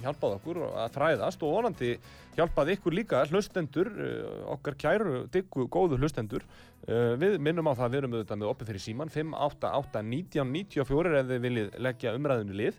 hjálpað 0.00 0.36
okkur 0.38 0.60
að 0.68 0.94
fræðast 0.94 1.42
og 1.42 1.56
vonandi 1.56 1.90
hjálpað 2.36 2.70
ykkur 2.76 2.94
líka 2.94 3.24
hlustendur, 3.32 3.90
uh, 3.90 4.30
okkar 4.54 4.78
kæru, 4.78 5.24
diggu, 5.34 5.66
góðu 5.66 5.98
hlustendur. 5.98 6.46
Við 6.86 7.34
minnum 7.44 7.68
á 7.68 7.76
það 7.76 7.84
að 7.84 7.90
við 7.92 7.98
erum 7.98 8.14
auðvitað 8.14 8.38
með 8.40 8.50
opið 8.50 8.70
fyrir 8.70 8.82
síman 8.82 9.10
588 9.12 10.00
19 10.06 10.52
94 10.54 11.18
ef 11.18 11.26
þið 11.28 11.42
viljið 11.44 11.74
leggja 11.84 12.14
umræðinu 12.16 12.56
lið. 12.56 12.78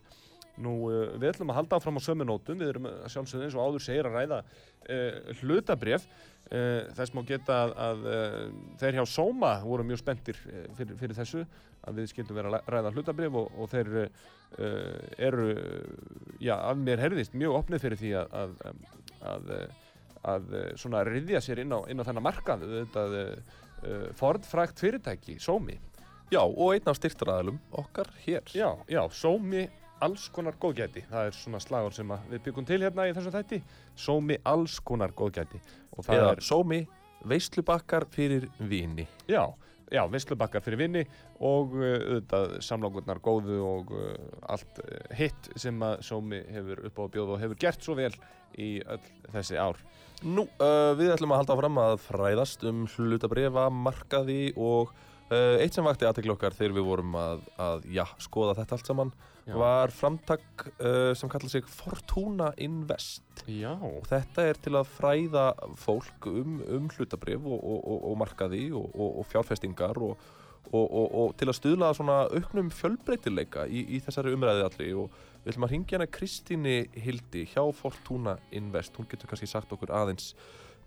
Nú, 0.61 0.73
uh, 0.89 1.13
við 1.17 1.31
ætlum 1.31 1.51
að 1.53 1.59
halda 1.61 1.79
áfram 1.79 1.97
á 1.97 2.01
sömu 2.03 2.27
nótum, 2.27 2.59
við 2.61 2.73
erum 2.73 2.87
að 2.89 3.07
sjálfsögðu 3.13 3.47
eins 3.47 3.57
og 3.57 3.65
áður 3.65 3.85
segir 3.85 4.09
að 4.09 4.17
ræða 4.17 4.39
uh, 4.41 5.33
hlutabref. 5.41 6.05
Uh, 6.51 6.87
þess 6.97 7.13
má 7.15 7.21
geta 7.27 7.57
að, 7.63 7.73
að 7.85 8.07
uh, 8.11 8.39
þeir 8.81 8.97
hjá 8.99 9.03
Sóma 9.07 9.51
voru 9.63 9.85
mjög 9.87 10.01
spenntir 10.01 10.39
uh, 10.49 10.65
fyrir, 10.77 10.97
fyrir 10.99 11.17
þessu 11.17 11.45
að 11.87 12.01
við 12.01 12.09
skildum 12.11 12.37
vera 12.37 12.51
að 12.59 12.71
ræða 12.75 12.93
hlutabrif 12.93 13.37
og, 13.41 13.53
og 13.57 13.69
þeir 13.71 13.93
eru, 15.17 15.45
já, 16.43 16.53
af 16.59 16.75
mér 16.77 16.99
herðist 17.01 17.33
mjög 17.39 17.55
opnið 17.61 17.81
fyrir 17.85 18.01
því 18.01 18.11
að, 18.19 18.35
að, 18.35 18.83
að, 19.31 19.53
að 20.33 20.51
svona 20.77 21.05
riðja 21.07 21.41
sér 21.41 21.63
inn 21.63 21.73
á, 21.73 21.79
inn 21.89 22.03
á 22.03 22.05
þennan 22.05 22.27
markað, 22.27 22.67
þetta 22.75 23.05
Ford-frækt 24.19 24.83
fyrirtæki, 24.83 25.39
Sómi. 25.41 25.79
Já, 26.31 26.39
og 26.47 26.71
einn 26.71 26.87
af 26.87 26.95
styrtaræðalum 26.95 27.57
okkar 27.75 28.07
hér 28.23 28.45
Já, 28.55 28.69
já, 28.87 29.01
sómi 29.11 29.65
alls 30.01 30.29
konar 30.33 30.57
góðgæti. 30.61 31.05
Það 31.09 31.29
er 31.29 31.37
svona 31.37 31.61
slagur 31.63 31.95
sem 31.95 32.15
við 32.31 32.47
byggum 32.47 32.67
til 32.67 32.81
hérna 32.81 33.09
í 33.09 33.13
þessum 33.17 33.35
þætti. 33.35 33.61
Sómi 33.95 34.39
alls 34.49 34.79
konar 34.85 35.13
góðgæti. 35.17 35.61
Eða 36.07 36.33
er, 36.35 36.43
Sómi, 36.45 36.81
veislubakkar 37.27 38.05
fyrir 38.09 38.47
vini 38.57 39.05
já, 39.29 39.43
já, 39.91 40.01
veislubakkar 40.09 40.63
fyrir 40.65 40.79
vinni 40.81 41.03
og 41.41 41.75
uh, 41.77 41.97
auðvitað 41.97 42.55
samlangurnar 42.65 43.21
góðu 43.23 43.59
og 43.65 43.93
uh, 43.95 44.13
allt 44.53 44.81
uh, 44.83 45.01
hitt 45.17 45.51
sem 45.59 45.77
að 45.85 46.01
sómi 46.07 46.41
hefur 46.51 46.85
upp 46.89 47.01
á 47.01 47.03
að 47.05 47.11
bjóða 47.17 47.35
og 47.35 47.43
hefur 47.43 47.61
gert 47.61 47.85
svo 47.85 47.97
vel 47.99 48.13
í 48.59 48.71
öll 48.81 49.03
þessi 49.31 49.59
ár. 49.61 49.79
Nú, 50.21 50.45
uh, 50.61 50.91
við 50.97 51.15
ætlum 51.15 51.33
að 51.33 51.43
halda 51.43 51.57
fram 51.61 51.79
að 51.81 51.95
fræðast 52.07 52.65
um 52.69 52.83
hlutabrefa, 52.95 53.69
markaði 53.73 54.41
og 54.57 54.93
eitt 55.31 55.75
sem 55.75 55.85
vakti 55.85 56.07
aðtekli 56.07 56.33
okkar 56.33 56.55
þegar 56.55 56.73
við 56.75 56.87
vorum 56.87 57.13
að, 57.19 57.43
að 57.61 57.85
já, 57.95 58.03
skoða 58.19 58.55
þetta 58.59 58.77
allt 58.77 58.89
saman 58.91 59.13
Já. 59.41 59.55
var 59.57 59.93
framtak 59.95 60.65
uh, 60.83 61.13
sem 61.17 61.31
kallar 61.31 61.49
sig 61.49 61.65
Fortuna 61.65 62.51
Invest 62.61 63.41
Já, 63.49 63.71
og 63.73 64.05
þetta 64.09 64.45
er 64.51 64.59
til 64.61 64.75
að 64.77 64.91
fræða 64.91 65.45
fólk 65.81 66.27
um, 66.29 66.59
um 66.67 66.91
hlutabref 66.93 67.41
og, 67.41 67.57
og, 67.57 67.79
og, 67.79 68.05
og 68.11 68.19
markaði 68.21 68.67
og, 68.75 68.85
og, 68.91 69.17
og 69.23 69.27
fjárfestingar 69.31 69.97
og, 70.05 70.29
og 70.71 71.33
til 71.39 71.49
að 71.49 71.57
stuðla 71.57 71.89
svona 71.97 72.17
auknum 72.29 72.69
fjölbreytileika 72.75 73.65
í, 73.65 73.81
í 73.97 74.01
þessari 74.05 74.35
umræði 74.35 74.67
allri 74.67 74.91
og 74.93 75.15
við 75.41 75.55
ætlum 75.55 75.65
að 75.67 75.73
ringja 75.73 75.97
hana 75.97 76.11
Kristíni 76.13 76.75
Hildi 77.01 77.47
hjá 77.49 77.63
Fortuna 77.75 78.37
Invest 78.55 78.99
hún 78.99 79.09
getur 79.09 79.31
kannski 79.31 79.49
sagt 79.49 79.73
okkur 79.73 79.91
aðeins 79.95 80.35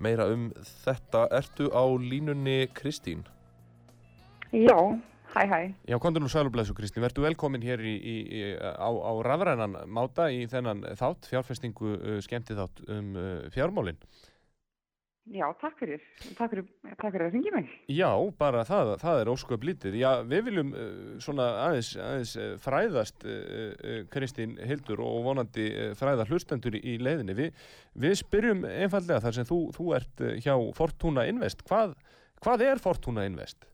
meira 0.02 0.26
um 0.30 0.50
þetta. 0.84 1.28
Ertu 1.34 1.70
á 1.70 1.84
línunni 2.00 2.68
Kristín? 2.74 3.24
Já, 4.52 4.78
hæ 5.34 5.46
hæ. 5.50 5.60
Já, 5.88 5.98
kontur 5.98 6.22
nú 6.22 6.28
sælublesu 6.28 6.74
Kristín, 6.74 7.02
verður 7.02 7.28
velkomin 7.28 7.64
hér 7.64 7.80
í, 7.80 7.94
í, 7.96 8.16
í, 8.28 8.42
á, 8.60 8.90
á 8.90 9.12
rafrænan 9.24 9.80
máta 9.86 10.28
í 10.30 10.44
þennan 10.50 10.84
þátt, 10.98 11.30
fjárfestingu 11.30 11.96
uh, 11.96 12.20
skemmti 12.22 12.54
þátt 12.58 12.84
um 12.92 13.16
uh, 13.16 13.50
fjármálin. 13.54 13.98
Já, 15.32 15.46
takk 15.56 15.78
fyrir. 15.80 16.02
Takk 16.36 16.52
fyrir, 16.52 16.64
takk 16.84 17.14
fyrir 17.14 17.24
að 17.24 17.32
ringja 17.32 17.52
mig. 17.54 17.68
Já, 17.88 18.10
bara 18.36 18.60
það, 18.68 18.90
það 19.00 19.20
er 19.22 19.30
ósköp 19.32 19.62
lítið. 19.64 19.94
Já, 19.96 20.08
við 20.28 20.42
viljum 20.50 20.72
uh, 20.76 20.88
svona 21.24 21.46
aðeins, 21.62 21.94
aðeins 21.96 22.34
uh, 22.36 22.50
fræðast 22.60 23.24
uh, 23.24 23.38
uh, 23.72 24.00
Kristín 24.12 24.58
Hildur 24.60 25.00
og 25.00 25.22
vonandi 25.24 25.70
fræða 25.96 26.28
hlustendur 26.28 26.76
í, 26.76 26.98
leiðinni. 27.00 27.38
Vi, 27.40 27.48
við 28.04 28.18
spyrjum 28.20 28.66
einfallega 28.68 29.22
þar 29.24 29.38
sem 29.38 29.48
þú, 29.48 29.62
þú 29.72 29.94
ert 29.96 30.26
hjá 30.44 30.52
Fortuna 30.76 31.24
Invest. 31.30 31.64
Hvað, 31.70 31.96
hvað 32.44 32.68
er 32.68 32.84
Fortuna 32.84 33.24
Invest? 33.24 33.64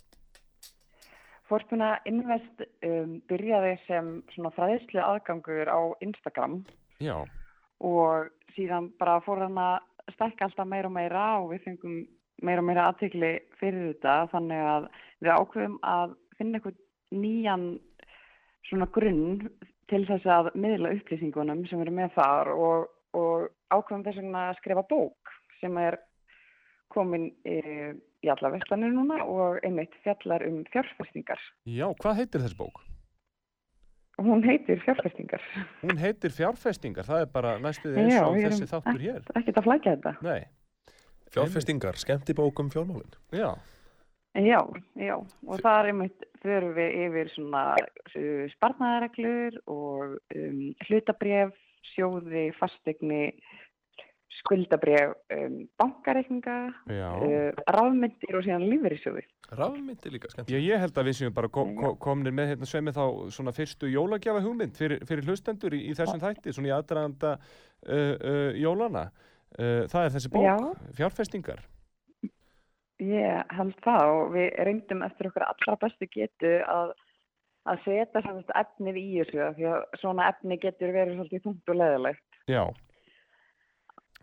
Fortuna 1.51 1.97
Invest 2.09 2.65
um, 2.87 3.19
byrjaði 3.31 3.75
sem 3.89 4.11
svona 4.35 4.53
fræðislu 4.55 5.03
aðgangur 5.03 5.71
á 5.71 5.81
Instagram 6.05 6.61
Já, 7.03 7.17
og 7.83 8.31
síðan 8.55 8.91
bara 9.01 9.19
fór 9.25 9.43
hann 9.45 9.59
að 9.59 9.81
stækka 10.15 10.49
alltaf 10.49 10.69
meira 10.69 10.91
og 10.91 10.95
meira 10.95 11.27
og 11.41 11.51
við 11.55 11.65
fengum 11.67 12.01
meira 12.45 12.63
og 12.63 12.69
meira 12.69 12.87
aðtegli 12.91 13.33
fyrir 13.61 13.91
þetta 13.93 14.17
þannig 14.33 14.67
að 14.73 14.89
við 15.21 15.33
ákveðum 15.35 15.79
að 15.87 16.15
finna 16.39 16.61
eitthvað 16.61 16.79
nýjan 17.21 17.67
svona 18.69 18.89
grunn 18.95 19.49
til 19.91 20.05
þess 20.09 20.29
að 20.31 20.53
miðla 20.55 20.95
upplýsingunum 20.97 21.65
sem 21.69 21.83
eru 21.83 21.95
með 21.95 22.15
þar 22.15 22.53
og, 22.55 22.87
og 23.19 23.49
ákveðum 23.75 24.07
þess 24.07 24.23
að 24.23 24.57
skrifa 24.61 24.87
bók 24.91 25.35
sem 25.61 25.77
er 25.83 25.99
komin 26.91 27.29
í, 27.47 27.59
í 28.25 28.31
alla 28.33 28.51
verslanir 28.53 28.93
núna 28.95 29.23
og 29.25 29.59
einmitt 29.65 29.95
fjallar 30.05 30.45
um 30.47 30.63
fjárfestingar. 30.73 31.41
já, 31.65 31.87
hvað 32.03 32.17
heitir 32.21 32.45
þessi 32.45 32.59
bók? 32.59 32.81
Hún 34.21 34.43
heitir 34.45 34.81
fjárfestingar. 34.85 35.41
Hún 35.81 35.97
heitir 35.97 36.33
fjárfestingar, 36.37 37.07
það 37.09 37.23
er 37.25 37.29
bara 37.33 37.55
næstuð 37.59 37.97
eins 37.97 38.19
og 38.21 38.35
við 38.37 38.45
erum 38.45 38.59
þessi 38.59 38.69
þáttur 38.75 39.05
hér. 39.07 39.23
Ekkert 39.41 39.61
að 39.63 39.69
flækja 39.69 39.95
þetta. 39.97 40.13
Nei, 40.27 40.41
Fjárfestingar, 41.31 41.97
skemmti 41.97 42.35
bókum 42.35 42.71
fjármálin. 42.73 43.13
já, 43.33 43.55
Já, 44.35 44.61
já, 44.95 45.17
og 45.47 45.59
þar 45.59 45.89
einmitt 45.91 46.23
förum 46.43 46.75
við 46.77 46.93
yfir 47.07 47.31
svona 47.35 47.63
sparnaðareglur 48.53 49.57
og 49.67 50.13
um, 50.37 50.61
hlutabref, 50.87 51.57
sjóði, 51.95 52.45
fastegni, 52.59 53.33
skuldabref, 54.39 55.17
um, 55.35 55.57
bankareikninga, 55.81 56.57
já. 56.87 57.09
uh, 57.17 57.63
rafmyndir 57.75 58.39
og 58.39 58.45
síðan 58.47 58.69
lífeyrissjóði. 58.71 59.25
Rafmyndi 59.59 60.13
líka, 60.15 60.31
skemmti. 60.31 60.55
Já, 60.55 60.61
ég 60.63 60.85
held 60.85 61.01
að 61.01 61.09
við 61.11 61.17
séum 61.19 61.35
bara 61.35 61.51
ko 61.51 61.65
ko 61.75 61.91
komnir 62.03 62.35
með 62.37 62.53
hérna 62.53 62.69
sveimi 62.71 62.95
þá 62.95 63.03
svona 63.35 63.55
fyrstu 63.57 63.91
jólagjafa 63.91 64.43
hugmynd 64.45 64.79
fyrir, 64.79 65.03
fyrir 65.09 65.27
hlustendur 65.27 65.75
í, 65.75 65.83
í 65.91 65.97
þessum 65.99 66.23
þætti, 66.23 66.55
svona 66.55 66.71
í 66.71 66.75
aðdraganda 66.77 67.35
uh, 67.35 68.15
uh, 68.15 68.51
jólana. 68.61 69.09
Uh, 69.59 69.85
það 69.91 70.05
er 70.05 70.15
þessi 70.15 70.31
bók, 70.31 70.47
Já. 70.47 70.57
fjárfestingar. 71.01 71.65
Ég 73.01 73.55
held 73.57 73.79
það 73.83 74.15
og 74.15 74.35
við 74.37 74.51
reyndum 74.69 75.03
eftir 75.07 75.31
okkur 75.31 75.47
allra 75.49 75.77
bestu 75.81 76.07
getu 76.13 76.53
að, 76.69 76.93
að 77.73 77.83
setja 77.87 78.23
efnið 78.61 79.01
í 79.01 79.09
þessu 79.17 79.43
af 79.47 79.57
því 79.57 79.69
að 79.73 79.99
svona 80.03 80.29
efni 80.31 80.61
getur 80.61 80.95
verið 80.95 81.17
svolítið 81.17 81.45
þungt 81.49 81.73
og 81.73 81.81
leðilegt. 81.81 82.41
Já, 82.51 82.63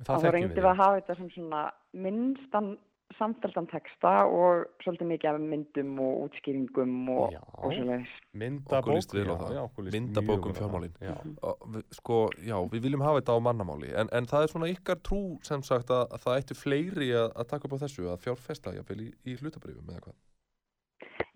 það 0.06 0.26
þá 0.28 0.32
reyndum 0.36 0.58
við. 0.64 0.68
að 0.72 0.78
hafa 0.84 1.00
þetta 1.02 1.16
sem 1.22 1.30
svona 1.36 1.64
minnstan 1.94 2.78
samfeldan 3.18 3.66
texta 3.72 4.12
og 4.28 4.66
svolítið 4.84 5.08
mikið 5.10 5.30
af 5.32 5.38
myndum 5.42 5.94
og 6.04 6.18
útskýringum 6.28 6.92
og, 7.10 7.38
og 7.64 7.72
svoleiðis. 7.74 8.12
Myndabók. 8.38 8.78
Okkur 8.84 8.98
líst 8.98 9.14
vel 9.16 9.24
á 9.24 9.28
já, 9.32 9.38
það. 9.40 9.54
já, 9.56 9.62
okkur 9.64 9.84
líst 9.88 9.96
Myndabók 9.96 10.28
mjög 10.28 10.38
um 10.38 10.44
vel 10.44 10.52
á 10.52 10.54
það. 10.54 10.60
fjármálin. 10.60 10.94
Já, 11.02 11.16
Og 11.48 11.64
við- 11.74 11.86
Sko, 11.98 12.18
já, 12.46 12.58
við 12.76 12.82
viljum 12.84 13.02
hafa 13.08 13.22
þetta 13.22 13.38
á 13.40 13.46
mannamáli 13.48 13.90
en, 13.96 14.10
en 14.12 14.26
það 14.30 14.44
er 14.44 14.52
svona 14.54 14.70
ykkar 14.76 15.00
trú 15.08 15.22
sem 15.48 15.64
sagt 15.64 15.90
að, 15.90 16.04
að 16.14 16.22
það 16.28 16.38
ættu 16.44 16.60
fleiri 16.60 17.10
að, 17.16 17.30
að 17.40 17.48
taka 17.56 17.66
upp 17.72 17.74
á 17.80 17.84
þessu 17.88 18.10
að 18.12 18.22
fjárfesta 18.28 18.76
jafnvel 18.76 19.00
í, 19.08 19.10
í 19.26 19.38
hlutabrifum 19.40 19.90
eða 19.96 20.04
hvað 20.04 20.18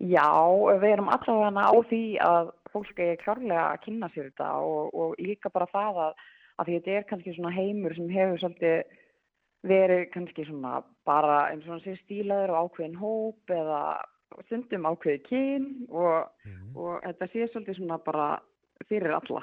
Já, 0.02 0.28
við 0.82 0.88
erum 0.92 1.08
allavega 1.14 1.62
á 1.66 1.74
því 1.88 2.02
að 2.26 2.48
fólk 2.72 2.98
er 3.04 3.18
klárlega 3.22 3.64
að 3.72 3.82
kynna 3.84 4.08
sér 4.14 4.30
þetta 4.30 4.48
og, 4.60 4.92
og 4.94 5.14
líka 5.22 5.50
bara 5.52 5.68
það 5.72 6.00
að, 6.06 6.22
að 6.62 6.68
því 6.70 6.76
þetta 6.78 6.96
er 7.00 7.06
kannski 7.10 7.34
svona 7.36 7.52
heimur 7.56 7.94
sem 7.98 8.08
hefur 8.14 8.38
svolítið 8.42 8.98
verið 9.72 10.04
kannski 10.14 10.44
svona 10.48 10.80
bara 11.06 11.36
eins 11.52 11.66
og 11.68 11.74
hann 11.76 11.84
sé 11.84 11.94
stílaður 12.02 12.54
á 12.54 12.62
ákveðin 12.66 12.96
hóp 12.98 13.52
eða 13.54 13.82
stundum 14.48 14.86
ákveði 14.88 15.20
kyn 15.28 15.66
og, 15.90 16.30
Mhm. 16.46 16.76
og 16.76 17.02
þetta 17.04 17.28
sé 17.32 17.48
svolítið 17.52 17.76
svona 17.78 17.98
bara 18.04 18.40
fyrir 18.88 19.12
alla. 19.14 19.42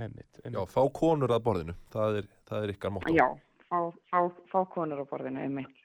Einmitt, 0.00 0.40
Já, 0.42 0.46
einmitt. 0.48 0.72
fá 0.72 0.82
konur 0.92 1.28
að 1.28 1.42
borðinu, 1.44 1.74
það 1.92 2.18
er, 2.18 2.28
það 2.48 2.62
er 2.64 2.72
ykkar 2.72 2.90
motto. 2.92 3.12
Já, 3.12 3.28
fá, 3.68 3.92
fá, 4.10 4.32
fá 4.50 4.64
konur 4.72 4.98
á 4.98 5.06
borðinu 5.06 5.38
einmitt. 5.44 5.76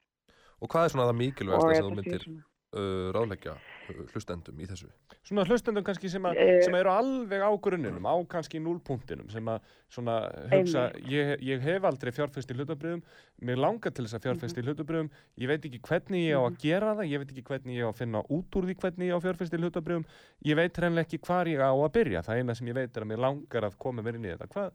Og 0.61 0.69
hvað 0.69 0.86
er 0.86 0.89
svona 0.89 1.05
það 1.05 1.13
Og 1.13 1.21
mikilvægast 1.21 1.75
sem 1.75 1.84
þú 1.86 1.89
þetta 1.89 1.91
sé 1.91 1.95
myndir 1.95 2.23
svona- 2.23 2.43
uh, 2.76 3.09
ráðleggja 3.15 3.53
uh, 3.55 4.01
hlustendum 4.11 4.59
í 4.59 4.68
þessu? 4.68 4.89
Svona 5.28 5.43
hlustendum 5.47 5.84
kannski 5.84 6.09
sem, 6.11 6.24
að, 6.28 6.38
Eh. 6.39 6.61
sem 6.63 6.76
eru 6.76 6.91
alveg 6.91 7.43
á 7.43 7.51
grunninum, 7.59 8.05
á 8.07 8.15
kannski 8.32 8.61
núlpunktinum, 8.63 9.30
sem 9.32 9.45
að 9.51 9.65
svona 9.91 10.18
hugsa, 10.51 10.86
ég, 11.07 11.34
ég 11.43 11.63
hef 11.63 11.84
aldrei 11.88 12.11
fjárfest 12.15 12.51
í 12.51 12.55
hlutabriðum, 12.55 13.01
mér 13.43 13.59
langar 13.59 13.91
til 13.91 14.05
þess 14.05 14.15
að 14.20 14.28
fjárfest 14.28 14.57
í 14.59 14.63
hlutabriðum, 14.63 15.09
ég 15.43 15.51
veit 15.51 15.68
ekki 15.68 15.82
hvernig 15.84 16.24
ég 16.30 16.39
á 16.39 16.43
að 16.47 16.59
gera 16.63 16.93
það, 16.95 17.09
ég 17.11 17.24
veit 17.24 17.34
ekki 17.36 17.45
hvernig 17.51 17.76
ég 17.80 17.88
á 17.88 17.91
að 17.91 17.99
finna 17.99 18.24
út 18.30 18.59
úr 18.59 18.70
því 18.70 18.78
hvernig 18.84 19.07
ég 19.09 19.15
á 19.15 19.18
að 19.20 19.26
fjárfest 19.28 19.57
í 19.57 19.61
hlutabriðum, 19.63 20.07
ég 20.47 20.59
veit 20.61 20.80
hreinlega 20.80 21.07
ekki 21.07 21.20
hvar 21.28 21.51
ég 21.51 21.59
á 21.59 21.72
að 21.76 21.91
byrja, 21.99 22.24
það 22.24 22.39
eina 22.39 22.55
sem 22.55 22.72
ég 22.72 22.80
veit 22.80 22.95
er 22.95 23.03
að 23.03 23.11
mér 23.11 23.24
langar 23.28 23.68
að 23.68 23.78
koma 23.84 24.01
mér 24.05 24.15
inn 24.20 24.30
í 24.30 24.32
þetta. 24.32 24.47
Hvað, 24.55 24.72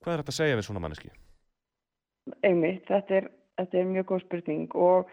hvað 0.00 0.14
er 0.16 0.24
þetta 0.24 0.32
að 0.34 0.40
segja 0.40 0.56
við 0.56 0.66
svona 0.70 0.84
manneski? 0.84 1.12
Einmitt, 2.40 2.86
þetta 2.88 3.20
er, 3.20 3.30
þetta 3.60 3.78
er 3.80 3.88
mjög 3.92 4.06
góð 4.08 4.24
spurning 4.24 4.76
og 4.80 5.12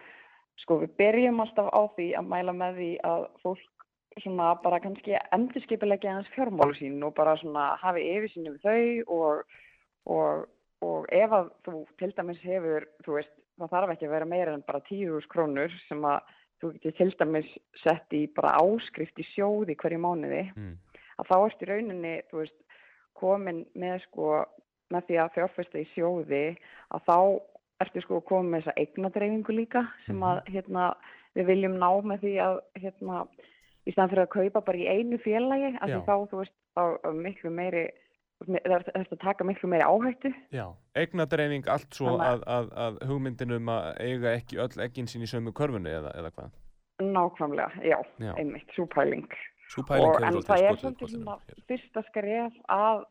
sko 0.62 0.80
við 0.82 0.96
byrjum 1.00 1.42
alltaf 1.42 1.68
á 1.74 1.82
því 1.96 2.08
að 2.18 2.28
mæla 2.32 2.54
með 2.56 2.80
því 2.80 2.90
að 3.08 3.26
fólk 3.42 3.68
svona 4.20 4.50
bara 4.62 4.80
kannski 4.84 5.14
endurskipilegja 5.32 6.16
hans 6.18 6.28
fjármálu 6.34 6.74
sín 6.76 6.98
og 7.06 7.14
bara 7.16 7.36
svona 7.40 7.72
hafi 7.80 8.02
yfirsýn 8.12 8.50
yfir 8.50 8.60
þau 8.66 9.16
og, 9.16 9.56
og, 10.12 10.44
og 10.84 11.06
ef 11.12 11.32
að 11.32 11.48
þú 11.64 11.78
til 12.02 12.12
dæmis 12.18 12.42
hefur, 12.44 12.86
þú 13.06 13.16
veist, 13.16 13.32
það 13.60 13.72
þarf 13.72 13.94
ekki 13.94 14.08
að 14.08 14.14
vera 14.16 14.28
meira 14.28 14.54
en 14.56 14.64
bara 14.66 14.82
10.000 14.90 15.30
krónur 15.32 15.72
sem 15.88 16.04
að 16.04 16.20
þú 16.62 16.72
getur 16.76 16.96
til 16.98 17.14
dæmis 17.18 17.52
sett 17.82 18.14
í 18.14 18.26
bara 18.36 18.56
áskrift 18.60 19.18
í 19.18 19.26
sjóði 19.32 19.76
hverju 19.80 20.00
mánuði 20.02 20.44
Mm. 20.56 20.76
að 21.18 21.28
þá 21.30 21.36
ertu 21.38 21.64
í 21.64 21.70
rauninni, 21.70 22.12
þú 22.30 22.42
veist, 22.42 22.58
komin 23.18 23.64
með 23.74 24.02
sko, 24.06 24.44
með 24.92 25.08
því 25.08 25.18
að 25.22 25.32
fjárfesta 25.36 25.80
í 25.80 25.88
sjóði, 25.94 26.44
að 26.92 27.00
þá 27.08 27.18
ertu 27.84 28.02
sko 28.04 28.20
komin 28.28 28.52
með 28.52 28.66
þessa 28.66 28.82
eignadreifingu 28.82 29.56
líka 29.56 29.86
sem 30.06 30.22
að, 30.26 30.42
hérna, 30.52 30.92
við 31.38 31.50
viljum 31.52 31.78
ná 31.80 31.88
með 32.12 32.24
því 32.26 32.34
að, 32.44 32.60
hérna, 32.82 33.24
í 33.86 33.94
staðan 33.94 34.12
fyrir 34.12 34.24
að 34.26 34.32
kaupa 34.36 34.64
bara 34.68 34.80
í 34.82 34.88
einu 34.88 35.18
félagi, 35.22 35.74
að 35.82 35.98
þá, 36.06 36.14
þú 36.30 36.40
veist, 36.42 36.56
þá 36.76 36.82
er 36.86 37.20
miklu 37.26 37.52
meiri, 37.54 37.84
það 38.42 38.90
er 38.94 39.06
að 39.06 39.22
taka 39.22 39.46
miklu 39.46 39.70
meiri 39.72 39.86
áhættu. 39.86 40.32
Já, 40.54 40.66
eignadreifing 40.98 41.70
allt 41.72 41.96
svo 41.96 42.16
að, 42.18 42.44
að, 42.50 42.74
að 42.86 43.00
hugmyndin 43.10 43.56
um 43.58 43.72
að 43.74 43.88
eiga 44.02 44.36
ekki 44.36 44.60
öll 44.62 44.84
eggin 44.86 45.10
sín 45.10 45.24
í 45.26 45.30
sömu 45.30 45.54
körfunni 45.56 45.94
eða, 45.94 46.14
eða 46.20 46.34
hvað? 46.36 46.60
Nákvæmlega, 47.02 47.82
já, 47.82 47.98
Já. 48.22 48.34
einmitt, 48.36 48.68
súpæling. 48.76 49.26
En 49.72 50.36
það 50.44 50.66
er 50.68 50.76
svolítið 50.76 51.14
svona 51.14 51.38
fyrsta 51.70 52.02
skref 52.10 52.56
að 52.70 53.06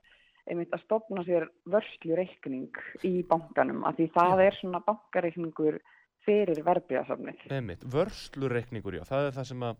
einmitt 0.51 0.73
að 0.75 0.83
stopna 0.85 1.23
sér 1.27 1.47
vörslureikning 1.71 2.75
í 3.07 3.13
bankanum 3.29 3.83
af 3.87 3.95
því 3.97 4.09
það 4.15 4.43
er 4.45 4.57
svona 4.59 4.81
bankareikningur 4.85 5.79
fyrir 6.25 6.59
verðbíðasafnið. 6.67 7.47
Einmitt, 7.55 7.85
vörslureikningur, 7.95 8.99
já, 8.99 9.05
það 9.09 9.29
er 9.29 9.37
það 9.39 9.47
sem 9.51 9.63
að, 9.71 9.79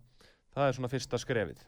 það 0.56 0.68
er 0.72 0.78
svona 0.80 0.92
fyrsta 0.96 1.20
skrefið. 1.22 1.62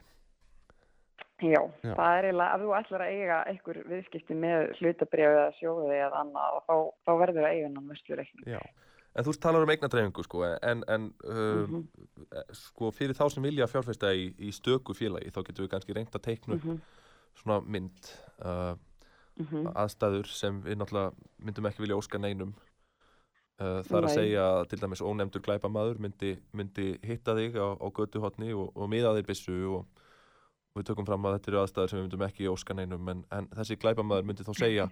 Já, 1.44 1.60
Já. 1.84 1.92
það 1.98 2.16
er 2.16 2.26
eiginlega, 2.28 2.54
ef 2.56 2.62
þú 2.62 2.72
ætlar 2.78 3.02
að 3.04 3.12
eiga 3.18 3.36
einhver 3.50 3.78
viðskipti 3.90 4.36
með 4.38 4.68
hlutabrjáð 4.78 5.34
eða 5.38 5.52
sjóði 5.58 5.96
eða 5.98 6.20
annað, 6.22 6.58
þá, 6.68 6.74
þá 7.04 7.10
verður 7.20 7.46
að 7.48 7.54
eiga 7.56 7.68
hann 7.68 7.88
vörslureikning. 7.92 8.48
Já, 8.56 8.60
En 9.14 9.22
þú 9.22 9.32
talar 9.38 9.62
um 9.62 9.70
eignadreifingu 9.70 10.22
sko, 10.26 10.40
en, 10.66 10.80
en 10.90 11.04
uh, 11.22 11.68
Mhm. 11.70 11.84
sko, 12.50 12.88
fyrir 12.90 13.14
þá 13.14 13.28
sem 13.30 13.44
vilja 13.46 13.68
fjárfesta 13.70 14.08
í, 14.10 14.24
í 14.42 14.50
stöku 14.50 14.90
félagi 14.98 15.30
þá 15.30 15.38
getum 15.46 15.62
við 15.66 15.70
kannski 15.70 15.94
reynt 15.94 16.16
að 16.18 16.24
teikna 16.24 16.56
upp 16.56 16.64
Mhm. 16.64 16.80
svona 17.38 17.60
mynd 17.62 18.10
uh, 18.42 18.74
Mhm. 19.40 19.72
aðstæður 19.74 20.28
sem 20.30 20.60
við 20.62 20.78
náttúrulega 20.78 21.10
myndum 21.42 21.66
ekki 21.66 21.82
vilja 21.82 21.96
óska 21.98 22.20
neinum 22.22 22.52
uh, 23.60 23.80
er 23.82 23.96
að 23.98 24.06
Nei. 24.06 24.14
segja 24.14 24.44
að 24.46 24.68
til 24.70 24.78
dæmis 24.78 25.02
ónefndur 25.02 25.42
glæpamaður 25.42 25.98
myndi, 25.98 26.36
myndi 26.52 26.92
hitta 27.02 27.34
þig 27.34 27.58
á, 27.58 27.74
á 27.74 27.86
götuhotni 27.90 28.52
og, 28.54 28.70
og 28.76 28.90
miða 28.92 29.14
þig 29.18 29.26
byssu 29.26 29.56
og, 29.74 30.04
og 30.70 30.78
við 30.78 30.86
tökum 30.90 31.08
fram 31.08 31.26
að 31.26 31.38
þetta 31.38 31.50
eru 31.50 31.60
aðstæður 31.64 31.90
sem 31.90 31.98
við 31.98 32.06
myndum 32.06 32.26
ekki 32.28 32.52
óska 32.52 32.78
neinum 32.78 33.10
en, 33.10 33.24
en 33.34 33.50
þessi 33.58 33.80
glæpamaður 33.82 34.30
myndi 34.30 34.46
þá 34.46 34.54
segja 34.54 34.88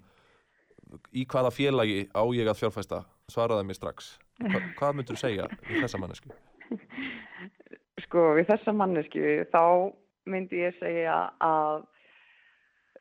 í 1.15 1.25
hvaða 1.31 1.55
félagi 1.55 2.03
á 2.11 2.23
ég 2.35 2.51
að 2.51 2.59
fjárfesta 2.65 3.05
svaraði 3.31 3.69
mér 3.69 3.79
strax 3.79 4.17
Hva, 4.43 4.59
hvað 4.79 4.97
myndur 4.99 5.17
þú 5.17 5.23
segja 5.23 5.47
í 5.71 5.79
þessa 5.79 6.01
mannesku? 6.03 6.35
Sko, 8.07 8.33
við 8.39 8.49
þessa 8.49 8.73
mannesku, 8.75 9.23
þá 9.53 9.93
myndi 10.27 10.63
ég 10.65 10.77
segja 10.81 11.29
að 11.45 11.85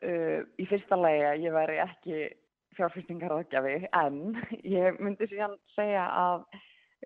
uh, 0.05 0.39
í 0.61 0.65
fyrsta 0.69 0.97
lagi 0.99 1.23
að 1.29 1.45
ég 1.45 1.53
væri 1.55 1.77
ekki 1.83 2.19
fjárfestingaráðgjafi, 2.77 3.77
en 3.93 4.19
ég 4.77 4.99
myndi 5.03 5.27
síðan 5.31 5.57
segja 5.75 6.05
að 6.15 6.43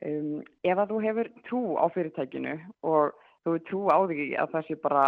um, 0.05 0.41
ef 0.63 0.77
að 0.81 0.91
þú 0.93 0.99
hefur 1.07 1.29
trú 1.49 1.61
á 1.81 1.85
fyrirtækinu 1.95 2.57
og 2.85 3.15
þú 3.45 3.55
hefur 3.55 3.63
trú 3.69 3.81
á 3.91 3.97
því 4.09 4.27
að 4.41 4.51
það 4.55 4.67
sé 4.69 4.79
bara 4.83 5.05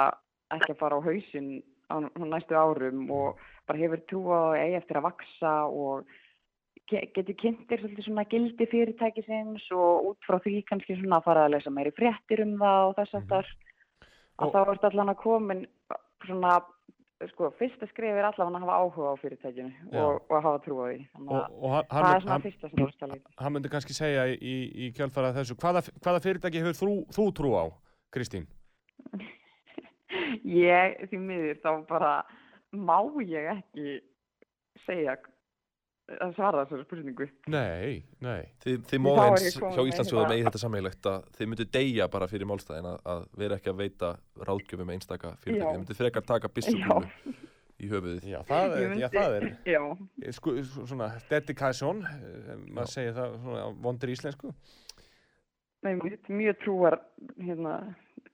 ekki 0.57 0.73
að 0.75 0.79
fara 0.81 0.97
á 0.99 1.05
hausinn 1.07 1.51
á 1.91 1.95
næstu 2.19 2.55
árum 2.59 3.05
og 3.15 3.37
bara 3.67 3.79
hefur 3.83 4.01
trú 4.09 4.21
á 4.31 4.39
að 4.51 4.61
eigi 4.63 4.79
eftir 4.81 4.99
að 4.99 5.05
vaksa 5.07 5.53
og 5.67 6.09
ge- 6.91 7.05
getur 7.15 7.37
kynntir 7.43 7.83
svona 8.03 8.25
gildi 8.31 8.67
fyrirtækisins 8.71 9.69
og 9.75 10.09
út 10.11 10.27
frá 10.27 10.39
því 10.43 10.61
kannski 10.69 10.97
svona 10.99 11.19
að 11.21 11.27
fara 11.29 11.45
að 11.47 11.53
lesa 11.57 11.71
meiri 11.75 11.93
fréttir 11.95 12.43
um 12.43 12.57
það 12.59 12.89
og 12.89 12.97
þess 12.99 13.17
aftar 13.21 13.47
að 14.37 14.47
Og- 14.47 14.53
þá 14.53 14.59
ertu 14.73 14.89
allan 14.91 15.13
að 15.13 15.21
komin 15.23 15.63
svona, 16.27 16.57
sko, 17.31 17.49
fyrsta 17.57 17.87
skrif 17.89 18.13
er 18.13 18.27
allan 18.27 18.57
að 18.59 18.65
hafa 18.65 18.77
áhuga 18.81 19.13
á 19.13 19.15
fyrirtækinu 19.21 19.71
Já. 19.71 20.01
og, 20.03 20.19
og 20.29 20.35
að 20.37 20.43
hafa 20.45 20.59
trú 20.65 20.75
á 20.77 20.85
því 20.85 20.97
þannig 21.13 21.31
og, 21.33 21.55
og 21.57 21.73
hann, 21.73 21.87
það 21.89 22.09
er 22.09 22.21
svona 22.23 22.35
hann, 22.35 22.45
fyrsta 22.45 22.69
sem 22.69 22.77
þú 22.77 22.87
að 22.87 23.13
leita 23.13 23.33
hann 23.41 23.55
myndi 23.55 23.71
kannski 23.73 23.97
segja 23.97 24.25
í, 24.35 24.55
í 24.85 24.89
kjálfara 24.97 25.33
þessu, 25.37 25.57
hvaða, 25.63 25.83
hvaða 26.03 26.23
fyrirtæki 26.25 26.61
hefur 26.61 26.77
þú, 26.77 26.91
þú 27.17 27.25
trú 27.39 27.53
á, 27.57 27.65
Kristín? 28.13 28.45
ég, 30.67 30.99
því 31.09 31.21
miður, 31.23 31.57
þá 31.63 31.71
bara 31.89 32.13
má 32.75 32.99
ég 33.25 33.49
ekki 33.57 33.97
segja 34.85 35.17
að 36.07 36.31
svara 36.37 36.61
þessari 36.63 36.85
spurningu 36.87 37.25
Nei, 37.51 38.03
nei. 38.23 38.45
Þið, 38.63 38.77
þið 38.87 38.95
er 38.97 39.03
komin 39.03 39.17
hjá 39.17 39.81
með 39.81 39.89
Íslandsjóðum 39.91 40.23
þetta. 40.23 40.35
eigi 40.37 40.45
þetta 40.47 40.61
sammeilegt 40.63 41.09
að 41.11 41.27
þið 41.37 41.49
myndu 41.51 41.65
deyja 41.77 42.07
bara 42.13 42.29
fyrir 42.31 42.47
málstæðin 42.51 42.87
að, 42.93 42.97
að 43.13 43.25
vera 43.41 43.57
ekki 43.59 43.71
að 43.73 43.81
veita 43.81 44.11
ráðgjöfum 44.47 44.93
einstaka 44.95 45.33
fyrirtæki. 45.43 45.65
Já. 45.65 45.71
Þið 45.73 45.81
myndu 45.81 45.97
frekar 45.99 46.27
taka 46.31 46.51
byssukúlu 46.55 47.35
í 47.77 47.91
höfuðið. 47.91 48.23
Já, 48.31 48.39
það 48.47 48.75
er, 48.79 48.95
já, 48.97 49.07
það 49.13 49.35
er 49.37 49.47
já, 49.69 49.81
sko, 50.39 50.55
svona 50.79 51.11
dedication, 51.29 51.99
eh, 52.07 52.53
maður 52.73 52.93
segir 52.95 53.13
það 53.19 53.35
svona 53.43 53.65
á 53.67 53.69
vondur 53.85 54.13
íslensku. 54.15 54.53
einmitt, 55.87 56.25
mjög 56.33 56.57
trúar 56.63 56.97
hérna, 57.37 57.75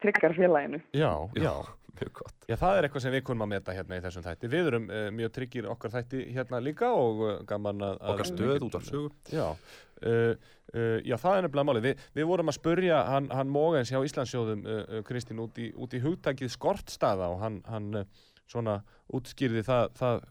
tryggar 0.01 0.34
félaginu 0.38 0.80
Já, 0.95 1.11
Já. 1.36 1.51
Mjög 1.94 2.12
gott. 2.18 2.36
Já, 2.50 2.56
það 2.58 2.78
er 2.80 2.88
eitthvað 2.88 3.04
sem 3.06 3.14
við 3.14 3.24
kunum 3.28 3.46
að 3.46 3.52
meta 3.54 3.74
hérna 3.78 3.98
í 4.00 4.04
þessum 4.04 4.26
þætti. 4.26 4.50
Við 4.50 4.70
erum 4.72 4.88
uh, 4.89 5.06
mjög 5.14 5.32
tryggir 5.38 5.68
okkar 5.70 5.94
þætti 5.94 6.24
hérna 6.34 6.60
líka 6.66 6.89
og 6.98 7.22
uh, 7.22 7.34
gaman 7.50 7.86
að... 7.86 8.02
Okkar 8.14 8.30
stöð 8.32 8.66
út 8.68 8.78
af 8.80 8.88
sögu. 8.88 9.12
Já, 9.30 9.46
uh, 9.54 10.50
uh, 10.74 11.00
já, 11.06 11.16
það 11.22 11.38
er 11.38 11.46
nefnilega 11.48 11.70
málið. 11.70 11.88
Vi, 11.88 11.96
við 12.18 12.30
vorum 12.34 12.50
að 12.50 12.58
spurja 12.58 13.00
hann, 13.12 13.30
hann 13.32 13.54
Mógens 13.54 13.94
hjá 13.94 14.02
Íslandsjóðum, 14.10 14.66
Kristín, 15.08 15.41
út 15.46 15.62
í, 15.62 15.70
út 15.78 15.94
í 15.94 16.02
hugtækið 16.04 16.54
skortstaða 16.58 17.30
og 17.36 17.41
hann, 17.46 17.62
hann 17.70 18.02
uh, 18.02 18.24
svona 18.50 18.80
útskýrði 19.14 19.62
það, 19.70 19.91
það 20.02 20.24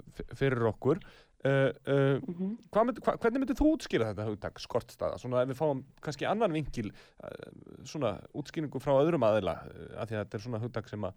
fyrir 0.42 0.66
okkur. 0.74 1.00
Uh, 1.42 1.70
uh, 1.90 2.18
Mhm. 2.22 2.50
hvað 2.70 2.84
mynd, 2.86 2.98
hva, 3.02 3.16
hvernig 3.18 3.40
myndir 3.42 3.56
þú 3.58 3.70
útskýra 3.74 4.12
þetta 4.12 4.26
hugtæk, 4.28 4.60
skortstaða? 4.62 5.16
Svona 5.18 5.40
ef 5.42 5.48
við 5.50 5.56
fáum 5.58 5.80
kannski 6.04 6.26
annan 6.30 6.54
vinkil, 6.54 6.92
uh, 7.18 7.48
svona 7.82 8.12
útskýringu 8.38 8.78
frá 8.82 8.92
öðrum 9.00 9.24
aðila, 9.26 9.56
uh, 9.66 9.88
af 10.02 10.06
því 10.10 10.18
að 10.18 10.22
þetta 10.22 10.38
er 10.38 10.44
svona 10.44 10.60
hugtæk 10.62 10.92
sem 10.92 11.06
að, 11.08 11.16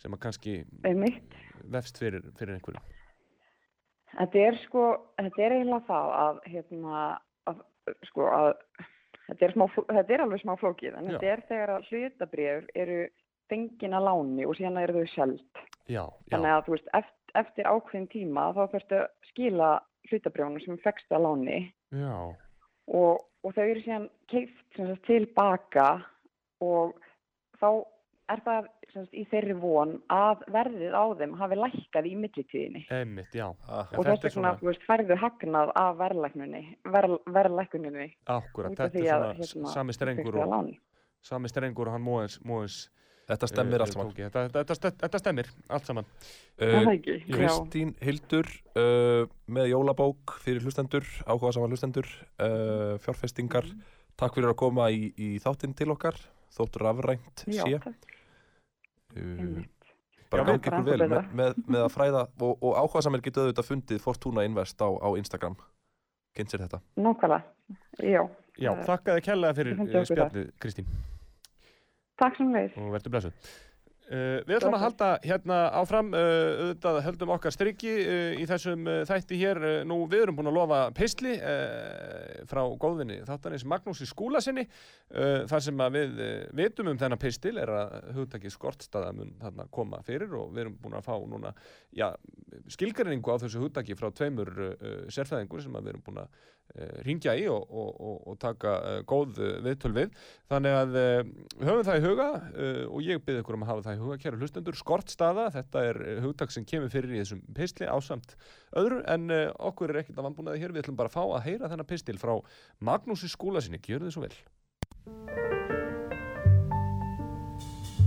sem 0.00 0.16
að 0.16 0.22
kannski 0.24 0.56
vefst 1.70 2.00
fyrir, 2.00 2.24
fyrir 2.38 2.56
einhverju. 2.56 2.82
Þetta 4.10 4.42
er 4.42 4.56
sko, 4.64 4.84
þetta 5.20 5.44
er 5.44 5.56
eiginlega 5.56 5.86
það 5.86 6.14
að, 6.18 6.40
hérna, 6.50 7.02
að, 7.50 7.60
sko, 8.08 8.26
að, 8.34 8.48
þetta 9.28 9.46
er, 9.46 9.54
smá, 9.54 9.66
þetta 9.78 10.16
er 10.16 10.24
alveg 10.24 10.42
smá 10.42 10.54
flókið, 10.60 10.96
en 10.98 11.06
Já. 11.06 11.12
þetta 11.12 11.30
er 11.34 11.44
þegar 11.50 11.74
að 11.76 11.90
hlutabrjöf 11.90 12.72
eru 12.84 12.98
fengin 13.50 13.96
að 13.98 14.08
láni 14.08 14.46
og 14.46 14.58
síðan 14.58 14.82
eru 14.82 14.98
þau 14.98 15.14
sjálft. 15.14 15.62
Já, 15.86 16.02
já, 16.02 16.34
Þannig 16.34 16.56
að, 16.56 16.64
þú 16.66 16.74
veist, 16.76 16.90
eftir, 16.98 17.34
eftir 17.44 17.70
ákveðin 17.70 18.10
tíma 18.10 18.48
þá 18.56 18.60
að 18.64 18.98
skila 19.30 19.70
hlutabrjónu 20.10 20.62
sem 20.64 20.78
fegst 20.82 21.14
að 21.14 21.26
láni 21.26 21.58
og, 22.90 23.22
og 23.44 23.54
þau 23.54 23.64
eru 23.64 23.82
síðan 23.84 24.06
keift 24.30 24.80
tilbaka 25.06 25.88
og 26.64 26.96
þá 27.60 27.68
er 28.34 28.42
það 28.46 28.68
sem 28.90 29.04
sagt, 29.04 29.14
í 29.14 29.24
þeirri 29.30 29.56
von 29.62 29.96
að 30.10 30.44
verðið 30.54 30.94
á 30.98 31.04
þeim 31.20 31.34
hafi 31.38 31.58
lækkað 31.60 32.08
í 32.10 32.14
millitíðinni. 32.18 32.84
einmitt, 32.90 33.34
já. 33.34 33.46
Ah, 33.68 33.86
og 33.94 34.04
þetta 34.04 34.14
þess 34.16 34.24
er 34.24 34.36
svona- 34.36 34.52
vegna, 34.52 34.60
þú 34.60 34.70
veist, 34.70 34.86
færðu 34.88 35.18
hagnað 35.24 35.72
af 35.74 35.98
verðlæknuninni, 35.98 36.76
ver, 36.84 37.08
verðlæknuninni 37.26 38.08
Akkurat, 38.26 38.72
þetta 38.72 38.98
er 38.98 39.12
að 39.14 39.44
svona 39.44 39.68
hérna, 39.68 39.74
sami 39.74 39.92
strengur 39.92 40.40
og, 40.40 40.74
sami 41.22 41.48
strengur 41.48 41.86
og 41.86 41.92
hann 41.92 42.02
móins, 42.02 42.40
móins 42.42 42.88
Þetta 43.30 43.46
stemmir 43.46 43.78
eh, 43.78 43.84
allt 43.84 43.94
saman. 43.94 44.12
Þetta, 44.16 44.42
þetta, 44.50 44.74
þetta, 44.74 44.90
þetta 45.04 45.20
stemmir 45.22 45.50
allt 45.70 45.86
saman. 45.86 46.08
Uh. 46.58 46.88
Kristín 47.30 47.94
Hildur 48.02 48.48
uh, 48.74 49.28
með 49.46 49.70
jólabók 49.70 50.34
fyrir 50.42 50.64
hlustendur, 50.66 51.06
áhuga 51.26 51.52
saman 51.54 51.70
hlustendur, 51.70 52.10
uh, 52.42 52.96
fjárfestingar. 53.04 53.68
Mhm. 53.70 53.98
Takk 54.20 54.36
fyrir 54.36 54.50
að 54.50 54.58
koma 54.60 54.90
í, 54.92 55.12
í 55.14 55.28
þáttinn 55.40 55.76
til 55.78 55.92
okkar, 55.94 56.18
þótt 56.52 56.80
rafrænt 56.82 57.44
Já, 57.46 57.62
sé. 57.62 57.78
takk. 57.86 58.02
Uh, 58.02 58.09
Einmitt. 59.16 59.92
bara 60.30 60.44
gangi 60.46 60.60
ykkur 60.60 60.86
vel 60.86 61.06
með, 61.10 61.30
með, 61.34 61.56
með 61.66 61.84
að 61.86 61.92
fræða 61.94 62.24
og, 62.38 62.52
og 62.60 62.76
áhuga 62.78 63.02
saman 63.06 63.24
getur 63.24 63.48
auðvitað 63.48 63.70
fundið 63.70 64.02
Fortuna 64.04 64.44
Invest 64.46 64.82
á, 64.82 64.88
á 64.88 65.08
Instagram. 65.18 65.56
Kynnt 66.36 66.52
sér 66.52 66.62
þetta. 66.66 66.82
Nákvæmlega. 67.00 67.42
Já. 68.06 68.22
Já, 68.60 68.70
þakka 68.84 69.16
þið 69.16 69.24
kærlega 69.24 69.56
fyrir 69.56 69.80
eh, 69.80 70.04
spjallið, 70.06 70.52
Kristín. 70.60 70.88
Takk 72.20 72.36
sem 72.36 72.50
leið. 72.52 72.76
og 72.76 72.94
verður 72.94 73.14
blessuð. 73.14 73.50
Uh, 74.10 74.40
við 74.42 74.56
ætlum 74.56 74.74
að 74.74 74.82
halda 74.82 75.08
hérna 75.22 75.56
áfram, 75.78 76.08
uh, 76.10 76.64
auðvitað 76.64 76.96
höldum 77.06 77.32
okkar 77.36 77.54
strikki 77.54 77.92
uh, 78.02 78.32
í 78.42 78.46
þessum 78.50 78.88
þætti 79.06 79.38
hér. 79.38 79.60
Nú 79.86 80.00
við 80.10 80.24
erum 80.24 80.40
búin 80.40 80.50
að 80.50 80.56
lofa 80.56 80.80
peisli 80.96 81.36
uh, 81.38 82.40
frá 82.50 82.64
góðvinni 82.82 83.20
þáttanins 83.28 83.66
Magnúsi 83.70 84.08
Skúlasinni. 84.10 84.66
Uh, 85.14 85.46
þar 85.50 85.64
sem 85.68 85.84
að 85.86 85.98
við 86.00 86.20
vitum 86.58 86.90
um 86.90 86.98
þennan 86.98 87.22
peistil 87.22 87.54
er 87.62 87.70
að 87.70 87.96
hugtakið 88.18 88.56
skortstaða 88.56 89.14
mun 89.14 89.30
þarna 89.38 89.70
koma 89.70 90.02
fyrir 90.06 90.34
og 90.42 90.50
við 90.56 90.64
erum 90.66 90.78
búin 90.82 90.98
að 90.98 91.06
fá 91.06 91.14
núna 91.30 91.54
já, 91.94 92.08
skilgreiningu 92.74 93.30
á 93.30 93.38
þessu 93.44 93.62
hugtaki 93.62 93.94
frá 93.98 94.10
tveimur 94.10 94.50
sérfæðingur 95.06 95.62
sem 95.62 95.78
að 95.78 95.86
við 95.86 95.94
erum 95.94 96.08
búin 96.10 96.24
að 96.24 96.40
ringja 97.06 97.34
í 97.38 97.46
og, 97.50 97.64
og, 97.70 98.20
og, 98.30 98.36
taka 98.40 98.74
uh, 98.78 98.98
góð 99.08 99.40
uh, 99.42 99.56
viðtöl 99.64 99.92
við. 99.96 100.12
Þannig 100.50 100.76
að 100.76 100.98
uh, 101.00 101.32
höfum 101.64 101.86
það 101.88 101.98
í 101.98 102.04
huga 102.04 102.28
og 102.90 103.00
ég 103.06 103.24
byrði 103.24 103.42
ykkur 103.42 103.58
um 103.58 103.64
að 103.66 103.72
hafa 103.72 103.86
það 103.88 103.98
í 103.98 104.02
huga, 104.04 104.18
kæru 104.22 104.40
hlustendur, 104.40 104.78
skortstaða, 104.78 105.48
þetta 105.54 105.84
er 105.90 106.00
hugtak 106.24 106.54
sem 106.54 106.66
kemur 106.68 106.92
fyrir 106.92 107.14
í 107.14 107.20
þessum 107.22 107.42
pistli 107.56 107.88
ásamt 107.90 108.36
öðru 108.78 109.02
en 109.10 109.28
okkur 109.58 109.92
er 109.92 110.02
ekkert 110.02 110.20
að 110.20 110.28
vannbúnaði 110.28 110.62
hér, 110.62 110.74
við 110.74 110.84
ætlum 110.84 111.00
bara 111.00 111.12
að 111.12 111.18
fá 111.18 111.24
að 111.26 111.44
heyra 111.48 111.72
þennan 111.72 111.90
pistil 111.90 112.18
frá 112.20 112.36
Magnúsi 112.84 113.30
skúla 113.30 113.62
sinni, 113.64 113.82
gjör 113.82 114.06
þið 114.06 114.16
svo 114.16 114.26
vel. 114.26 114.36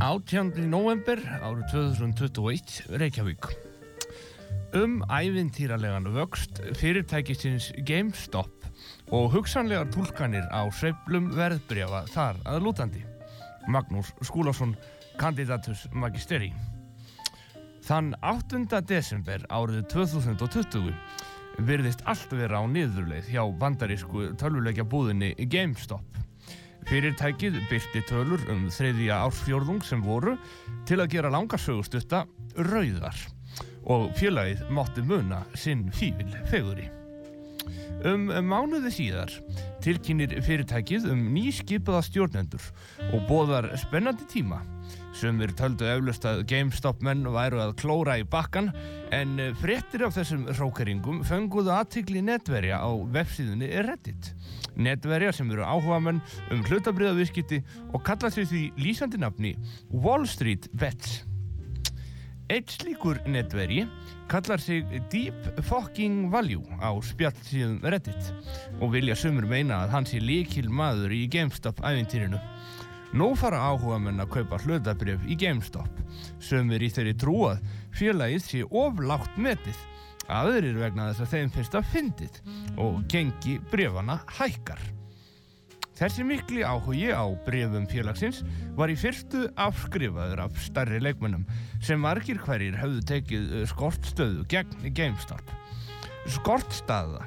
18. 0.03 0.65
november 0.67 1.21
árið 1.39 1.69
2021 1.71 2.81
Reykjavík 2.99 3.72
um 4.73 5.03
ævintýralegan 5.05 6.07
vöxt 6.15 6.59
fyrirtækisins 6.79 7.71
GameStop 7.85 8.65
og 9.13 9.29
hugsanlegar 9.33 9.91
túlkanir 9.93 10.45
á 10.49 10.65
sveiflum 10.73 11.29
verðbrefa 11.37 12.03
þar 12.09 12.39
að 12.49 12.63
lútandi. 12.65 13.03
Magnús 13.69 14.09
Skúlásson 14.25 14.73
kandidatus 15.21 15.85
magisteri. 15.93 16.49
Þann 17.85 18.13
8. 18.25 18.81
desember 18.89 19.45
árið 19.53 19.85
2020 19.93 20.89
virðist 21.67 22.01
allt 22.09 22.33
vera 22.33 22.63
á 22.63 22.65
niðurleið 22.65 23.29
hjá 23.29 23.43
bandarísku 23.61 24.31
tölvuleikja 24.41 24.87
búðinni 24.89 25.35
GameStop. 25.53 26.17
Fyrirtækið 26.89 27.61
byrti 27.69 28.01
tölur 28.09 28.41
um 28.51 28.65
þriðja 28.73 29.21
ársfjórðung 29.27 29.85
sem 29.85 30.01
voru 30.03 30.35
til 30.89 30.99
að 30.99 31.13
gera 31.13 31.31
langarsögustutta 31.31 32.25
rauðar 32.57 33.21
og 33.85 34.11
félagið 34.19 34.65
mátti 34.73 35.03
muna 35.07 35.43
sinn 35.59 35.89
fífil 35.93 36.31
feguri. 36.51 36.89
Um 38.03 38.27
mánuði 38.49 38.91
síðar 38.91 39.31
tilkynir 39.83 40.33
fyrirtækið 40.43 41.07
um 41.11 41.21
nýskipaða 41.35 42.01
stjórnendur 42.07 42.65
og 43.13 43.25
bóðar 43.29 43.69
spennandi 43.79 44.27
tíma. 44.31 44.61
Sumir 45.13 45.53
töldu 45.55 45.85
eflust 45.87 46.25
að 46.25 46.41
GameStop 46.49 47.03
menn 47.05 47.21
væru 47.35 47.61
að 47.61 47.75
klóra 47.79 48.17
í 48.19 48.25
bakkan 48.27 48.71
en 49.13 49.37
fréttir 49.61 50.03
af 50.07 50.15
þessum 50.17 50.47
hrókeringum 50.49 51.21
fenguðu 51.27 51.71
aðtikli 51.75 52.23
netverja 52.25 52.81
á 52.81 52.91
vefsíðunni 53.13 53.69
Reddit. 53.85 54.31
Netverja 54.75 55.31
sem 55.37 55.51
eru 55.53 55.63
áhugamenn 55.63 56.23
um 56.51 56.63
hlutabriðaviskiti 56.65 57.61
og 57.93 58.01
kalla 58.07 58.33
sig 58.33 58.49
því 58.49 58.63
lýsandi 58.81 59.21
nafni 59.21 59.53
Wall 59.93 60.25
Street 60.27 60.67
Bets. 60.73 61.21
Eitt 62.53 62.69
slíkur 62.69 63.17
netverji 63.25 63.87
kallar 64.29 64.57
sig 64.61 64.85
Deep 65.09 65.33
Fucking 65.65 66.29
Value 66.29 66.61
á 66.77 66.93
spjallsíðum 67.01 67.79
Reddit 67.81 68.29
og 68.77 68.91
vilja 68.93 69.15
sumur 69.17 69.47
meina 69.49 69.79
að 69.81 69.93
hann 69.95 70.05
sé 70.05 70.21
líkil 70.21 70.69
maður 70.69 71.15
í 71.17 71.23
GameStop 71.33 71.81
ævintýrinu. 71.81 72.37
Nú 73.17 73.31
fara 73.41 73.57
áhugamenn 73.71 74.21
að 74.21 74.35
kaupa 74.37 74.61
hlutabrif 74.61 75.25
í 75.25 75.37
GameStop. 75.41 75.89
Sumir 76.37 76.85
í 76.85 76.93
þeirri 76.93 77.17
trúað 77.17 77.63
félagið 77.97 78.45
sé 78.45 78.61
oflátt 78.69 79.33
metið. 79.33 79.79
Aðrir 80.29 80.77
vegna 80.77 81.09
þess 81.09 81.25
að 81.25 81.33
þeim 81.33 81.55
finnst 81.57 81.79
að 81.79 81.89
fyndið 81.95 82.43
og 82.77 83.01
gengi 83.09 83.57
brefana 83.73 84.21
hækkar. 84.37 84.81
Þessi 86.03 86.23
mikli 86.27 86.65
áhugi 86.67 87.13
á 87.15 87.23
brefum 87.45 87.85
félagsins 87.87 88.41
var 88.75 88.91
í 88.91 88.95
fyrstu 88.99 89.45
afskrifaður 89.55 90.41
af 90.43 90.57
starri 90.59 90.97
leikmönnum 90.99 91.45
sem 91.79 92.01
margir 92.03 92.41
hverjir 92.43 92.75
höfðu 92.75 93.03
tekið 93.07 93.53
eh, 93.61 93.63
skortstöðu 93.71 94.43
gegn 94.51 94.89
GameStop. 94.97 95.53
Skortstaða 96.35 97.23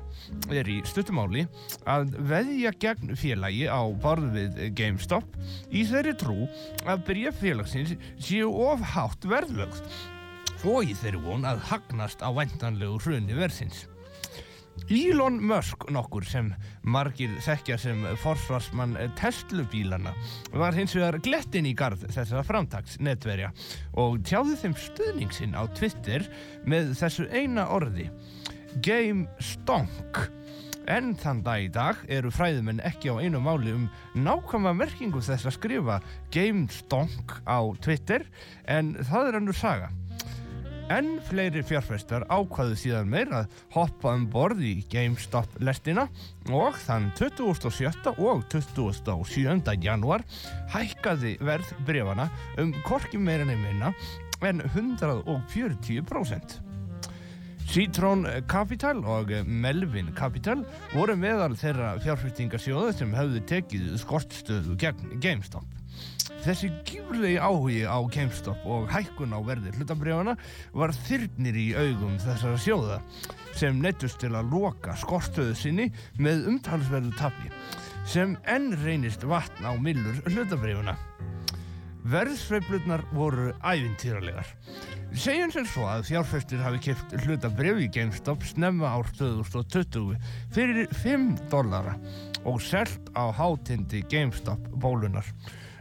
er 0.53 0.69
í 0.69 0.83
stuttumáli 0.85 1.47
að 1.89 2.13
veðja 2.29 2.75
gegn 2.85 3.17
félagi 3.17 3.65
á 3.65 3.81
borð 4.05 4.29
við 4.37 4.63
GameStop 4.77 5.41
í 5.73 5.89
þeirri 5.89 6.13
trú 6.21 6.39
að 6.85 7.09
bref 7.09 7.41
félagsins 7.41 7.97
séu 8.21 8.53
of 8.69 8.85
hátt 8.93 9.25
verðlögð 9.25 9.81
og 10.69 10.85
í 10.85 10.93
þeirri 11.01 11.25
von 11.25 11.49
að 11.49 11.65
hagnast 11.73 12.21
á 12.21 12.29
væntanlegu 12.29 13.01
hrunni 13.07 13.41
verðsins. 13.41 13.87
Elon 14.93 15.41
Musk 15.43 15.89
nokkur 15.91 16.27
sem 16.29 16.53
margir 16.87 17.33
þekkja 17.43 17.79
sem 17.81 18.05
forsvarsmann 18.23 18.95
Tesla-bílana 19.19 20.13
var 20.55 20.77
hins 20.79 20.95
vegar 20.97 21.19
glettin 21.25 21.67
í 21.67 21.75
garð 21.77 22.07
þessara 22.07 22.45
framtags 22.47 23.01
netverja 23.03 23.51
og 23.99 24.21
tjáði 24.29 24.57
þeim 24.63 24.79
stuðning 24.87 25.35
sinn 25.35 25.59
á 25.59 25.67
Twitter 25.75 26.29
með 26.69 26.95
þessu 27.01 27.29
eina 27.35 27.67
orði 27.75 28.11
Game 28.85 29.27
Stonk 29.43 30.27
En 30.87 31.17
þann 31.19 31.41
dag 31.43 31.65
í 31.65 31.71
dag 31.75 32.03
eru 32.15 32.31
fræðumenn 32.31 32.79
ekki 32.87 33.11
á 33.11 33.19
einu 33.19 33.41
máli 33.43 33.73
um 33.75 33.89
nákvæma 34.15 34.71
merkingu 34.79 35.19
þess 35.19 35.49
að 35.49 35.57
skrifa 35.59 35.97
Game 36.31 36.69
Stonk 36.71 37.41
á 37.43 37.59
Twitter 37.83 38.23
en 38.71 38.95
það 39.01 39.33
er 39.33 39.39
annur 39.41 39.59
saga. 39.59 39.91
En 40.87 41.17
fleiri 41.27 41.65
fjárfestar 41.67 42.23
ákvaðu 42.31 42.77
síðan 42.79 43.09
meir 43.11 43.33
að 43.35 43.55
hoppa 43.75 44.13
um 44.15 44.29
borð 44.31 44.61
í 44.63 44.75
GameStop 44.93 45.57
lestina 45.59 46.05
og 46.55 46.77
þann 46.85 47.09
27. 47.19 48.13
og 48.23 48.45
27. 48.53 49.75
januar 49.83 50.23
hækkaði 50.71 51.33
verð 51.43 51.73
brefana 51.89 52.29
um 52.63 52.71
korki 52.87 53.19
meira 53.19 53.49
nefnina 53.49 53.91
en 54.47 54.63
140%. 54.77 56.61
Citrón 57.67 58.23
Capital 58.47 59.03
og 59.03 59.33
Melvin 59.43 60.13
Capital 60.15 60.63
voru 60.93 61.17
meðal 61.19 61.59
þeirra 61.59 61.97
fjárfestingasjóða 62.05 62.95
sem 62.95 63.11
höfðu 63.17 63.43
tekið 63.51 63.97
skortstöðu 64.05 64.79
gegn 64.79 65.19
GameStop. 65.19 65.76
Þessi 66.45 66.69
gífurlegi 66.87 67.39
áhugi 67.41 67.83
á 67.89 67.99
GameStop 68.13 68.67
og 68.69 68.91
hækkun 68.93 69.35
á 69.35 69.41
verði 69.47 69.73
hlutabrjána 69.77 70.37
var 70.77 70.93
þyrnir 71.07 71.57
í 71.59 71.67
augum 71.75 72.19
þessara 72.23 72.61
sjóða 72.61 73.01
sem 73.57 73.81
neittust 73.83 74.21
til 74.23 74.35
að 74.37 74.53
loka 74.53 74.95
skortstöðu 75.01 75.57
sinni 75.59 75.89
með 76.21 76.47
umtalsverðu 76.53 77.15
tapi 77.19 77.51
sem 78.07 78.37
enn 78.47 78.71
reynist 78.85 79.25
vatn 79.27 79.67
á 79.67 79.73
millur 79.83 80.21
hlutabrjána. 80.29 80.95
Verðsveiflurnar 82.07 83.03
voru 83.11 83.49
ævintýralegar. 83.67 84.47
Segjum 85.17 85.51
sem 85.51 85.67
svo 85.67 85.89
að 85.91 86.05
fjárfestir 86.13 86.63
hafi 86.63 86.79
kæft 86.85 87.17
hlutabrif 87.25 87.81
í 87.83 87.89
GameStop 87.91 88.47
snemma 88.47 88.93
ár 88.95 89.11
2020 89.19 90.15
fyrir 90.55 90.87
5 91.03 91.49
dollara 91.51 91.97
og 92.47 92.61
selt 92.63 93.11
á 93.19 93.27
hátindi 93.35 94.05
GameStop 94.07 94.71
bólunar. 94.79 95.27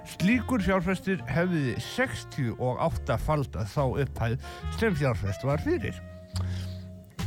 Slíkur 0.05 0.61
fjárfestir 0.61 1.21
hefði 1.29 1.75
68 1.81 3.17
falda 3.25 3.63
þá 3.69 3.81
upphæð 4.03 4.35
sem 4.77 4.97
fjárfest 4.99 5.45
var 5.47 5.63
fyrir. 5.65 5.97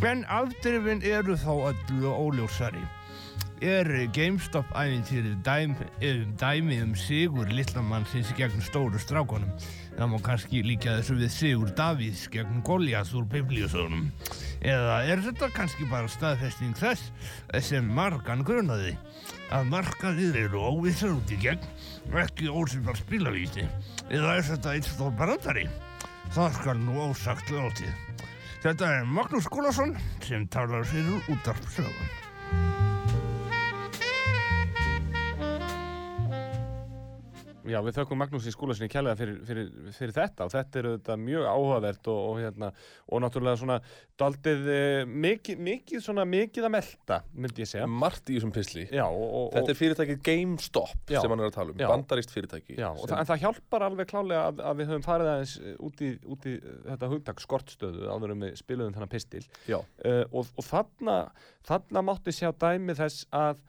En 0.07 0.23
afdrifin 0.31 1.03
eru 1.03 1.35
þá 1.37 1.73
öllu 1.73 2.13
óljósari. 2.15 2.85
er 3.59 3.89
GameStop 4.15 4.69
æfintýrið 4.79 5.41
dæmi, 5.43 5.87
dæmi 6.39 6.77
um 6.85 6.95
sigur 6.95 7.49
lillamannsins 7.51 8.31
gegn 8.39 8.63
stóru 8.63 9.01
strákonum. 9.03 9.51
Það 9.99 10.11
má 10.13 10.19
kannski 10.23 10.61
líka 10.63 10.93
þessu 10.95 11.15
við 11.19 11.31
sigur 11.35 11.71
Davíðs 11.75 12.29
gegn 12.31 12.61
Goliath 12.63 13.17
úr 13.19 13.25
biblíusögunum. 13.33 14.05
Eða 14.63 14.99
er 15.11 15.23
þetta 15.25 15.49
kannski 15.57 15.89
bara 15.91 16.11
staðfesting 16.13 16.77
þess 16.79 17.09
sem 17.67 17.89
margan 17.97 18.45
grunaði 18.47 18.95
að 19.51 19.73
markaðir 19.73 20.39
eru 20.45 20.63
óvissar 20.63 21.17
út 21.17 21.35
í 21.35 21.41
gegn 21.43 21.67
og 22.13 22.21
ekki 22.23 22.47
ósynbar 22.47 23.01
spilavísi 23.01 23.67
eða 24.07 24.37
er 24.37 24.47
þetta 24.53 24.77
eitt 24.79 24.87
stór 24.87 25.11
barandari? 25.19 25.67
Það 26.31 26.61
skal 26.61 26.79
nú 26.85 27.01
ósagt 27.09 27.51
látið. 27.51 27.91
Þetta 28.63 28.95
er 29.01 29.11
Magnús 29.19 29.51
Skúlason 29.51 29.99
sem 30.23 30.47
talar 30.47 30.87
fyrir 30.87 31.27
útarpsögun. 31.35 32.88
Já, 37.69 37.79
við 37.85 37.99
þökkum 37.99 38.21
Magnúsi 38.23 38.53
Skúlasinni 38.55 38.89
kærlega 38.93 39.19
fyrir, 39.19 39.39
fyrir, 39.49 39.69
fyrir 39.97 40.15
þetta 40.17 40.47
og 40.47 40.53
þetta 40.55 40.81
er 40.81 40.89
auðvitað 40.91 41.23
mjög 41.25 41.49
áhugavert 41.53 42.11
og, 42.13 42.21
og, 42.31 42.41
hérna, 42.43 42.71
og 43.09 43.23
náttúrulega 43.25 43.61
svona 43.61 43.79
daldið 44.19 44.69
eh, 44.73 45.11
mikið, 45.27 45.61
mikið 45.69 46.03
svona 46.05 46.25
mikið 46.29 46.69
að 46.69 46.75
melta, 46.75 47.21
myndi 47.37 47.65
ég 47.65 47.71
segja. 47.71 47.87
Margt 47.91 48.33
í 48.33 48.39
þessum 48.39 48.55
pisli. 48.55 48.87
Já, 48.91 49.05
og, 49.07 49.53
Þetta 49.55 49.75
er 49.75 49.79
fyrirtækið 49.79 50.21
GameStop 50.29 51.13
Já. 51.13 51.21
sem 51.21 51.35
hann 51.35 51.45
er 51.45 51.51
að 51.51 51.57
tala 51.59 51.75
um, 51.75 51.81
Já. 51.83 51.89
bandarist 51.93 52.35
fyrirtæki. 52.35 52.79
Já, 52.79 52.89
sem, 53.03 53.15
en 53.19 53.31
það 53.31 53.43
hjálpar 53.45 53.87
alveg 53.89 54.11
klálega 54.11 54.45
að, 54.49 54.63
að 54.71 54.83
við 54.83 54.93
höfum 54.93 55.07
farið 55.07 55.33
aðeins 55.35 55.57
eh, 55.63 55.79
út 55.89 56.05
í, 56.05 56.13
út 56.35 56.49
í 56.49 56.57
þetta 56.89 57.13
hugtak 57.15 57.43
skortstöðu 57.45 58.11
áður 58.11 58.35
en 58.35 58.47
við 58.47 58.59
spiluðum 58.63 58.97
þennan 58.97 59.13
pistil 59.13 59.45
Já. 59.69 59.79
uh, 59.79 60.25
og, 60.33 60.51
og 60.59 60.67
þarna, 60.67 61.19
þarna 61.69 62.05
mátti 62.11 62.35
sjá 62.35 62.51
dæmi 62.59 62.97
þess 62.99 63.29
að, 63.35 63.63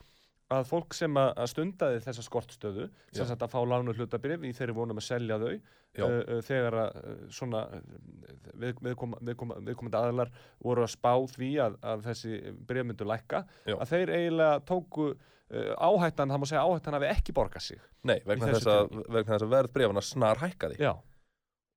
að 0.49 0.67
fólk 0.69 0.95
sem 0.97 1.17
að, 1.19 1.29
að 1.43 1.49
stundaði 1.51 2.01
þessa 2.05 2.25
skortstöðu 2.25 2.87
sem 3.13 3.27
sagt 3.29 3.43
að 3.45 3.51
fá 3.53 3.59
lánu 3.69 3.93
hlutabrif 3.93 4.45
í 4.47 4.53
þeirri 4.57 4.75
vonum 4.77 5.01
að 5.01 5.05
selja 5.05 5.37
þau 5.41 5.51
uh, 5.51 5.59
uh, 6.03 6.39
þegar 6.45 6.77
að 6.83 6.99
uh, 7.01 7.17
svona 7.33 7.63
við, 8.53 8.79
viðkoma, 8.87 9.19
viðkoma, 9.29 9.59
viðkomandi 9.67 9.99
aðlar 9.99 10.31
voru 10.63 10.85
að 10.85 10.93
spá 10.95 11.11
því 11.35 11.51
að, 11.65 11.77
að 11.91 12.07
þessi 12.09 12.39
brif 12.69 12.87
myndu 12.89 13.09
lækka 13.09 13.43
Já. 13.69 13.75
að 13.77 13.91
þeir 13.93 14.15
eiginlega 14.15 14.63
tóku 14.69 15.11
áhættan, 15.49 16.29
það 16.29 16.41
má 16.41 16.43
segja 16.45 16.61
áhættan 16.61 16.93
hafi 16.93 17.07
ekki 17.09 17.33
borgað 17.33 17.63
sig 17.65 17.79
Nei, 18.05 18.19
vegna 18.21 18.51
þess, 18.51 18.67
að, 18.69 18.91
vegna 19.09 19.31
þess 19.31 19.45
að 19.47 19.53
verð 19.55 19.71
brefana 19.73 20.03
snar 20.05 20.37
hækkaði. 20.43 20.77
Já, 20.77 20.91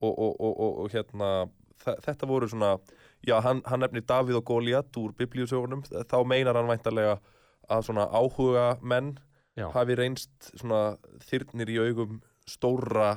Og, 0.02 0.18
og, 0.18 0.40
og, 0.40 0.60
og, 0.60 0.78
og 0.82 0.90
hérna, 0.90 1.28
þetta 1.78 2.26
voru 2.26 2.48
svona, 2.50 2.72
já, 3.22 3.36
hann, 3.44 3.60
hann 3.70 3.84
nefnir 3.84 4.02
Davíð 4.02 4.40
og 4.40 4.48
Góliat 4.50 4.98
úr 4.98 5.12
biblíusögunum, 5.18 5.84
þá 6.10 6.16
meinar 6.26 6.58
hann 6.58 6.70
væntanlega 6.70 7.20
að 7.70 7.84
svona 7.88 8.08
áhuga 8.10 8.66
menn 8.82 9.14
Já. 9.58 9.68
hafi 9.74 9.96
reynst 9.98 10.50
svona 10.54 10.96
þyrnir 11.28 11.70
í 11.70 11.78
augum 11.82 12.20
stóra, 12.48 13.14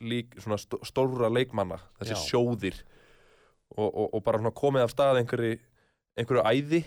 lík, 0.00 0.36
svona 0.40 0.58
stó, 0.60 0.78
stóra 0.86 1.30
leikmanna, 1.32 1.80
þessi 2.00 2.14
Já. 2.14 2.22
sjóðir 2.30 2.82
og, 3.76 3.88
og, 3.88 4.06
og 4.14 4.24
bara 4.24 4.40
svona 4.40 4.54
komið 4.56 4.86
af 4.86 4.94
stað 4.94 5.22
einhverju, 5.22 5.56
einhverju 6.18 6.44
æði 6.46 6.82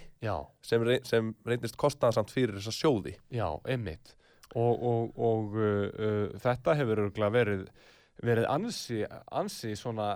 sem, 0.65 0.85
rey, 0.85 1.01
sem 1.07 1.33
reyndist 1.45 1.77
kostnaðsamt 1.81 2.33
fyrir 2.33 2.57
þessa 2.59 2.75
sjóði. 2.75 3.17
já, 3.33 3.47
einmitt 3.67 4.15
og, 4.55 4.73
og, 4.79 5.19
og 5.19 5.59
uh, 5.59 5.67
uh, 5.89 6.39
þetta 6.41 6.77
hefur 6.79 7.05
örugglega 7.05 7.33
verið 7.33 7.67
verið 8.23 8.47
ansi, 8.47 9.01
ansi 9.35 9.73
svona 9.75 10.13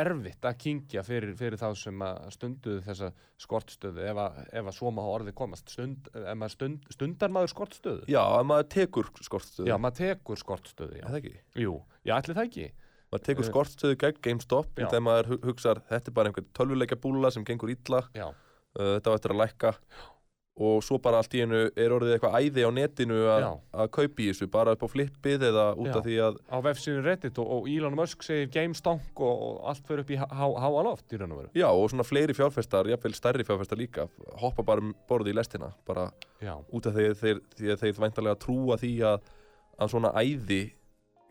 erfitt 0.00 0.44
að 0.48 0.56
kingja 0.62 1.02
fyrir, 1.06 1.34
fyrir 1.36 1.58
þá 1.60 1.68
sem 1.76 2.02
að 2.06 2.20
stunduðu 2.36 2.82
þessa 2.86 3.08
skortstöðu 3.42 4.04
ef 4.10 4.20
að, 4.24 4.38
ef 4.52 4.68
að 4.70 4.76
svo 4.76 4.90
má 4.94 5.02
orðið 5.04 5.34
komast 5.38 5.68
stund, 5.72 6.08
ef 6.14 6.36
maður 6.38 6.54
stund, 6.56 6.86
stundar 6.94 7.30
maður 7.34 7.52
skortstöðu 7.54 8.06
Já, 8.12 8.20
að 8.38 8.46
maður 8.50 8.68
tekur 8.76 9.10
skortstöðu. 9.20 9.66
já, 9.68 9.76
maður 9.78 9.98
tekur 10.02 10.40
skortstöðu 10.42 11.00
já. 11.00 11.06
Það 11.08 11.18
ekki? 11.22 11.34
jú, 11.64 11.74
já, 12.08 12.14
ætli 12.20 12.34
það 12.38 12.48
ekki 12.48 12.68
maður 13.12 13.26
tekur 13.28 13.44
Eh, 13.44 13.50
skortstöðu 13.52 13.98
gegn 14.00 14.22
GameStop 14.24 14.70
já. 14.78 14.84
og 14.86 14.90
þegar 14.94 15.04
maður 15.08 15.26
hu- 15.34 15.40
hugsar 15.50 15.82
þetta 15.90 16.08
er 16.08 16.16
bara 16.16 16.30
einhver 16.32 16.46
tölvuleikja 16.56 16.96
búla 17.02 17.30
sem 17.34 17.44
gengur 17.44 17.68
illa 17.74 18.02
já, 18.16 18.28
uh, 18.32 18.96
þetta 18.96 19.10
var 19.12 19.18
eftir 19.20 19.34
að 19.36 19.42
lækka 19.42 19.74
og 20.60 20.82
svo 20.84 20.98
bara 21.00 21.16
allt 21.22 21.32
í 21.32 21.40
einu 21.46 21.62
er 21.80 21.92
orðið 21.96 22.10
eitthvað 22.18 22.34
æði 22.44 22.64
á 22.68 22.70
netinu 22.76 23.20
að, 23.32 23.44
kaupi 23.94 24.26
þessu 24.28 24.48
bara 24.52 24.74
upp 24.76 24.82
á 24.84 24.88
flippið 24.92 25.46
eða 25.48 25.62
út 25.80 25.88
af 25.96 26.02
því 26.04 26.16
að 26.26 26.34
á 26.52 26.56
vefsíðun 26.66 27.06
Reddit 27.06 27.38
og, 27.40 27.52
og 27.56 27.70
Elon 27.72 27.96
Musk 27.96 28.26
segir 28.26 28.50
GameStonk 28.52 29.22
og, 29.24 29.32
og 29.46 29.62
allt 29.72 29.86
fyrir 29.88 30.04
upp 30.04 30.12
í 30.12 30.18
há, 30.20 30.26
há- 30.28 30.58
háa 30.60 30.82
loft 30.84 31.08
í 31.16 31.16
raun 31.22 31.32
og 31.32 31.40
veru. 31.40 31.50
Já 31.56 31.68
og 31.72 31.88
svona 31.88 32.04
fleiri 32.04 32.36
fjárfestar, 32.36 32.90
jafnvel 32.92 33.16
stærri 33.16 33.46
fjárfestar 33.48 33.80
líka 33.80 34.04
hoppa 34.44 34.62
bara 34.62 34.84
um 34.84 34.92
borðið 35.08 35.32
í 35.32 35.38
lestina 35.40 35.72
bara 35.88 36.10
já, 36.44 36.52
út 36.68 36.86
af 36.86 36.98
því 37.00 37.08
að 37.14 37.16
þeir, 37.24 37.40
að 37.72 37.80
þeir 37.86 38.02
væntalega 38.04 38.40
trúa 38.44 38.76
því 38.84 38.92
að, 39.08 39.32
að 39.80 39.92
svona 39.96 40.12
æði 40.20 40.62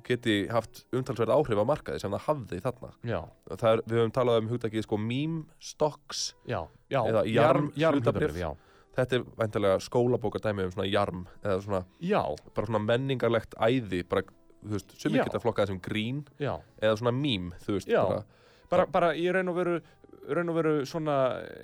geti 0.02 0.40
haft 0.50 0.82
umtalsverð 0.98 1.30
áhrif 1.38 1.62
á 1.62 1.66
markaði 1.70 2.02
sem 2.02 2.10
það 2.18 2.24
hafði 2.26 2.58
þarna. 2.66 2.88
Er, 3.54 3.82
við 3.86 4.00
höfum 4.02 4.14
talað 4.18 4.40
um 4.42 4.48
hugtakið 4.50 4.88
sko 4.88 4.98
meme 4.98 5.44
stocks 5.62 6.32
já, 6.50 6.64
já 6.90 7.04
Eða 7.06 7.22
jarm 7.30 7.70
jarm 7.78 8.00
hlutabréf. 8.02 8.34
Þetta 8.98 9.18
er 9.18 9.26
væntalega 9.40 9.80
skólabókardæmi 9.86 10.68
um 10.68 10.76
svona 10.76 10.90
jarm 10.92 11.24
eða 11.44 11.62
svona, 11.64 11.82
já, 12.04 12.22
bara 12.56 12.68
svona 12.70 12.84
menningarlegt 12.86 13.56
æði 13.56 14.04
bara, 14.10 14.26
þú 14.66 14.76
veist, 14.76 14.94
sumir 15.00 15.22
Já. 15.22 15.26
geta 15.30 15.42
flokkað 15.44 15.72
sem 15.72 15.80
grín 15.82 16.22
já. 16.42 16.58
eða 16.82 17.00
svona 17.00 17.16
mím, 17.16 17.52
þú 17.66 17.78
veist 17.78 17.92
bara, 17.96 18.22
bara, 18.70 18.88
bara 18.92 19.14
í 19.16 19.26
raun 19.34 19.52
og 19.54 19.58
veru 19.62 19.80
raun 20.32 20.52
og 20.52 20.58
veru 20.60 20.74
svona 20.86 21.16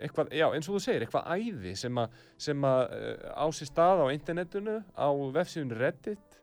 eitthvað, 0.02 0.32
já 0.34 0.48
eins 0.50 0.70
og 0.70 0.78
þú 0.78 0.84
segir, 0.88 1.04
eitthvað 1.06 1.28
æði 1.36 1.76
sem 1.78 2.00
að 2.02 2.16
sem 2.48 2.64
að 2.66 2.80
uh, 2.98 3.28
á 3.38 3.46
sér 3.54 3.70
stað 3.70 4.02
á 4.02 4.08
internetinu, 4.16 4.80
á 4.98 5.08
vefsíðun 5.36 5.76
Reddit 5.78 6.40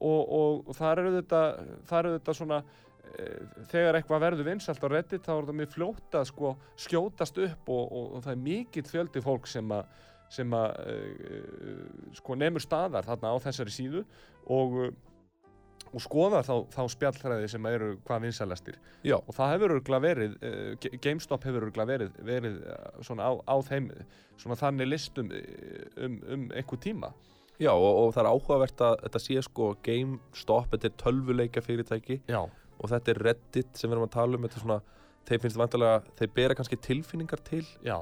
og, 0.00 0.22
og, 0.26 0.64
og 0.66 0.74
þar 0.76 1.04
eru 1.04 1.12
þetta 1.20 1.42
þar 1.86 2.08
eru 2.10 2.18
þetta 2.18 2.34
svona 2.40 2.58
þegar 3.70 3.98
eitthvað 3.98 4.24
verður 4.26 4.48
vinsalt 4.50 4.84
á 4.84 4.88
Reddit 4.92 5.24
þá 5.24 5.32
er 5.34 5.46
þetta 5.46 5.56
mjög 5.60 5.72
fljótt 5.76 6.18
að 6.20 6.28
sko 6.32 6.52
skjótast 6.86 7.40
upp 7.46 7.72
og, 7.72 7.84
og, 7.86 8.06
og 8.16 8.24
það 8.26 8.34
er 8.34 8.44
mikill 8.44 8.86
fjöldi 8.90 9.24
fólk 9.24 9.50
sem 9.50 9.74
að 9.76 9.88
sem 10.36 10.54
að 10.58 10.72
uh, 10.90 11.82
sko 12.18 12.34
nemur 12.34 12.64
staðar 12.64 13.06
þarna 13.06 13.30
á 13.30 13.36
þessari 13.44 13.74
síðu 13.74 14.02
og 14.50 14.80
og 15.94 16.02
skoðar 16.02 16.44
þá, 16.46 16.54
þá 16.72 16.82
spjallræði 16.92 17.50
sem 17.50 17.68
eru 17.70 17.92
hvað 18.06 18.26
vinsalastir 18.26 18.78
já, 19.06 19.16
og 19.16 19.32
það 19.36 19.52
hefur 19.54 19.74
örgulega 19.76 20.04
verið 20.04 20.34
GameStop 21.04 21.46
hefur 21.46 21.68
örgulega 21.68 21.92
verið, 21.92 22.18
verið 22.26 22.58
svona 23.06 23.30
á, 23.30 23.32
á 23.46 23.56
þeim 23.64 23.88
svona 24.36 24.58
þannig 24.60 24.90
listum 24.90 25.32
um, 25.32 26.18
um 26.34 26.44
einhver 26.52 26.82
tíma. 26.82 27.12
Já 27.56 27.70
og, 27.72 27.86
og 27.88 28.10
það 28.12 28.22
er 28.22 28.30
áhugavert 28.34 28.82
að 28.84 28.94
þetta 29.06 29.22
sé 29.24 29.42
sko 29.46 29.70
GameStop, 29.86 30.72
þetta 30.74 30.90
er 30.90 30.96
tölvuleikja 31.00 31.64
fyrirtæki 31.64 32.18
já, 32.28 32.42
og 32.80 32.92
þetta 32.92 33.12
er 33.12 33.22
Reddit 33.30 33.72
sem 33.78 33.90
við 33.90 33.96
erum 33.96 34.06
að 34.08 34.14
tala 34.18 34.38
um 34.38 34.46
þetta 34.46 34.62
svona, 34.62 34.78
þeir 35.28 35.42
finnst 35.44 35.60
vantilega 35.60 36.14
þeir 36.20 36.36
bera 36.36 36.58
kannski 36.58 36.78
tilfinningar 36.86 37.42
til 37.46 37.64
já, 37.84 37.96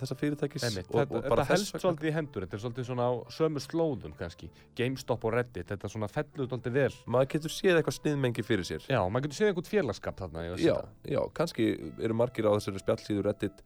þessa 0.00 0.16
fyrirtækis 0.18 0.64
einmitt 0.66 0.88
og, 0.90 0.96
þetta, 0.98 1.18
og 1.20 1.28
bara 1.28 1.44
þetta 1.44 1.46
þess 1.50 1.72
helst 1.74 1.84
svolítið 1.84 2.10
í 2.10 2.14
hendur 2.16 2.44
þetta 2.44 2.56
er 2.56 2.62
svolítið 2.64 2.88
svona 2.88 3.06
á 3.06 3.12
sömu 3.36 3.62
slóðum 3.62 4.16
kannski 4.18 4.50
GameStop 4.78 5.26
og 5.28 5.36
Reddit, 5.36 5.68
þetta 5.70 5.90
svona 5.92 6.10
fellur 6.10 6.50
svolítið 6.50 6.76
vel. 6.80 6.90
Maður 7.14 7.30
getur 7.36 7.54
séð 7.54 7.78
eitthvað 7.78 7.98
sniðmengi 8.00 8.46
fyrir 8.46 8.68
sér. 8.68 8.88
Já, 8.90 9.00
maður 9.06 9.28
getur 9.28 9.40
séð 9.40 9.52
einhvern 9.52 9.70
félagskap 9.70 10.20
þarna 10.22 10.44
já, 10.48 10.54
þetta. 10.58 10.92
já, 11.14 11.20
kannski 11.38 11.70
eru 11.94 12.18
margir 12.18 12.50
á 12.50 12.52
þessari 12.56 12.82
spjallsíðu 12.82 13.26
Reddit 13.28 13.64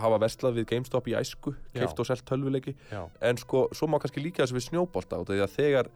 hafa 0.00 0.18
vestlað 0.22 0.60
við 0.60 0.68
GameStop 0.72 1.08
í 1.10 1.14
æsku 1.18 1.54
keift 1.74 2.02
og 2.02 2.08
selt 2.08 2.26
tölvuleiki. 2.28 2.76
En 3.24 3.38
sko, 3.40 3.66
svo 3.76 3.88
má 3.90 3.98
kannski 4.02 4.22
líka 4.22 4.44
þessu 4.44 4.56
við 4.56 5.44
að 5.44 5.56
þegar 5.58 5.90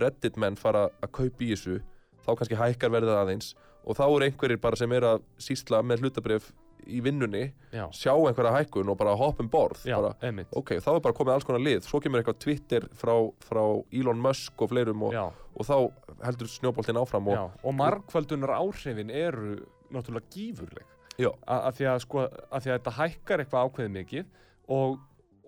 Reddit 0.00 0.36
menn 0.38 0.58
fara 0.60 0.88
að 1.02 1.12
kaupa 1.18 1.44
í 1.44 1.50
þessu 1.54 1.80
þá 2.26 2.30
kannski 2.40 2.58
hækkar 2.60 2.92
verðið 2.96 3.18
aðeins 3.20 3.52
og 3.84 3.96
þá 3.96 4.04
eru 4.08 4.26
einhverjir 4.28 4.60
bara 4.60 4.76
sem 4.76 4.92
er 4.92 5.06
að 5.14 5.22
sísla 5.40 5.80
með 5.86 6.02
hlutabrif 6.04 6.50
í 6.90 7.00
vinnunni 7.04 7.42
já, 7.76 7.84
sjá 7.92 8.12
einhverja 8.16 8.54
hækkun 8.56 8.88
og 8.92 8.96
bara 8.98 9.12
hoppa 9.16 9.44
um 9.44 9.48
borð 9.52 9.82
já, 9.84 9.98
bara, 10.00 10.14
ok, 10.56 10.72
þá 10.80 10.88
er 10.94 11.02
bara 11.04 11.16
komið 11.16 11.34
alls 11.34 11.44
konar 11.44 11.60
lið. 11.60 11.82
Svo 11.84 12.00
kemur 12.00 12.22
eitthvað 12.22 12.38
Twitter 12.40 12.86
frá, 12.96 13.12
frá 13.44 13.60
Elon 13.92 14.20
Musk 14.24 14.64
og 14.64 14.70
fleirum 14.72 15.04
og, 15.06 15.12
og 15.56 15.68
þá 15.68 15.76
heldur 16.24 16.48
snjóboltinn 16.48 17.00
áfram 17.00 17.28
og 17.28 17.36
og 17.68 17.76
margföldunar 17.76 18.54
áhrifin 18.56 19.12
eru 19.12 19.58
náttúrulega 19.92 20.32
gífurleg. 20.32 20.88
Já. 21.20 21.28
A- 21.46 21.68
að 21.68 21.76
því 21.80 21.92
sko, 22.06 22.24
því 22.48 22.56
að 22.72 22.78
þetta 22.78 22.96
hækkar 22.96 23.44
eitthvað 23.44 23.68
ákveðið 23.68 23.94
mikið 23.98 24.24
og, 24.72 24.98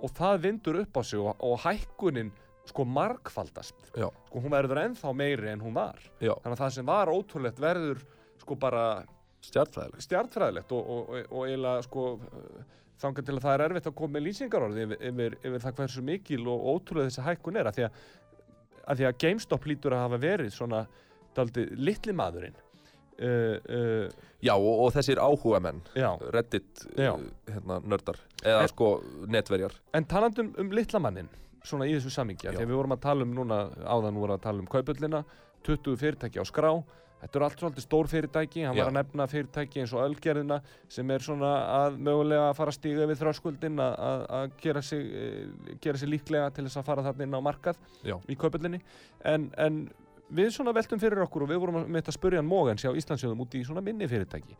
og 0.04 0.10
það 0.20 0.40
vindur 0.44 0.80
upp 0.84 1.00
á 1.00 1.02
sig 1.02 1.18
og, 1.20 1.36
og 1.40 1.60
hækkunin 1.64 2.32
sko 2.68 2.84
margfaldast 2.86 3.88
Já. 3.98 4.06
sko 4.28 4.40
hún 4.44 4.52
verður 4.54 4.78
ennþá 4.84 5.12
meiri 5.18 5.48
en 5.52 5.60
hún 5.64 5.74
var 5.74 5.98
Já. 6.22 6.34
þannig 6.44 6.54
að 6.56 6.60
það 6.62 6.74
sem 6.76 6.86
var 6.86 7.10
ótrúlegt 7.12 7.58
verður 7.62 8.04
sko 8.42 8.54
bara 8.62 8.84
stjartfræðilegt 9.42 10.04
stjartfræðilegt 10.06 10.72
og, 10.76 10.90
og, 10.94 11.08
og, 11.10 11.32
og 11.32 11.46
eiginlega 11.48 11.82
sko 11.88 12.04
þangar 13.02 13.24
til 13.26 13.34
að 13.34 13.42
það 13.42 13.54
er 13.56 13.64
erfitt 13.66 13.88
að 13.90 13.96
koma 13.98 14.14
með 14.16 14.24
lýsingarorði 14.28 14.84
yfir, 14.86 15.00
yfir, 15.10 15.36
yfir 15.42 15.64
það 15.64 15.78
hversu 15.80 16.04
mikil 16.06 16.42
og 16.52 16.66
ótrúlega 16.76 17.10
þessi 17.10 17.24
hækkun 17.26 17.58
er 17.58 17.70
að 17.70 17.78
því 17.80 17.86
að, 17.88 18.02
að 18.92 19.00
því 19.00 19.08
að 19.08 19.16
GameStop 19.24 19.66
lítur 19.72 19.96
að 19.96 20.04
hafa 20.06 20.20
verið 20.22 20.52
svona 20.54 20.84
daldi 21.34 21.64
litli 21.82 22.14
maðurinn 22.14 22.54
uh, 22.54 23.56
uh, 23.58 24.28
Já, 24.42 24.54
og, 24.58 24.72
og 24.86 24.88
þessir 24.94 25.20
áhuga 25.22 25.58
menn, 25.62 25.82
já, 25.94 26.08
Reddit 26.34 26.86
Já. 26.98 27.12
uh, 27.14 27.26
hérna, 27.50 27.76
nördar, 27.86 28.18
eða 28.42 28.62
En- 28.64 28.70
sko 28.72 28.88
netverjar. 29.30 29.74
en 29.94 30.06
talandum 30.10 30.54
um 30.58 30.70
litla 30.74 30.98
mannin 31.02 31.28
svona 31.66 31.88
í 31.88 31.94
þessu 31.96 32.12
samingja, 32.14 32.50
Já. 32.50 32.58
þegar 32.58 32.70
við 32.72 32.80
vorum 32.80 32.96
að 32.96 33.04
tala 33.06 33.26
um 33.26 33.36
núna 33.36 33.62
áðan 33.84 34.18
vorum 34.18 34.36
að 34.36 34.44
tala 34.48 34.62
um 34.62 34.68
kaupullina 34.70 35.22
20 35.66 36.00
fyrirtæki 36.00 36.42
á 36.42 36.44
skrá 36.48 36.72
þetta 37.22 37.38
eru 37.38 37.46
allt 37.46 37.60
svolítið 37.62 37.84
stór 37.86 38.08
fyrirtæki, 38.10 38.64
hann 38.66 38.76
Já. 38.76 38.82
var 38.82 38.90
að 38.90 38.98
nefna 38.98 39.26
fyrirtæki 39.30 39.82
eins 39.82 39.94
og 39.94 40.02
Ölgerðina 40.02 40.58
sem 40.90 41.10
er 41.14 41.22
svona 41.22 41.52
að 41.78 41.98
mögulega 42.02 42.48
að 42.48 42.56
fara 42.58 42.74
að 42.74 42.78
stíga 42.80 43.08
við 43.10 43.20
þröskuldin 43.22 43.82
að, 43.84 44.24
að, 44.38 44.54
gera, 44.64 44.82
sig, 44.82 45.12
eh, 45.20 45.76
gera 45.84 46.00
sig 46.02 46.10
líklega 46.10 46.50
til 46.56 46.66
þess 46.66 46.80
að 46.82 46.88
fara 46.90 47.06
þarna 47.06 47.28
inn 47.28 47.38
á 47.38 47.46
markað 47.46 47.78
Já. 48.02 48.16
í 48.26 48.38
kaupullinni 48.38 48.82
en, 49.30 49.50
en 49.54 49.84
við 50.32 50.50
svona 50.54 50.74
veltum 50.76 51.00
fyrir 51.02 51.22
okkur 51.26 51.44
og 51.44 51.52
við 51.52 51.60
vorum 51.62 51.78
með 51.82 52.00
þetta 52.00 52.16
spurjan 52.16 52.48
Mógans 52.48 52.84
hjá 52.84 52.92
Íslandsjóðum 52.96 53.44
út 53.44 53.56
í 53.58 53.62
svona 53.66 53.84
minni 53.84 54.08
fyrirtæki 54.08 54.56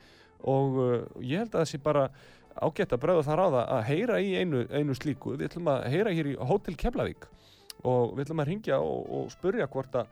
og 0.49 0.79
uh, 0.83 0.95
ég 1.23 1.43
held 1.43 1.53
að 1.55 1.63
það 1.63 1.71
sé 1.71 1.83
bara 1.83 2.09
ágætt 2.53 2.93
að 2.93 3.03
bröða 3.05 3.25
þar 3.27 3.43
á 3.43 3.47
það 3.47 3.63
að 3.63 3.85
heyra 3.89 4.19
í 4.21 4.33
einu, 4.37 4.67
einu 4.69 4.97
slíku, 4.97 5.37
við 5.39 5.49
ætlum 5.49 5.71
að 5.73 5.87
heyra 5.95 6.13
hér 6.13 6.31
í 6.33 6.37
Hotel 6.51 6.77
Keflavík 6.79 7.29
og 7.89 8.15
við 8.17 8.27
ætlum 8.27 8.43
að 8.43 8.51
ringja 8.51 8.79
og, 8.83 9.07
og 9.17 9.31
spurja 9.33 9.69
hvort 9.73 9.97
að, 10.03 10.11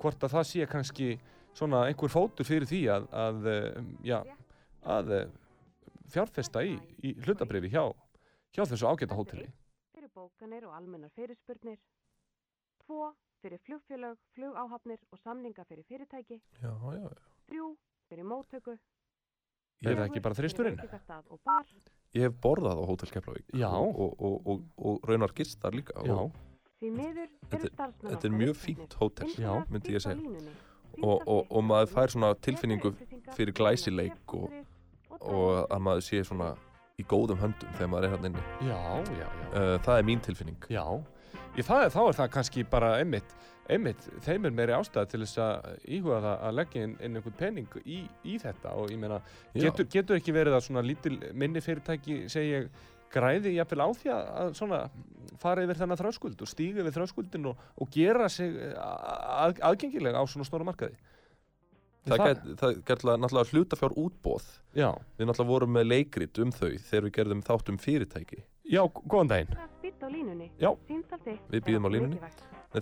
hvort 0.00 0.26
að 0.26 0.34
það 0.36 0.48
sé 0.50 0.68
kannski 0.70 1.10
svona 1.56 1.86
einhver 1.88 2.12
fótur 2.12 2.48
fyrir 2.48 2.68
því 2.68 2.80
að, 2.92 3.06
að, 3.16 3.46
eh, 3.52 3.92
já, 4.10 4.18
að 4.96 5.12
eh, 5.16 5.28
fjárfesta 6.12 6.64
í, 6.66 6.74
í 7.06 7.14
hlutabrifi 7.24 7.70
hjá, 7.72 7.84
hjá 8.52 8.64
þessu 8.64 8.90
ágæta 8.90 9.16
hóteli. 9.16 9.48
fyrir 9.94 10.10
bókanir 10.12 10.66
og 10.68 10.74
almennar 10.76 11.12
fyrirspurnir. 11.16 11.78
2. 12.86 13.08
Fyrir 13.42 13.58
flugfélög, 13.66 14.16
flugáhafnir 14.34 14.98
og 15.12 15.18
samninga 15.18 15.64
fyrir 15.68 15.84
fyrirtæki. 15.88 16.40
Já, 16.62 16.72
já, 16.96 17.08
3. 17.48 17.76
Fyrir 18.10 18.24
móttöku. 18.24 18.76
Er 19.84 19.94
það 19.98 20.06
ekki 20.08 20.20
bara 20.24 20.34
þristurinn? 20.38 20.78
Ég 22.16 22.22
hef 22.24 22.36
borðað 22.40 22.78
á 22.80 22.84
Hótel 22.88 23.10
Keflavík 23.12 23.50
Já. 23.60 23.68
og, 23.76 23.98
og, 24.00 24.46
og, 24.48 24.62
og, 24.78 25.00
raunar 25.04 25.34
gist 25.36 25.58
þar 25.60 25.74
líka 25.76 25.92
Já, 26.06 26.16
Því 26.80 26.90
miður 26.92 27.28
Þetta 27.50 27.56
eru 27.58 27.66
er- 27.68 27.72
starfsmenn 27.74 28.12
þetta 28.14 28.28
er 28.28 28.34
mjög 28.36 28.56
fínt 28.62 28.96
hótel, 29.00 29.28
Já, 29.36 29.52
myndi 29.72 29.92
ég 29.96 30.00
segja. 30.04 30.16
línunni. 30.16 30.54
Og- 31.02 31.22
og- 31.28 31.46
og 31.50 31.64
maður 31.64 31.92
fær 31.92 32.08
svona 32.14 32.34
tilfinningu 32.40 32.92
fyrir 33.36 33.52
á 33.52 33.56
glæsileik 33.60 34.34
og- 34.34 34.50
að 35.70 35.80
maður 35.80 36.04
sé 36.08 36.24
svona 36.24 36.56
í 36.98 37.04
góðum 37.04 37.36
höndum 37.40 37.72
þegar 37.76 37.88
maður 37.92 38.04
er 38.04 38.16
hann 38.16 38.24
inni. 38.24 38.42
já, 38.60 39.04
já, 39.04 39.18
já. 39.20 39.28
Uh, 39.52 39.78
það 39.84 39.98
er 39.98 40.02
mín 40.04 40.20
tilfinning. 40.24 40.56
Já, 40.68 40.84
ég, 40.84 41.04
það, 41.64 41.86
þá 41.94 42.00
er 42.04 42.18
það 42.20 42.32
kannski 42.34 42.64
bara 42.68 42.90
einmitt, 43.00 43.36
einmitt, 43.72 44.08
þeim 44.26 44.48
er 44.48 44.56
meiri 44.58 44.76
ástæða 44.76 45.06
til 45.12 45.22
þess 45.24 45.40
að 45.42 45.70
íhuga 45.96 46.20
það 46.24 46.44
að 46.48 46.58
leggja 46.60 46.82
inn, 46.88 46.98
inn 47.00 47.20
einhvern 47.20 47.38
pening 47.38 47.78
í, 47.84 48.02
í 48.24 48.36
þetta 48.42 48.74
og 48.76 48.92
ég 48.92 49.00
meina, 49.00 49.22
getur, 49.54 49.88
getur 49.92 50.20
ekki 50.20 50.36
verið 50.36 50.58
að 50.58 50.66
svona 50.68 50.84
lítil 50.86 51.16
minni 51.32 51.62
fyrirtæki, 51.64 52.26
segi 52.32 52.52
ég, 52.52 52.68
græði 53.12 53.56
jafnvel 53.56 53.86
á 53.86 53.88
því 53.96 54.12
að, 54.12 54.54
svona 54.58 54.80
fara 55.40 55.64
yfir 55.64 55.80
þennan 55.80 56.00
þröskuld 56.00 56.42
og 56.42 56.50
stíga 56.50 56.82
yfir 56.82 56.96
þröskuldin 56.96 57.50
og, 57.50 57.60
og 57.80 57.92
gera 57.92 58.28
sig 58.32 58.56
að, 58.76 59.60
aðgengilega 59.64 60.22
á 60.22 60.24
svona 60.28 60.48
stóra 60.48 60.66
markaði. 60.66 60.98
Það, 62.06 62.20
það, 62.20 62.28
get, 62.28 62.42
það 62.60 62.76
gætla 62.86 63.16
náttúrulega 63.18 63.52
hlutafjár 63.52 63.94
útbóð. 63.98 64.50
Já, 64.78 64.90
Við 65.18 65.26
náttúrulega 65.28 65.50
vorum 65.50 65.72
með 65.74 65.88
leikrit 65.88 66.42
um 66.42 66.52
þau 66.54 66.68
þegar 66.70 67.08
við 67.08 67.14
gerðum 67.18 67.42
þátt 67.46 67.72
um 67.72 67.80
fyrirtæki. 67.82 68.44
Já, 68.70 68.82
góðan 69.06 69.30
daginn. 69.32 69.54
Það 69.54 69.78
býtt 69.82 70.02
á 70.02 70.08
línunni. 70.10 70.50
Já. 70.60 70.70
Við 71.52 71.62
bíðum 71.68 71.86
á 71.86 71.90
línunni. 71.94 72.18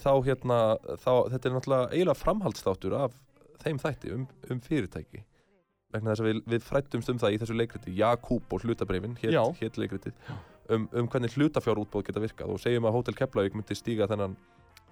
þá 0.04 0.12
hérna, 0.26 0.58
þá, 1.02 1.12
þetta 1.34 1.48
er 1.48 1.54
náttúrulega 1.54 1.92
eiginlega 1.92 2.20
framhaldsþáttur 2.20 2.96
af 2.98 3.20
þeim 3.64 3.78
þætti 3.82 4.14
um, 4.16 4.26
um 4.50 4.62
fyrirtæki. 4.64 5.22
Vegna 5.94 6.10
þess 6.10 6.24
að 6.24 6.28
við, 6.30 6.40
við 6.50 6.64
frættumst 6.66 7.12
um 7.12 7.20
það 7.22 7.36
í 7.36 7.38
þessu 7.42 7.56
leikriti, 7.58 7.94
Jakub 8.00 8.56
og 8.56 8.64
hétt 9.20 9.60
hét 9.60 9.78
leikritið, 9.78 10.16
um, 10.74 10.88
um 10.90 11.08
hvernig 11.12 11.36
hlutafjárútbóð 11.36 12.08
geta 12.08 12.22
virkað 12.24 12.56
og 12.56 12.62
segjum 12.64 12.88
að 12.88 12.96
Hótel 12.96 13.14
Keflavík 13.20 13.54
myndi 13.54 13.76
stíga 13.78 14.08
þennan 14.10 14.34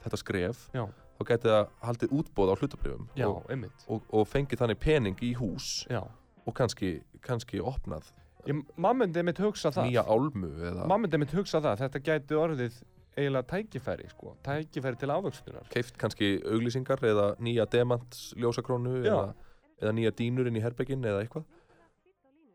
þetta 0.04 0.20
skref, 0.20 0.62
Já. 0.74 0.84
þá 1.18 1.22
geti 1.32 1.50
það 1.50 1.72
haldið 1.88 2.14
útbóð 2.20 2.52
á 2.52 2.54
hlutabrifum 2.60 3.08
Já, 3.18 3.26
og, 3.28 3.42
einmitt. 3.50 3.86
og, 3.88 4.06
og 4.14 4.28
fengið 4.30 4.62
þannig 4.62 4.82
pening 4.82 5.22
í 5.26 5.32
hús 5.38 5.72
Já. 5.90 6.02
og 6.46 6.56
kannski, 6.58 7.00
kannski 7.24 7.62
opnað 7.62 8.12
Myndi 8.46 9.22
mitt 9.22 9.38
hugsa 9.38 9.70
það. 9.70 9.86
nýja 9.90 10.02
álmu 10.10 10.48
eða 10.58 10.86
Mamma 10.86 10.98
myndi 11.04 11.18
mitt 11.22 11.32
hugsa 11.36 11.60
það, 11.62 11.78
þetta 11.84 12.00
gæti 12.08 12.38
orðið 12.38 12.80
eiginlega 13.12 13.44
tækifæri, 13.52 14.08
sko, 14.10 14.36
tækifæri 14.42 14.98
til 14.98 15.08
ávöxtunar. 15.12 15.66
keift 15.70 15.98
kannski 16.00 16.30
auglýsingar 16.48 17.02
eða 17.04 17.26
nýja 17.38 17.66
demants 17.70 18.32
ljósakrónu 18.40 19.02
eða, 19.04 19.34
eða 19.82 19.92
nýja 19.92 20.12
dínur 20.16 20.48
inn 20.48 20.56
í 20.56 20.62
herbyggin 20.64 21.04
eða 21.04 21.20
eitthvað. 21.26 21.44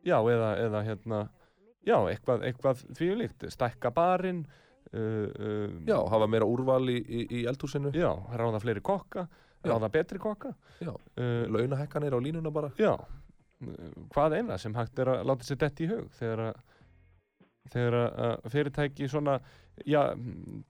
Já, 0.07 0.17
eða, 0.23 0.49
eða 0.65 0.81
hérna, 0.87 1.19
já, 1.85 1.97
eitthvað, 2.09 2.43
eitthvað 2.47 2.81
því 2.97 3.09
um 3.13 3.21
líkt, 3.21 3.45
stækka 3.53 3.91
barinn, 3.93 4.45
uh, 4.93 5.27
uh, 5.29 5.77
Já, 5.87 5.97
hafa 6.09 6.27
meira 6.31 6.47
úrval 6.47 6.87
í, 6.89 6.97
í, 7.05 7.21
í 7.41 7.45
eldhúsinu, 7.49 7.91
já, 7.95 8.09
ráða 8.39 8.61
fleiri 8.63 8.81
kokka, 8.81 9.27
ráða 9.67 9.89
betri 9.93 10.19
kokka, 10.19 10.53
Já. 10.81 10.93
uh, 10.95 11.45
launahekkanir 11.53 12.15
á 12.15 12.19
línuna 12.23 12.51
bara. 12.51 12.71
já, 12.79 12.95
hvað 14.13 14.35
eina 14.37 14.57
sem 14.61 14.75
hægt 14.77 14.99
er 15.01 15.09
að 15.15 15.23
láta 15.29 15.47
sér 15.47 15.57
detti 15.63 15.85
í 15.87 15.91
hug 15.91 16.09
þegar 16.19 16.41
að, 16.51 16.57
þegar 17.73 17.95
að 18.01 18.49
fyrirtæki 18.53 19.07
svona, 19.11 19.39
já, 19.85 20.01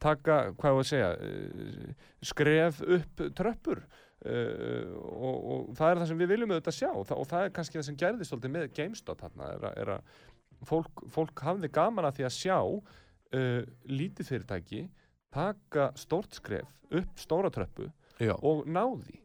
taka, 0.04 0.38
hvað 0.58 0.78
var 0.78 0.86
að 0.86 0.92
segja, 0.92 1.10
uh, 1.20 1.90
skref 2.26 2.80
upp 2.98 3.26
tröppur 3.38 3.82
uh, 3.84 4.94
og, 5.04 5.36
og 5.36 5.76
það 5.78 5.92
er 5.92 6.02
það 6.02 6.10
sem 6.14 6.22
við 6.24 6.32
viljum 6.34 6.56
auðvitað 6.56 6.78
sjá 6.80 6.90
og 6.94 7.06
það, 7.10 7.22
og 7.26 7.30
það 7.34 7.46
er 7.50 7.54
kannski 7.60 7.80
það 7.82 7.88
sem 7.90 8.00
gerðist 8.06 8.32
svolítið 8.34 8.56
með 8.56 8.70
GameStop 8.80 9.22
þarna, 9.26 9.52
er, 9.58 9.68
að- 9.70 9.78
er 9.84 9.94
að 9.98 10.24
fólk, 10.72 11.04
fólk 11.14 11.44
hafði 11.46 11.70
gaman 11.76 12.08
að 12.10 12.18
því 12.22 12.28
að 12.32 12.36
sjá 12.40 12.58
uh, 12.64 13.62
lítið 13.92 14.32
fyrirtæki 14.32 14.82
taka 15.38 15.92
stórt 16.00 16.40
skref 16.40 16.72
upp 16.98 17.20
stóra 17.20 17.52
tröppu 17.54 17.92
Já, 18.24 18.32
og 18.42 18.64
náði. 18.66 19.20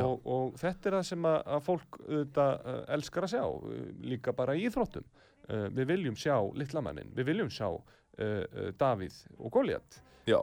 Og, 0.00 0.22
og 0.24 0.54
þetta 0.60 0.88
er 0.88 0.96
það 0.98 1.08
sem 1.08 1.26
að, 1.28 1.40
að 1.56 1.66
fólk 1.66 1.98
auðvitað 2.04 2.54
uh, 2.54 2.78
elskar 2.96 3.26
að 3.26 3.34
sjá 3.34 3.42
uh, 3.44 3.82
líka 4.12 4.34
bara 4.36 4.56
í 4.56 4.64
íþróttum. 4.68 5.04
Uh, 5.48 5.66
við 5.74 5.90
viljum 5.90 6.16
sjá 6.16 6.36
litlamannin, 6.56 7.12
við 7.16 7.28
viljum 7.32 7.52
sjá 7.52 7.68
uh, 7.68 7.84
uh, 8.22 8.72
Davíð 8.78 9.20
og 9.38 9.52
Góliat 9.52 10.00
já, 10.28 10.38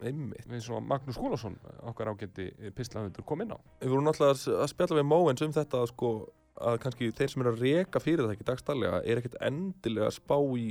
einmitt. 0.00 0.46
við 0.48 0.62
svo 0.64 0.78
Magnús 0.80 1.18
Skúlason 1.18 1.58
okkar 1.84 2.08
ágætti 2.14 2.46
pislahundur 2.72 3.26
kom 3.28 3.44
inn 3.44 3.52
á. 3.52 3.60
Við 3.82 3.92
vorum 3.92 4.06
náttúrulega 4.08 4.56
að 4.56 4.70
spjalla 4.72 4.96
við 5.02 5.10
Móens 5.10 5.44
um 5.44 5.52
þetta 5.52 5.82
sko, 5.90 6.12
að 6.56 6.78
kannski 6.80 7.10
þeir 7.12 7.34
sem 7.34 7.44
eru 7.44 7.52
að 7.52 7.60
reka 7.66 8.00
fyrirtæki 8.00 8.46
dagstallega 8.48 9.02
er 9.04 9.20
ekkert 9.20 9.36
endilega 9.44 10.08
að 10.08 10.16
spá 10.16 10.38
í 10.56 10.70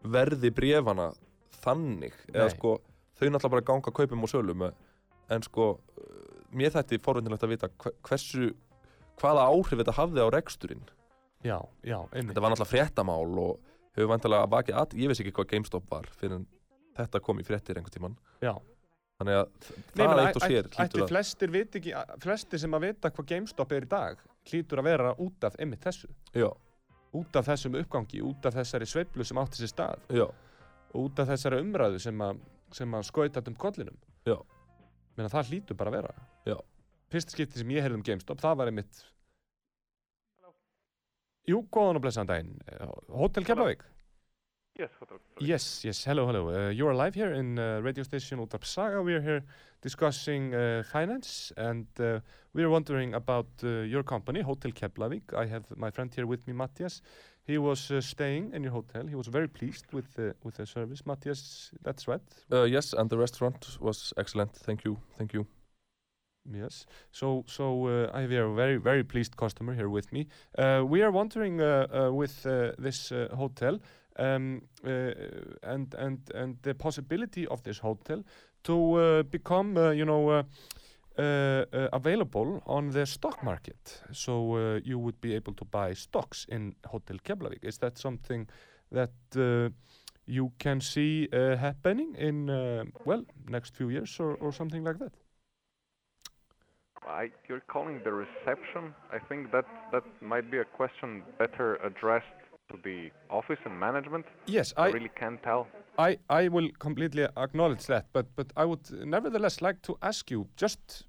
verði 0.00 0.50
brefana 0.54 1.10
þannig. 1.62 2.16
Eða 2.32 2.48
Nei. 2.48 2.54
sko 2.56 2.78
þau 3.18 3.26
náttúrulega 3.32 3.54
bara 3.54 3.66
ganga 3.72 3.94
kaupum 3.94 4.24
og 4.24 4.30
sölum 4.30 4.64
eh, 4.68 4.76
en 5.34 5.44
sko 5.44 5.68
eh, 5.98 6.27
mér 6.52 6.72
þætti 6.74 6.98
forvindilegt 7.04 7.44
að 7.44 7.52
vita 7.54 7.68
hve- 7.82 7.94
hversu 8.08 8.52
hvaða 9.20 9.46
áhrif 9.50 9.80
þetta 9.82 9.96
hafði 9.98 10.24
á 10.24 10.28
reksturinn. 10.32 10.84
Já, 11.44 11.58
já, 11.84 11.98
einmitt. 12.12 12.32
Þetta 12.34 12.42
var 12.42 12.50
náttúrulega 12.54 12.72
fréttamál 12.72 13.38
og 13.38 13.60
hefur 13.94 14.08
vantilega 14.12 14.48
vakið 14.50 14.74
að 14.80 14.96
ég 14.98 15.10
veist 15.10 15.20
ekki 15.22 15.32
hvað 15.36 15.48
GameStop 15.52 15.90
var 15.90 16.06
fyrir 16.18 16.36
en 16.38 16.46
þetta 16.98 17.20
kom 17.22 17.38
í 17.38 17.46
fréttir 17.46 17.78
einhvern 17.78 17.94
tíman 17.94 18.16
Já. 18.42 18.54
þannig 19.20 19.36
að 19.38 19.48
það 19.62 20.00
menn, 20.02 20.22
eitt 20.26 20.36
og 20.38 20.42
sér 20.42 20.68
ætti 20.84 21.06
flestir 21.10 21.54
ekki, 21.60 21.92
flestir 22.22 22.58
sem 22.58 22.74
að 22.74 22.86
vita 22.88 23.10
hvað 23.10 23.28
GameStop 23.32 23.72
er 23.72 23.86
í 23.86 23.90
dag 23.90 24.18
hlýtur 24.50 24.82
að 24.82 24.88
vera 24.90 25.14
út 25.18 25.44
af 25.44 25.54
einmitt 25.58 25.82
þessu. 25.84 26.08
Já, 26.34 26.48
út 27.14 27.36
af 27.38 27.46
þessum 27.46 27.78
uppgangi, 27.82 28.22
út 28.24 28.46
af 28.46 28.54
þessari 28.58 28.86
sveiflu 28.88 29.24
sem 29.26 29.38
átti 29.38 29.62
sér 29.62 29.72
stað. 29.72 29.98
Já, 30.10 30.24
og 30.94 30.98
út 31.04 31.18
af 31.22 31.28
þessari 31.28 31.60
umræðu 31.62 32.00
sem 32.00 32.18
að, 32.24 32.38
að 32.80 33.04
skautat 33.10 33.48
um 33.50 33.54
kollinum. 33.54 33.98
Já. 34.26 34.38
Menna, 35.18 35.28
það 35.32 35.50
hlýtur 35.52 35.76
bara 35.78 35.90
að 35.92 35.98
vera. 35.98 36.14
Fyrsta 37.12 37.34
skipti 37.34 37.60
sem 37.60 37.70
ég 37.76 37.84
heyrði 37.84 38.00
um 38.00 38.06
GameStop 38.06 38.42
það 38.42 38.58
var 38.62 38.72
einmitt 38.72 39.04
Jú, 41.48 41.62
góðan 41.72 41.96
og 41.96 42.04
blessaðan 42.04 42.28
daginn 42.28 42.58
Eh, 42.68 42.90
Hotel 43.08 43.46
Keflavík 43.48 43.86
Yes, 44.78 44.90
Hotel. 45.00 45.18
Yes, 45.40 45.84
yes, 45.84 46.04
hello, 46.04 46.24
hello. 46.26 46.50
Uh, 46.50 46.70
you're 46.70 46.94
live 46.94 47.12
here 47.12 47.32
in 47.32 47.58
uh, 47.58 47.80
radio 47.82 48.04
station 48.04 48.38
Utarp 48.38 48.64
Saga. 48.64 49.02
We're 49.02 49.20
here 49.20 49.42
discussing 49.82 50.54
uh, 50.54 50.84
finance 50.84 51.52
and 51.56 51.86
uh, 51.98 52.20
we're 52.54 52.70
wondering 52.70 53.14
about 53.14 53.48
uh, 53.64 53.82
your 53.82 54.04
company, 54.04 54.40
Hotel 54.40 54.70
Keflavik. 54.70 55.34
I 55.36 55.46
have 55.46 55.64
my 55.76 55.90
friend 55.90 56.14
here 56.14 56.28
with 56.28 56.46
me, 56.46 56.52
Matthias. 56.52 57.02
He 57.42 57.58
was 57.58 57.90
uh, 57.90 58.00
staying 58.00 58.52
in 58.54 58.62
your 58.62 58.72
hotel. 58.72 59.04
He 59.08 59.16
was 59.16 59.26
very 59.26 59.48
pleased 59.48 59.86
with 59.92 60.14
the, 60.14 60.36
with 60.44 60.58
the 60.58 60.66
service. 60.66 61.04
Matthias, 61.04 61.72
that's 61.82 62.06
right? 62.06 62.20
Uh, 62.52 62.62
yes, 62.62 62.92
and 62.92 63.10
the 63.10 63.18
restaurant 63.18 63.78
was 63.80 64.12
excellent. 64.16 64.54
Thank 64.54 64.84
you, 64.84 64.96
thank 65.16 65.32
you. 65.32 65.44
Yes. 66.50 66.86
So, 67.12 67.44
so 67.46 67.86
uh, 67.86 68.10
I 68.14 68.22
have 68.22 68.32
a 68.32 68.54
very, 68.54 68.76
very 68.76 69.04
pleased 69.04 69.36
customer 69.36 69.74
here 69.74 69.88
with 69.88 70.12
me. 70.12 70.28
Uh, 70.56 70.82
we 70.86 71.02
are 71.02 71.10
wondering 71.10 71.60
uh, 71.60 71.86
uh, 71.92 72.12
with 72.12 72.46
uh, 72.46 72.72
this 72.78 73.12
uh, 73.12 73.28
hotel 73.36 73.78
um, 74.16 74.62
uh, 74.84 75.12
and 75.62 75.94
and 75.94 76.18
and 76.34 76.56
the 76.62 76.74
possibility 76.74 77.46
of 77.46 77.62
this 77.62 77.78
hotel 77.78 78.24
to 78.62 78.94
uh, 78.94 79.22
become, 79.24 79.76
uh, 79.76 79.90
you 79.90 80.04
know, 80.04 80.30
uh, 80.30 80.42
uh, 81.18 81.64
uh, 81.72 81.88
available 81.92 82.62
on 82.66 82.90
the 82.90 83.06
stock 83.06 83.42
market. 83.42 84.02
So 84.12 84.54
uh, 84.56 84.80
you 84.84 84.98
would 84.98 85.20
be 85.20 85.34
able 85.34 85.54
to 85.54 85.64
buy 85.64 85.94
stocks 85.94 86.46
in 86.48 86.74
Hotel 86.86 87.18
Keflavik. 87.24 87.64
Is 87.64 87.78
that 87.78 87.98
something 87.98 88.48
that 88.90 89.12
uh, 89.36 89.70
you 90.26 90.52
can 90.58 90.80
see 90.80 91.28
uh, 91.32 91.56
happening 91.56 92.14
in, 92.14 92.50
uh, 92.50 92.84
well, 93.04 93.24
next 93.48 93.76
few 93.76 93.90
years 93.90 94.20
or, 94.20 94.34
or 94.34 94.52
something 94.52 94.84
like 94.84 94.98
that? 94.98 95.12
I, 97.08 97.30
you're 97.48 97.60
calling 97.60 98.00
the 98.04 98.12
reception. 98.12 98.94
I 99.10 99.18
think 99.18 99.50
that 99.52 99.64
that 99.92 100.04
might 100.20 100.50
be 100.50 100.58
a 100.58 100.64
question 100.64 101.22
better 101.38 101.76
addressed 101.76 102.26
to 102.70 102.78
the 102.84 103.10
office 103.30 103.58
and 103.64 103.78
management. 103.80 104.26
Yes, 104.46 104.74
I 104.76 104.86
I, 104.86 104.90
really 104.90 105.10
can't 105.18 105.42
tell. 105.42 105.66
I, 105.98 106.18
I 106.28 106.48
will 106.48 106.68
completely 106.78 107.26
acknowledge 107.36 107.86
that, 107.86 108.06
but, 108.12 108.26
but 108.36 108.52
I 108.56 108.64
would 108.66 108.90
nevertheless 109.06 109.62
like 109.62 109.80
to 109.82 109.96
ask 110.02 110.30
you 110.30 110.48
just, 110.56 111.06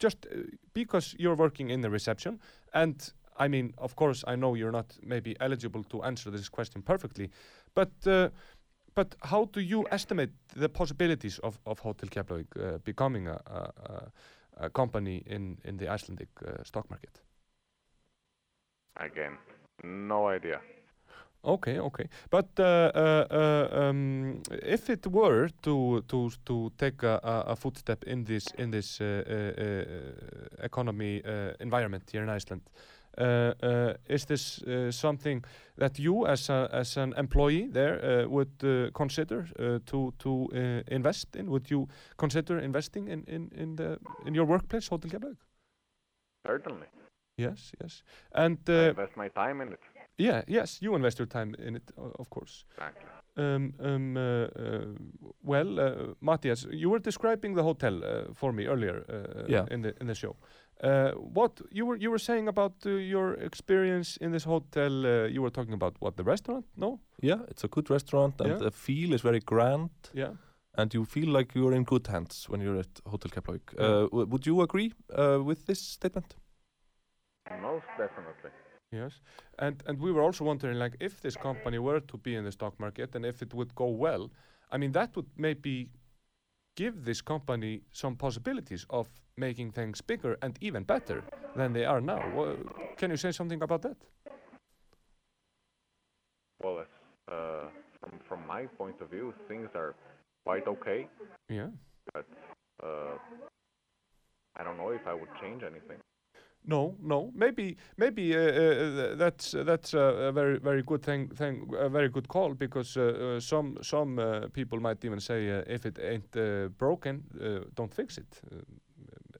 just 0.00 0.26
uh, 0.26 0.38
because 0.72 1.14
you're 1.18 1.36
working 1.36 1.70
in 1.70 1.82
the 1.82 1.90
reception, 1.90 2.40
and 2.72 3.12
I 3.36 3.48
mean, 3.48 3.74
of 3.78 3.94
course, 3.96 4.24
I 4.26 4.34
know 4.34 4.54
you're 4.54 4.72
not 4.72 4.96
maybe 5.02 5.36
eligible 5.40 5.84
to 5.84 6.02
answer 6.02 6.30
this 6.30 6.48
question 6.48 6.82
perfectly, 6.82 7.30
but 7.74 7.92
uh, 8.06 8.30
but 8.94 9.14
how 9.22 9.44
do 9.52 9.60
you 9.60 9.86
estimate 9.92 10.30
the 10.56 10.68
possibilities 10.68 11.38
of, 11.44 11.60
of 11.66 11.78
Hotel 11.78 12.08
Keflavik 12.08 12.46
uh, 12.56 12.78
becoming 12.78 13.28
a, 13.28 13.40
a, 13.46 13.58
a, 13.58 14.12
a 14.58 14.70
company 14.70 15.22
in, 15.26 15.58
in 15.64 15.76
the 15.76 15.88
Icelandic 15.88 16.28
uh, 16.42 16.62
stock 16.64 16.90
market? 16.90 17.20
Again, 18.96 19.38
no 19.84 20.28
idea. 20.28 20.60
Okay, 21.44 21.78
okay. 21.78 22.08
But 22.30 22.48
uh, 22.58 22.90
uh, 22.94 23.26
uh, 23.30 23.80
um, 23.80 24.42
if 24.62 24.90
it 24.90 25.06
were 25.06 25.48
to 25.62 26.02
to 26.08 26.30
to 26.44 26.72
take 26.76 27.04
a, 27.04 27.20
a 27.46 27.54
footstep 27.54 28.04
in 28.04 28.24
this 28.24 28.48
in 28.58 28.70
this 28.70 29.00
uh, 29.00 29.04
uh, 29.04 29.62
uh, 29.62 30.64
economy 30.64 31.22
uh, 31.24 31.52
environment 31.60 32.10
here 32.10 32.24
in 32.24 32.28
Iceland, 32.28 32.62
uh, 33.20 33.52
uh, 33.62 33.94
is 34.08 34.24
this 34.26 34.62
uh, 34.62 34.90
something 34.90 35.44
that 35.76 35.98
you, 35.98 36.26
as 36.26 36.50
a, 36.50 36.68
as 36.72 36.96
an 36.96 37.12
employee 37.16 37.68
there, 37.72 37.98
uh, 38.04 38.28
would 38.28 38.52
uh, 38.64 38.90
consider 38.92 39.46
uh, 39.58 39.78
to 39.86 40.12
to 40.18 40.48
uh, 40.54 40.94
invest 40.94 41.36
in? 41.36 41.46
Would 41.50 41.70
you 41.70 41.88
consider 42.16 42.58
investing 42.58 43.08
in 43.08 43.24
in 43.26 43.50
in 43.56 43.76
the 43.76 43.98
in 44.26 44.34
your 44.34 44.46
workplace, 44.46 44.88
Hotel 44.90 45.10
Keflavik? 45.10 45.38
Certainly. 46.46 46.86
Yes, 47.36 47.72
yes. 47.82 48.02
And 48.32 48.58
I 48.68 48.88
invest 48.88 49.16
my 49.16 49.28
time 49.28 49.60
in 49.62 49.72
it. 49.72 49.80
yeah, 50.18 50.42
yes, 50.48 50.82
you 50.82 50.94
invest 50.96 51.18
your 51.18 51.28
time 51.28 51.54
in 51.58 51.76
it, 51.76 51.90
of 51.96 52.28
course. 52.30 52.64
Exactly. 52.76 53.04
Um, 53.36 53.72
um, 53.80 54.16
uh, 54.16 54.20
uh, 54.20 54.86
well, 55.44 55.78
uh, 55.78 56.14
Matthias, 56.20 56.66
you 56.72 56.90
were 56.90 56.98
describing 56.98 57.54
the 57.54 57.62
hotel 57.62 58.02
uh, 58.04 58.34
for 58.34 58.52
me 58.52 58.66
earlier 58.66 59.04
uh, 59.08 59.44
Yeah. 59.48 59.66
in 59.70 59.82
the 59.82 59.92
in 60.00 60.06
the 60.08 60.14
show. 60.14 60.34
Uh, 60.80 61.10
what 61.34 61.60
you 61.72 61.86
were 61.86 61.96
you 61.96 62.10
were 62.10 62.18
saying 62.20 62.48
about 62.48 62.72
uh, 62.86 62.90
your 62.90 63.34
experience 63.34 64.16
in 64.20 64.30
this 64.32 64.44
hotel? 64.44 65.04
Uh, 65.06 65.26
you 65.26 65.42
were 65.42 65.50
talking 65.50 65.74
about 65.74 65.94
what 66.00 66.16
the 66.16 66.22
restaurant? 66.24 66.64
No. 66.76 67.00
Yeah, 67.22 67.40
it's 67.48 67.64
a 67.64 67.68
good 67.68 67.90
restaurant 67.90 68.40
and 68.40 68.50
Yeah. 68.50 68.58
the 68.58 68.70
feel 68.70 69.12
is 69.12 69.22
very 69.22 69.40
grand 69.40 69.90
Yeah. 70.14 70.34
and 70.76 70.94
you 70.94 71.04
feel 71.04 71.28
like 71.32 71.58
you're 71.58 71.74
in 71.76 71.84
good 71.84 72.06
hands 72.06 72.48
when 72.48 72.60
you're 72.60 72.78
at 72.78 73.00
Hotel 73.06 73.30
Keflavik. 73.30 73.72
Yeah. 73.74 73.86
Uh, 73.86 74.02
w- 74.10 74.26
would 74.30 74.46
you 74.46 74.60
agree 74.62 74.92
uh, 75.18 75.40
with 75.44 75.66
this 75.66 75.80
statement? 75.80 76.36
Most 77.62 77.86
definitely. 77.98 78.50
Yes. 78.92 79.20
And 79.58 79.82
and 79.86 79.98
we 80.00 80.12
were 80.12 80.22
also 80.22 80.44
wondering, 80.44 80.78
like, 80.78 80.96
if 81.00 81.20
this 81.20 81.36
company 81.36 81.78
were 81.78 82.00
to 82.00 82.16
be 82.18 82.30
in 82.36 82.44
the 82.44 82.52
stock 82.52 82.78
market 82.78 83.14
and 83.16 83.24
if 83.26 83.42
it 83.42 83.52
would 83.54 83.74
go 83.74 83.86
well, 83.88 84.30
I 84.74 84.78
mean, 84.78 84.92
that 84.92 85.14
would 85.16 85.26
maybe 85.36 85.88
give 86.78 87.04
this 87.04 87.20
company 87.20 87.82
some 87.92 88.14
possibilities 88.16 88.86
of 88.88 89.08
making 89.36 89.72
things 89.72 90.00
bigger 90.00 90.36
and 90.42 90.56
even 90.60 90.84
better 90.84 91.22
than 91.56 91.72
they 91.72 91.84
are 91.84 92.00
now. 92.00 92.22
Wha 92.36 92.44
can 92.96 93.10
you 93.10 93.16
say 93.16 93.32
something 93.32 93.62
about 93.62 93.82
that? 93.82 93.96
Well, 96.62 96.78
uh, 96.78 97.66
from, 98.00 98.12
from 98.28 98.40
my 98.46 98.62
point 98.80 99.00
of 99.00 99.10
view, 99.10 99.34
things 99.48 99.68
are 99.74 99.94
quite 100.46 100.66
okay, 100.74 101.00
Yeah. 101.48 101.70
but 102.14 102.26
uh, 102.82 103.14
I 104.58 104.64
don't 104.64 104.76
know 104.76 104.90
if 104.90 105.04
I 105.06 105.14
would 105.14 105.32
change 105.40 105.62
anything. 105.62 105.98
No, 106.64 106.96
no. 107.00 107.32
Maybe, 107.34 107.76
maybe 107.96 108.36
uh, 108.36 108.40
uh, 108.40 109.14
that's 109.14 109.52
that's 109.52 109.94
a, 109.94 110.30
very 110.32 110.58
very 110.58 110.82
good 110.82 111.02
thing, 111.02 111.28
thing, 111.28 111.70
a 111.78 111.88
very 111.88 112.08
good 112.10 112.28
call 112.28 112.54
because 112.54 112.96
uh, 112.96 113.36
uh, 113.36 113.40
some 113.40 113.78
some 113.82 114.18
uh, 114.18 114.48
people 114.52 114.78
might 114.78 115.02
even 115.04 115.20
say 115.20 115.50
uh, 115.50 115.62
if 115.66 115.86
it 115.86 115.98
ain't 115.98 116.30
broken, 116.78 117.24
don't 117.74 117.94
fix 117.94 118.18
it. 118.18 118.40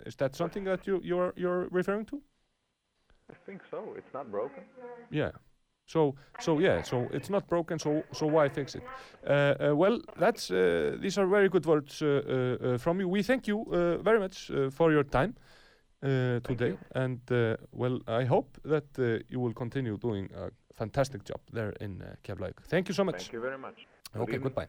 Is 0.07 0.16
that 0.16 0.37
something 0.37 0.64
that 0.64 0.87
you 0.87 1.01
you're 1.05 1.35
you're 1.37 1.69
referring 1.71 2.07
to? 2.07 2.23
I 3.31 3.35
think 3.45 3.62
so. 3.71 3.95
It's 3.97 4.14
not 4.14 4.31
broken. 4.31 4.62
Yeah. 5.11 5.33
So 5.87 6.14
so 6.41 6.59
yeah. 6.61 6.83
So 6.83 7.09
it's 7.12 7.29
not 7.29 7.47
broken. 7.47 7.79
So 7.79 8.03
so 8.12 8.27
why 8.27 8.49
fix 8.49 8.75
it? 8.75 8.83
Uh, 9.27 9.31
uh, 9.31 9.77
well, 9.77 10.01
that's 10.19 10.51
uh, 10.51 10.97
these 10.99 11.19
are 11.19 11.27
very 11.27 11.51
good 11.51 11.66
words 11.66 11.99
from 12.83 13.01
you. 13.01 13.09
We 13.09 13.23
thank 13.23 13.47
you 13.47 13.66
very 14.03 14.19
much 14.19 14.51
for 14.71 14.93
your 14.93 15.05
time 15.05 15.35
uh, 16.03 16.41
today, 16.41 16.77
and 16.95 17.21
uh, 17.31 17.57
well, 17.73 18.01
I 18.07 18.25
hope 18.25 18.59
that 18.65 18.89
uh, 18.99 19.19
you 19.29 19.41
will 19.41 19.55
continue 19.55 19.97
doing 19.99 20.29
a 20.35 20.51
fantastic 20.75 21.25
job 21.25 21.41
there 21.53 21.73
in 21.81 22.01
uh, 22.03 22.15
Keflavík. 22.23 22.61
Thank 22.69 22.89
you 22.89 22.95
so 22.95 23.05
much. 23.05 23.17
Thank 23.23 23.33
you 23.33 23.41
very 23.41 23.59
much. 23.59 23.87
Good 24.13 24.23
Okay, 24.23 24.39
goodbye. 24.39 24.69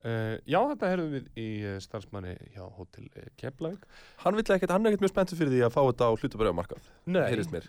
Uh, 0.00 0.38
já, 0.48 0.56
þetta 0.64 0.88
herðum 0.88 1.10
við 1.12 1.24
í 1.36 1.46
uh, 1.68 1.74
starfsmanni 1.84 2.30
hjá 2.54 2.62
Hotel 2.72 3.04
uh, 3.20 3.26
Keflavík. 3.36 3.82
Hann 4.22 4.32
vill 4.38 4.46
ekkert, 4.54 4.70
hann 4.72 4.86
er 4.88 4.94
ekkert 4.94 5.02
mjög 5.04 5.10
spenntur 5.12 5.36
fyrir 5.36 5.52
því 5.52 5.58
að 5.66 5.74
fá 5.74 5.80
þetta 5.90 6.06
á 6.08 6.12
hlutabrjámarkað. 6.22 6.86
Nei, 7.12 7.26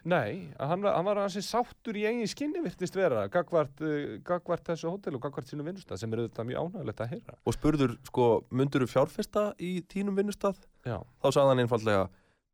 nei, 0.07 0.29
hann, 0.61 0.85
var- 0.85 0.95
hann 0.95 1.09
var 1.09 1.19
hansi 1.25 1.43
sáttur 1.43 1.99
í 1.99 2.05
eigin 2.07 2.31
skinni 2.31 2.63
virtist 2.63 2.95
vera, 2.95 3.25
gagvart, 3.33 3.83
uh, 3.83 4.13
gagvart 4.23 4.63
þessu 4.71 4.93
hótel 4.93 5.19
og 5.19 5.25
gagvart 5.25 5.51
sínu 5.51 5.65
vinnustad 5.67 5.99
sem 5.99 6.15
er 6.15 6.23
auðvitað 6.23 6.47
mjög 6.53 6.63
ánægilegt 6.69 7.03
að 7.03 7.11
heyra. 7.17 7.35
Og 7.43 7.57
spurður, 7.57 7.97
sko, 8.07 8.29
mundur 8.61 8.85
þú 8.87 8.91
fjárfesta 8.93 9.45
í 9.59 9.73
tínum 9.91 10.15
vinnustad? 10.15 10.55
Já, 10.87 11.01
Þá 11.19 11.27
sagði 11.35 11.51
hann 11.51 11.65
einfallega, 11.65 12.07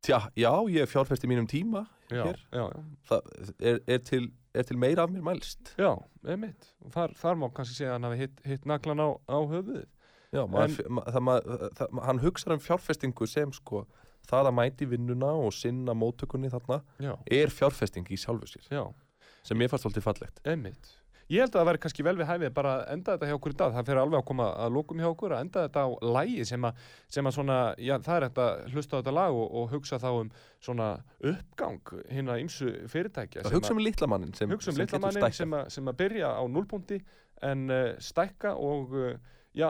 tja, 0.04 0.18
já, 0.38 0.52
ég 0.70 0.82
er 0.84 0.90
fjárfest 0.90 1.24
í 1.24 1.30
mínum 1.30 1.46
tíma. 1.50 1.86
já, 2.10 2.22
Hér? 2.24 2.38
já, 2.52 2.64
já, 2.72 2.82
Það 3.08 3.30
er, 3.60 3.80
er, 3.86 3.98
til, 3.98 4.30
er 4.54 4.62
til 4.68 4.78
meira 4.78 5.02
af 5.04 5.10
mér 5.12 5.22
mælst. 5.26 5.74
já, 5.78 5.90
einmitt. 6.26 6.68
Þar, 6.94 7.14
þar 7.18 7.36
má 7.40 7.48
kannski 7.52 7.74
segja 7.80 7.90
að 7.94 7.96
hann 7.98 8.08
hafi 8.08 8.20
hitt, 8.22 8.40
hitt 8.46 8.66
naglan 8.66 9.00
á, 9.02 9.08
á 9.28 9.38
höfuðið. 9.42 9.86
Já, 10.32 10.42
maður, 10.44 10.88
ma, 10.92 11.02
það, 11.08 11.22
ma, 11.24 11.36
það, 11.78 12.00
hann 12.04 12.18
hugsar 12.20 12.52
um 12.52 12.60
fjárfestingu 12.60 13.26
sem, 13.26 13.52
sko, 13.56 13.86
það 14.28 14.50
að 14.50 14.56
mæti 14.58 14.88
vinnuna 14.90 15.30
og 15.40 15.52
sinna 15.56 15.94
móttökunni 15.96 16.50
þarna 16.52 16.82
Já, 17.00 17.14
er 17.32 17.48
fjárfesting 17.54 18.04
í 18.12 18.18
sjálfu 18.20 18.50
sér, 18.50 18.66
já, 18.68 18.82
sem 19.42 19.60
ég 19.64 19.70
fannst 19.72 19.86
alltaf 19.88 20.04
fallegt. 20.04 20.42
einmitt. 20.44 20.97
Ég 21.28 21.42
held 21.44 21.52
að 21.52 21.58
það 21.60 21.66
væri 21.68 21.80
kannski 21.84 22.04
vel 22.06 22.14
við 22.16 22.28
hæfið 22.30 22.52
bara 22.56 22.70
að 22.78 22.86
enda 22.94 23.14
þetta 23.14 23.26
hjá 23.28 23.34
okkur 23.36 23.52
í 23.52 23.56
dag. 23.60 23.72
Það 23.76 23.88
fer 23.90 23.98
alveg 24.00 24.18
að 24.22 24.26
koma 24.30 24.44
að 24.64 24.70
lókum 24.78 25.00
hjá 25.02 25.08
okkur 25.10 25.34
að 25.36 25.42
enda 25.44 25.64
þetta 25.66 25.82
á 25.84 25.88
lægi 26.16 26.44
sem 26.48 26.64
að, 26.64 26.78
sem 27.12 27.28
að 27.28 27.34
svona, 27.36 27.56
já, 27.84 27.94
það 28.06 28.16
er 28.20 28.24
hægt 28.28 28.40
að 28.44 28.62
hlusta 28.72 28.96
á 28.96 28.98
þetta 29.02 29.14
lag 29.18 29.36
og, 29.42 29.48
og 29.60 29.66
hugsa 29.74 29.98
þá 30.00 30.06
um 30.22 30.30
svona 30.64 30.86
uppgang 31.32 31.92
hinn 32.16 32.32
að 32.32 32.40
ymsu 32.46 32.70
fyrirtækja. 32.94 33.44
Það 33.44 33.56
hugsa 33.58 33.74
um 33.76 33.82
lillamannin 33.84 34.32
sem, 34.38 34.54
hugsa 34.56 34.72
um 34.72 34.78
sem 34.78 34.80
litla 34.86 34.96
getur 34.96 35.04
mannin 35.04 35.20
stækkað. 35.20 35.36
sem, 35.42 35.56
að- 35.60 35.68
sem 35.76 35.92
að 35.92 35.98
byrja 36.00 36.30
á 36.32 36.42
núlpunkti 36.48 37.00
en 37.50 37.66
uh, 37.70 37.90
stækka 38.08 38.54
og 38.56 38.96
uh, 38.96 39.10
já, 39.54 39.68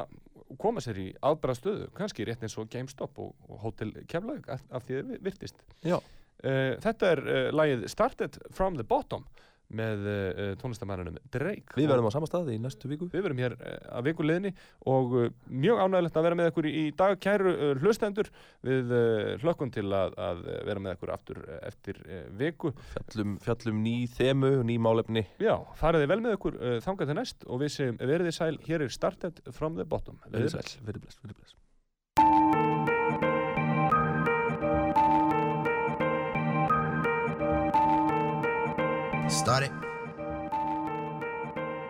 koma 0.62 0.80
sér 0.80 1.02
í 1.02 1.08
aðbara 1.26 1.58
stöðu, 1.58 1.90
kannski 1.98 2.24
rétt 2.28 2.46
eins 2.46 2.54
og 2.62 2.70
GameStop 2.72 3.18
og, 3.18 3.34
og 3.50 3.58
Hotel 3.66 3.90
Keflavík 4.08 4.46
af, 4.54 4.62
af 4.70 4.86
því 4.86 5.02
það 5.02 5.18
virtist. 5.26 5.58
Já. 5.82 5.98
Uh, 6.38 6.78
þetta 6.86 7.10
er 7.16 7.24
uh, 7.26 7.50
lagið 7.50 7.84
Started 7.90 8.38
from 8.54 8.78
the 8.78 8.86
Bottom 8.86 9.26
með 9.68 10.06
uh, 10.08 10.38
tónlistamærinum 10.60 11.18
Drake. 11.32 11.76
Við 11.76 11.90
verðum 11.90 12.08
á 12.08 12.12
sama 12.14 12.28
staði 12.28 12.56
í 12.56 12.62
næstu 12.62 12.88
viku. 12.88 13.08
Við 13.12 13.24
verum 13.26 13.42
hér 13.42 13.56
uh, 13.58 13.74
að 13.98 14.08
vikuleginni 14.08 14.52
og 14.88 15.14
uh, 15.18 15.28
mjög 15.52 15.82
ánægilegt 15.84 16.18
að 16.18 16.26
vera 16.28 16.38
með 16.40 16.50
ykkur 16.52 16.70
í, 16.70 16.84
dag 16.98 17.20
kæru 17.22 17.54
hlustendur 17.82 18.32
við 18.64 18.94
hlökkum 19.42 19.72
til 19.74 19.86
að, 19.92 20.16
að 20.18 20.42
vera 20.68 20.84
með 20.84 20.96
ykkur 20.96 21.12
aftur 21.14 21.42
eftir 21.60 22.00
viku 22.38 22.72
Fjallum, 22.94 23.36
fjallum 23.44 23.80
ný 23.84 23.96
þemu, 24.16 24.52
ný 24.66 24.78
málefni. 24.82 25.26
Já, 25.42 25.54
fariði 25.78 26.10
vel 26.10 26.20
með 26.24 26.38
ykkur 26.38 26.58
þangað 26.84 27.12
til 27.12 27.18
næst 27.20 27.48
og 27.48 27.62
við 27.64 27.74
segjum 27.76 28.02
verið 28.02 28.30
þið 28.30 28.38
sæl, 28.40 28.52
hér 28.68 28.86
er 28.86 28.94
started 28.94 29.42
from 29.52 29.78
the 29.78 29.88
bottom. 29.88 30.20
Verið 30.32 30.56
sæl, 30.56 30.68
verið 30.86 31.06
bless, 31.06 31.20
verið 31.24 31.40
bless. 31.40 31.58
Started. 39.28 39.70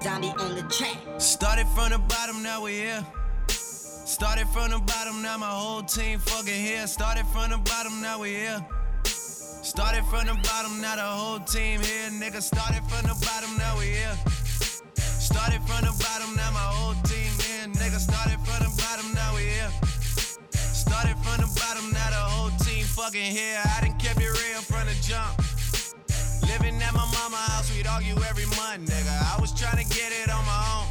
Zombie 0.03 0.29
on 0.39 0.55
the 0.57 0.67
track. 0.71 0.99
Started 1.19 1.67
from 1.69 1.91
the 1.91 1.99
bottom, 1.99 2.43
now 2.43 2.63
we 2.63 2.73
here. 2.73 3.07
Started 3.49 4.49
from 4.49 4.71
the 4.71 4.79
bottom, 4.79 5.23
now 5.23 5.39
my 5.39 5.47
whole 5.47 5.83
team 5.83 6.19
fucking 6.19 6.53
here. 6.53 6.87
Started 6.87 7.27
from 7.27 7.51
the 7.51 7.59
bottom, 7.59 8.01
now 8.01 8.21
we 8.21 8.31
here. 8.31 8.65
Started 9.05 10.05
from 10.07 10.27
the 10.27 10.35
bottom, 10.43 10.81
now 10.81 10.97
the 10.97 11.03
whole 11.03 11.39
team 11.41 11.81
here. 11.81 12.11
Nigga, 12.11 12.43
started 12.43 12.83
from 12.89 13.07
the 13.07 13.15
bottom, 13.25 13.57
now 13.57 13.79
we 13.79 13.87
here. 13.87 14.17
Started 14.97 15.63
from 15.63 15.85
the 15.87 15.95
bottom, 16.03 16.35
now 16.37 16.51
my 16.51 16.59
whole 16.59 16.95
team 17.03 17.31
here. 17.39 17.67
Nigga, 17.69 17.99
started 17.99 18.41
from 18.47 18.67
the 18.67 18.83
bottom, 18.83 19.15
now 19.15 19.35
we 19.37 19.43
here. 19.43 19.71
Started 20.51 21.17
from 21.19 21.37
the 21.39 21.61
bottom, 21.61 21.93
now 21.93 22.11
the 22.11 22.17
whole 22.17 22.51
team 22.59 22.85
fucking 22.85 23.31
here. 23.31 23.61
I 23.63 23.87
done 23.87 23.98
my 26.99 27.07
mama 27.15 27.37
house, 27.37 27.71
we'd 27.71 27.87
argue 27.87 28.19
every 28.29 28.47
month, 28.59 28.91
nigga. 28.91 29.15
I 29.33 29.41
was 29.41 29.53
trying 29.55 29.79
to 29.79 29.89
get 29.95 30.11
it 30.11 30.29
on 30.31 30.43
my 30.45 30.63
own. 30.75 30.87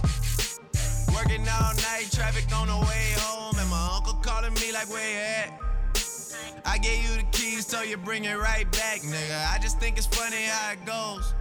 Working 1.13 1.43
all 1.43 1.75
night, 1.83 2.07
traffic 2.11 2.47
on 2.55 2.67
the 2.71 2.79
way 2.87 3.05
home, 3.19 3.55
and 3.59 3.69
my 3.69 3.83
uncle 3.95 4.15
calling 4.23 4.53
me 4.53 4.71
like, 4.71 4.89
where 4.89 5.03
you 5.03 5.19
at? 5.19 5.49
I 6.65 6.77
gave 6.77 7.03
you 7.03 7.13
the 7.17 7.27
keys, 7.31 7.67
so 7.67 7.81
you 7.81 7.97
bring 7.97 8.23
it 8.23 8.37
right 8.37 8.69
back, 8.71 9.01
nigga. 9.01 9.39
I 9.53 9.59
just 9.59 9.79
think 9.79 9.97
it's 9.97 10.07
funny 10.07 10.43
how 10.47 10.71
it 10.71 10.85
goes. 10.85 11.33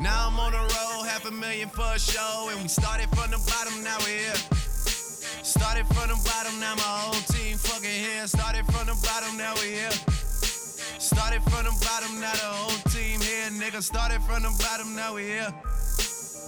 Now 0.00 0.26
I'm 0.26 0.38
on 0.40 0.52
the 0.52 0.58
road, 0.58 1.06
half 1.06 1.24
a 1.26 1.30
million 1.30 1.68
for 1.68 1.86
a 1.94 1.98
show, 1.98 2.48
and 2.50 2.62
we 2.62 2.68
started 2.68 3.08
from 3.10 3.30
the 3.30 3.38
bottom, 3.46 3.84
now 3.84 3.98
we're 4.00 4.18
here. 4.18 4.40
Started 5.46 5.86
from 5.94 6.08
the 6.10 6.18
bottom, 6.26 6.58
now 6.58 6.74
my 6.74 6.82
whole 6.82 7.22
team 7.30 7.56
fucking 7.56 7.98
here. 8.06 8.26
Started 8.26 8.66
from 8.66 8.86
the 8.90 8.98
bottom, 9.06 9.36
now 9.36 9.54
we're 9.54 9.86
here. 9.86 10.25
Started 10.98 11.42
from 11.42 11.64
the 11.64 11.74
bottom, 11.84 12.20
now 12.20 12.32
the 12.32 12.50
whole 12.58 12.78
team 12.90 13.20
here, 13.20 13.50
nigga. 13.50 13.82
Started 13.82 14.22
from 14.22 14.42
the 14.42 14.50
bottom, 14.62 14.94
now 14.96 15.14
we 15.14 15.24
here. 15.24 15.52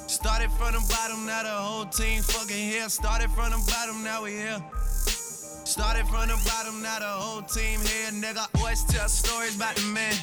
Started 0.08 0.50
from 0.52 0.72
the 0.72 0.80
bottom, 0.88 1.26
now 1.26 1.42
the 1.42 1.50
whole 1.50 1.84
team 1.86 2.22
fucking 2.22 2.56
here. 2.56 2.88
Started 2.88 3.30
from 3.30 3.50
the 3.50 3.60
bottom, 3.70 4.02
now 4.02 4.22
we 4.24 4.32
here. 4.32 4.62
Started 5.68 6.06
from 6.08 6.28
the 6.28 6.40
bottom, 6.48 6.82
now 6.82 6.98
the 6.98 7.04
whole 7.04 7.42
team 7.42 7.80
here, 7.80 8.10
nigga. 8.10 8.46
Always 8.56 8.84
tell 8.84 9.08
stories 9.08 9.54
about 9.56 9.76
the 9.76 9.84
man. 9.92 10.14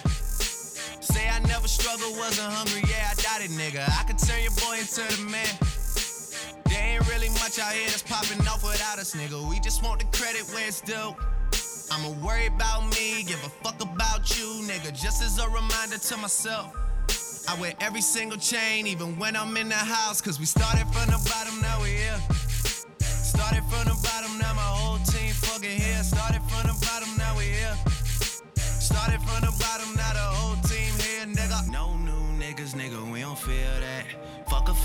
Say 1.01 1.29
I 1.29 1.39
never 1.47 1.67
struggled, 1.67 2.17
wasn't 2.17 2.51
hungry, 2.51 2.81
yeah, 2.89 3.11
I 3.11 3.15
doubt 3.21 3.45
it, 3.45 3.51
nigga. 3.51 3.85
I 3.87 4.03
could 4.03 4.17
turn 4.17 4.41
your 4.41 4.57
boy 4.57 4.79
into 4.81 5.05
the 5.15 5.29
man. 5.29 5.53
There 6.65 6.81
ain't 6.81 7.07
really 7.07 7.29
much 7.29 7.59
out 7.59 7.73
here 7.73 7.87
that's 7.87 8.01
popping 8.01 8.41
off 8.47 8.63
without 8.63 8.97
us, 8.97 9.13
nigga. 9.13 9.37
We 9.47 9.59
just 9.59 9.83
want 9.83 10.01
the 10.01 10.17
credit 10.17 10.41
where 10.51 10.67
it's 10.67 10.81
due. 10.81 11.15
I'ma 11.91 12.09
worry 12.25 12.47
about 12.47 12.83
me, 12.89 13.23
give 13.23 13.43
a 13.43 13.49
fuck 13.63 13.81
about 13.81 14.37
you, 14.37 14.45
nigga. 14.67 14.91
Just 14.91 15.21
as 15.21 15.37
a 15.39 15.47
reminder 15.49 15.97
to 15.97 16.17
myself. 16.17 16.75
I 17.47 17.59
wear 17.61 17.73
every 17.79 18.01
single 18.01 18.37
chain, 18.37 18.87
even 18.87 19.17
when 19.19 19.35
I'm 19.35 19.55
in 19.57 19.69
the 19.69 19.75
house. 19.75 20.19
Cause 20.21 20.39
we 20.39 20.45
started 20.45 20.87
from 20.93 21.05
the 21.07 21.21
bottom, 21.29 21.61
now 21.61 21.81
we 21.81 21.89
here. 21.89 22.19
Started 22.99 23.63
from 23.65 23.85
the 23.85 23.97
bottom, 24.01 24.37
now 24.39 24.53
my 24.53 24.61
whole 24.61 24.97
team 25.05 25.31
fucking 25.33 25.69
here. 25.69 26.01
Started 26.01 26.41
from 26.49 26.67
the 26.67 26.75
bottom, 26.85 27.09
now 27.17 27.37
we 27.37 27.45
here. 27.45 27.77
Started 28.55 29.21
from 29.21 29.41
the 29.41 29.53
bottom, 29.59 29.95
now 29.95 30.13
the 30.13 30.27
whole 30.37 30.55
team 30.63 30.93
here, 31.05 31.25
nigga. 31.27 31.69
No 31.71 31.95
new 31.97 32.41
niggas, 32.41 32.73
nigga, 32.73 32.99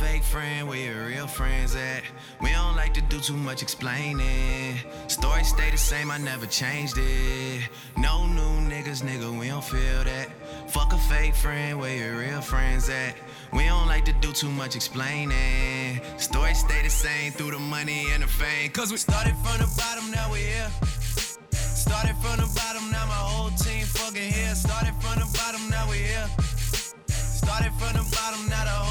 fake 0.01 0.23
friend, 0.23 0.67
where 0.67 0.79
your 0.79 1.07
real 1.09 1.27
friends 1.27 1.77
at? 1.77 2.03
We 2.41 2.51
don't 2.53 2.75
like 2.75 2.95
to 2.95 3.03
do 3.03 3.21
too 3.21 3.37
much 3.37 3.61
explaining. 3.61 4.77
Story 5.09 5.45
stay 5.45 5.71
the 5.71 5.77
same, 5.77 6.11
I 6.11 6.17
never 6.17 6.47
changed 6.47 6.97
it. 6.97 7.69
No 7.99 8.27
new 8.27 8.55
niggas, 8.73 9.03
nigga, 9.03 9.29
we 9.39 9.49
don't 9.49 9.63
feel 9.63 10.03
that. 10.05 10.29
Fuck 10.69 10.95
a 10.95 10.99
fake 11.11 11.35
friend, 11.35 11.79
where 11.79 11.95
your 11.95 12.19
real 12.19 12.41
friends 12.41 12.89
at? 12.89 13.15
We 13.53 13.67
don't 13.67 13.89
like 13.89 14.07
to 14.07 14.15
do 14.25 14.33
too 14.33 14.51
much 14.51 14.75
explaining. 14.75 16.01
Story 16.17 16.55
stay 16.55 16.83
the 16.83 16.89
same 16.89 17.33
through 17.33 17.51
the 17.51 17.59
money 17.59 18.07
and 18.15 18.23
the 18.23 18.27
fame. 18.27 18.71
Cause 18.71 18.91
we 18.91 18.97
started 18.97 19.35
from 19.45 19.59
the 19.59 19.69
bottom, 19.77 20.11
now 20.11 20.33
we 20.33 20.39
here. 20.39 20.71
Started 21.53 22.17
from 22.23 22.37
the 22.41 22.49
bottom, 22.57 22.91
now 22.91 23.05
my 23.05 23.21
whole 23.33 23.51
team 23.51 23.85
fucking 23.85 24.33
here. 24.33 24.55
Started 24.55 24.95
from 25.03 25.21
the 25.21 25.29
bottom, 25.37 25.69
now 25.69 25.85
we 25.91 25.99
here. 25.99 26.29
Started 27.09 27.73
from 27.81 27.93
the 27.99 28.05
bottom, 28.17 28.49
now 28.49 28.65
the 28.65 28.71
whole 28.71 28.90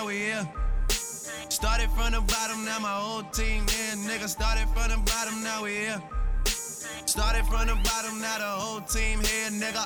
now 0.00 0.06
we 0.06 0.14
here. 0.14 0.48
Started 1.48 1.90
from 1.90 2.12
the 2.12 2.20
bottom, 2.20 2.64
now 2.64 2.78
my 2.78 2.88
whole 2.88 3.22
team 3.38 3.66
here. 3.68 3.96
Nigga, 4.08 4.28
started 4.28 4.66
from 4.74 4.88
the 4.90 4.96
bottom, 5.10 5.42
now 5.42 5.64
we 5.64 5.72
here. 5.72 6.02
Started 7.04 7.44
from 7.46 7.66
the 7.66 7.76
bottom, 7.88 8.20
now 8.20 8.38
the 8.38 8.52
whole 8.62 8.80
team 8.80 9.20
here, 9.20 9.50
nigga. 9.50 9.84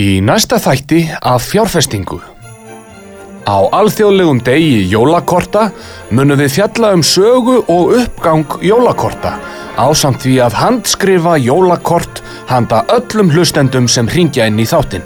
Í 0.00 0.20
næsta 0.24 0.56
þætti 0.56 1.00
af 1.20 1.42
fjárfestingu. 1.44 2.39
Á 3.50 3.66
alþjóðlegum 3.74 4.38
degi 4.46 4.84
jólakorta 4.92 5.70
munum 6.14 6.38
við 6.38 6.52
fjalla 6.54 6.92
um 6.94 7.00
sögu 7.02 7.56
og 7.72 7.96
uppgang 7.98 8.60
jólakorta 8.62 9.32
ásamt 9.80 10.22
því 10.22 10.36
að 10.44 10.58
handskrifa 10.60 11.32
jólakort 11.40 12.20
handa 12.50 12.84
öllum 12.94 13.32
hlustendum 13.34 13.88
sem 13.90 14.06
ringja 14.12 14.46
inn 14.46 14.60
í 14.60 14.66
þáttinn. 14.70 15.02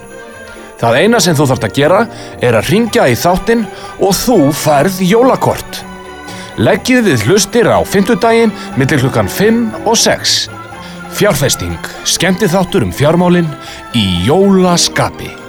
Það 0.80 0.98
eina 1.00 1.20
sem 1.24 1.36
þú 1.38 1.46
þarft 1.50 1.66
að 1.68 1.78
gera 1.78 2.00
er 2.44 2.58
að 2.58 2.68
ringja 2.74 3.06
í 3.08 3.14
þáttinn 3.16 3.62
og 4.00 4.12
þú 4.18 4.38
færð 4.60 4.98
jólakort. 5.06 5.80
Leggið 6.60 7.08
við 7.08 7.24
hlustir 7.28 7.70
á 7.70 7.80
fimmtudaginn 7.80 8.52
millir 8.76 9.00
klukkan 9.06 9.30
5 9.30 9.86
og 9.86 9.96
6. 10.02 10.36
Fjárfesting, 11.14 11.78
skemmti 12.04 12.50
þáttur 12.50 12.84
um 12.84 12.92
fjármálinn 12.92 13.48
í 13.94 14.04
jólaskapi. 14.26 15.43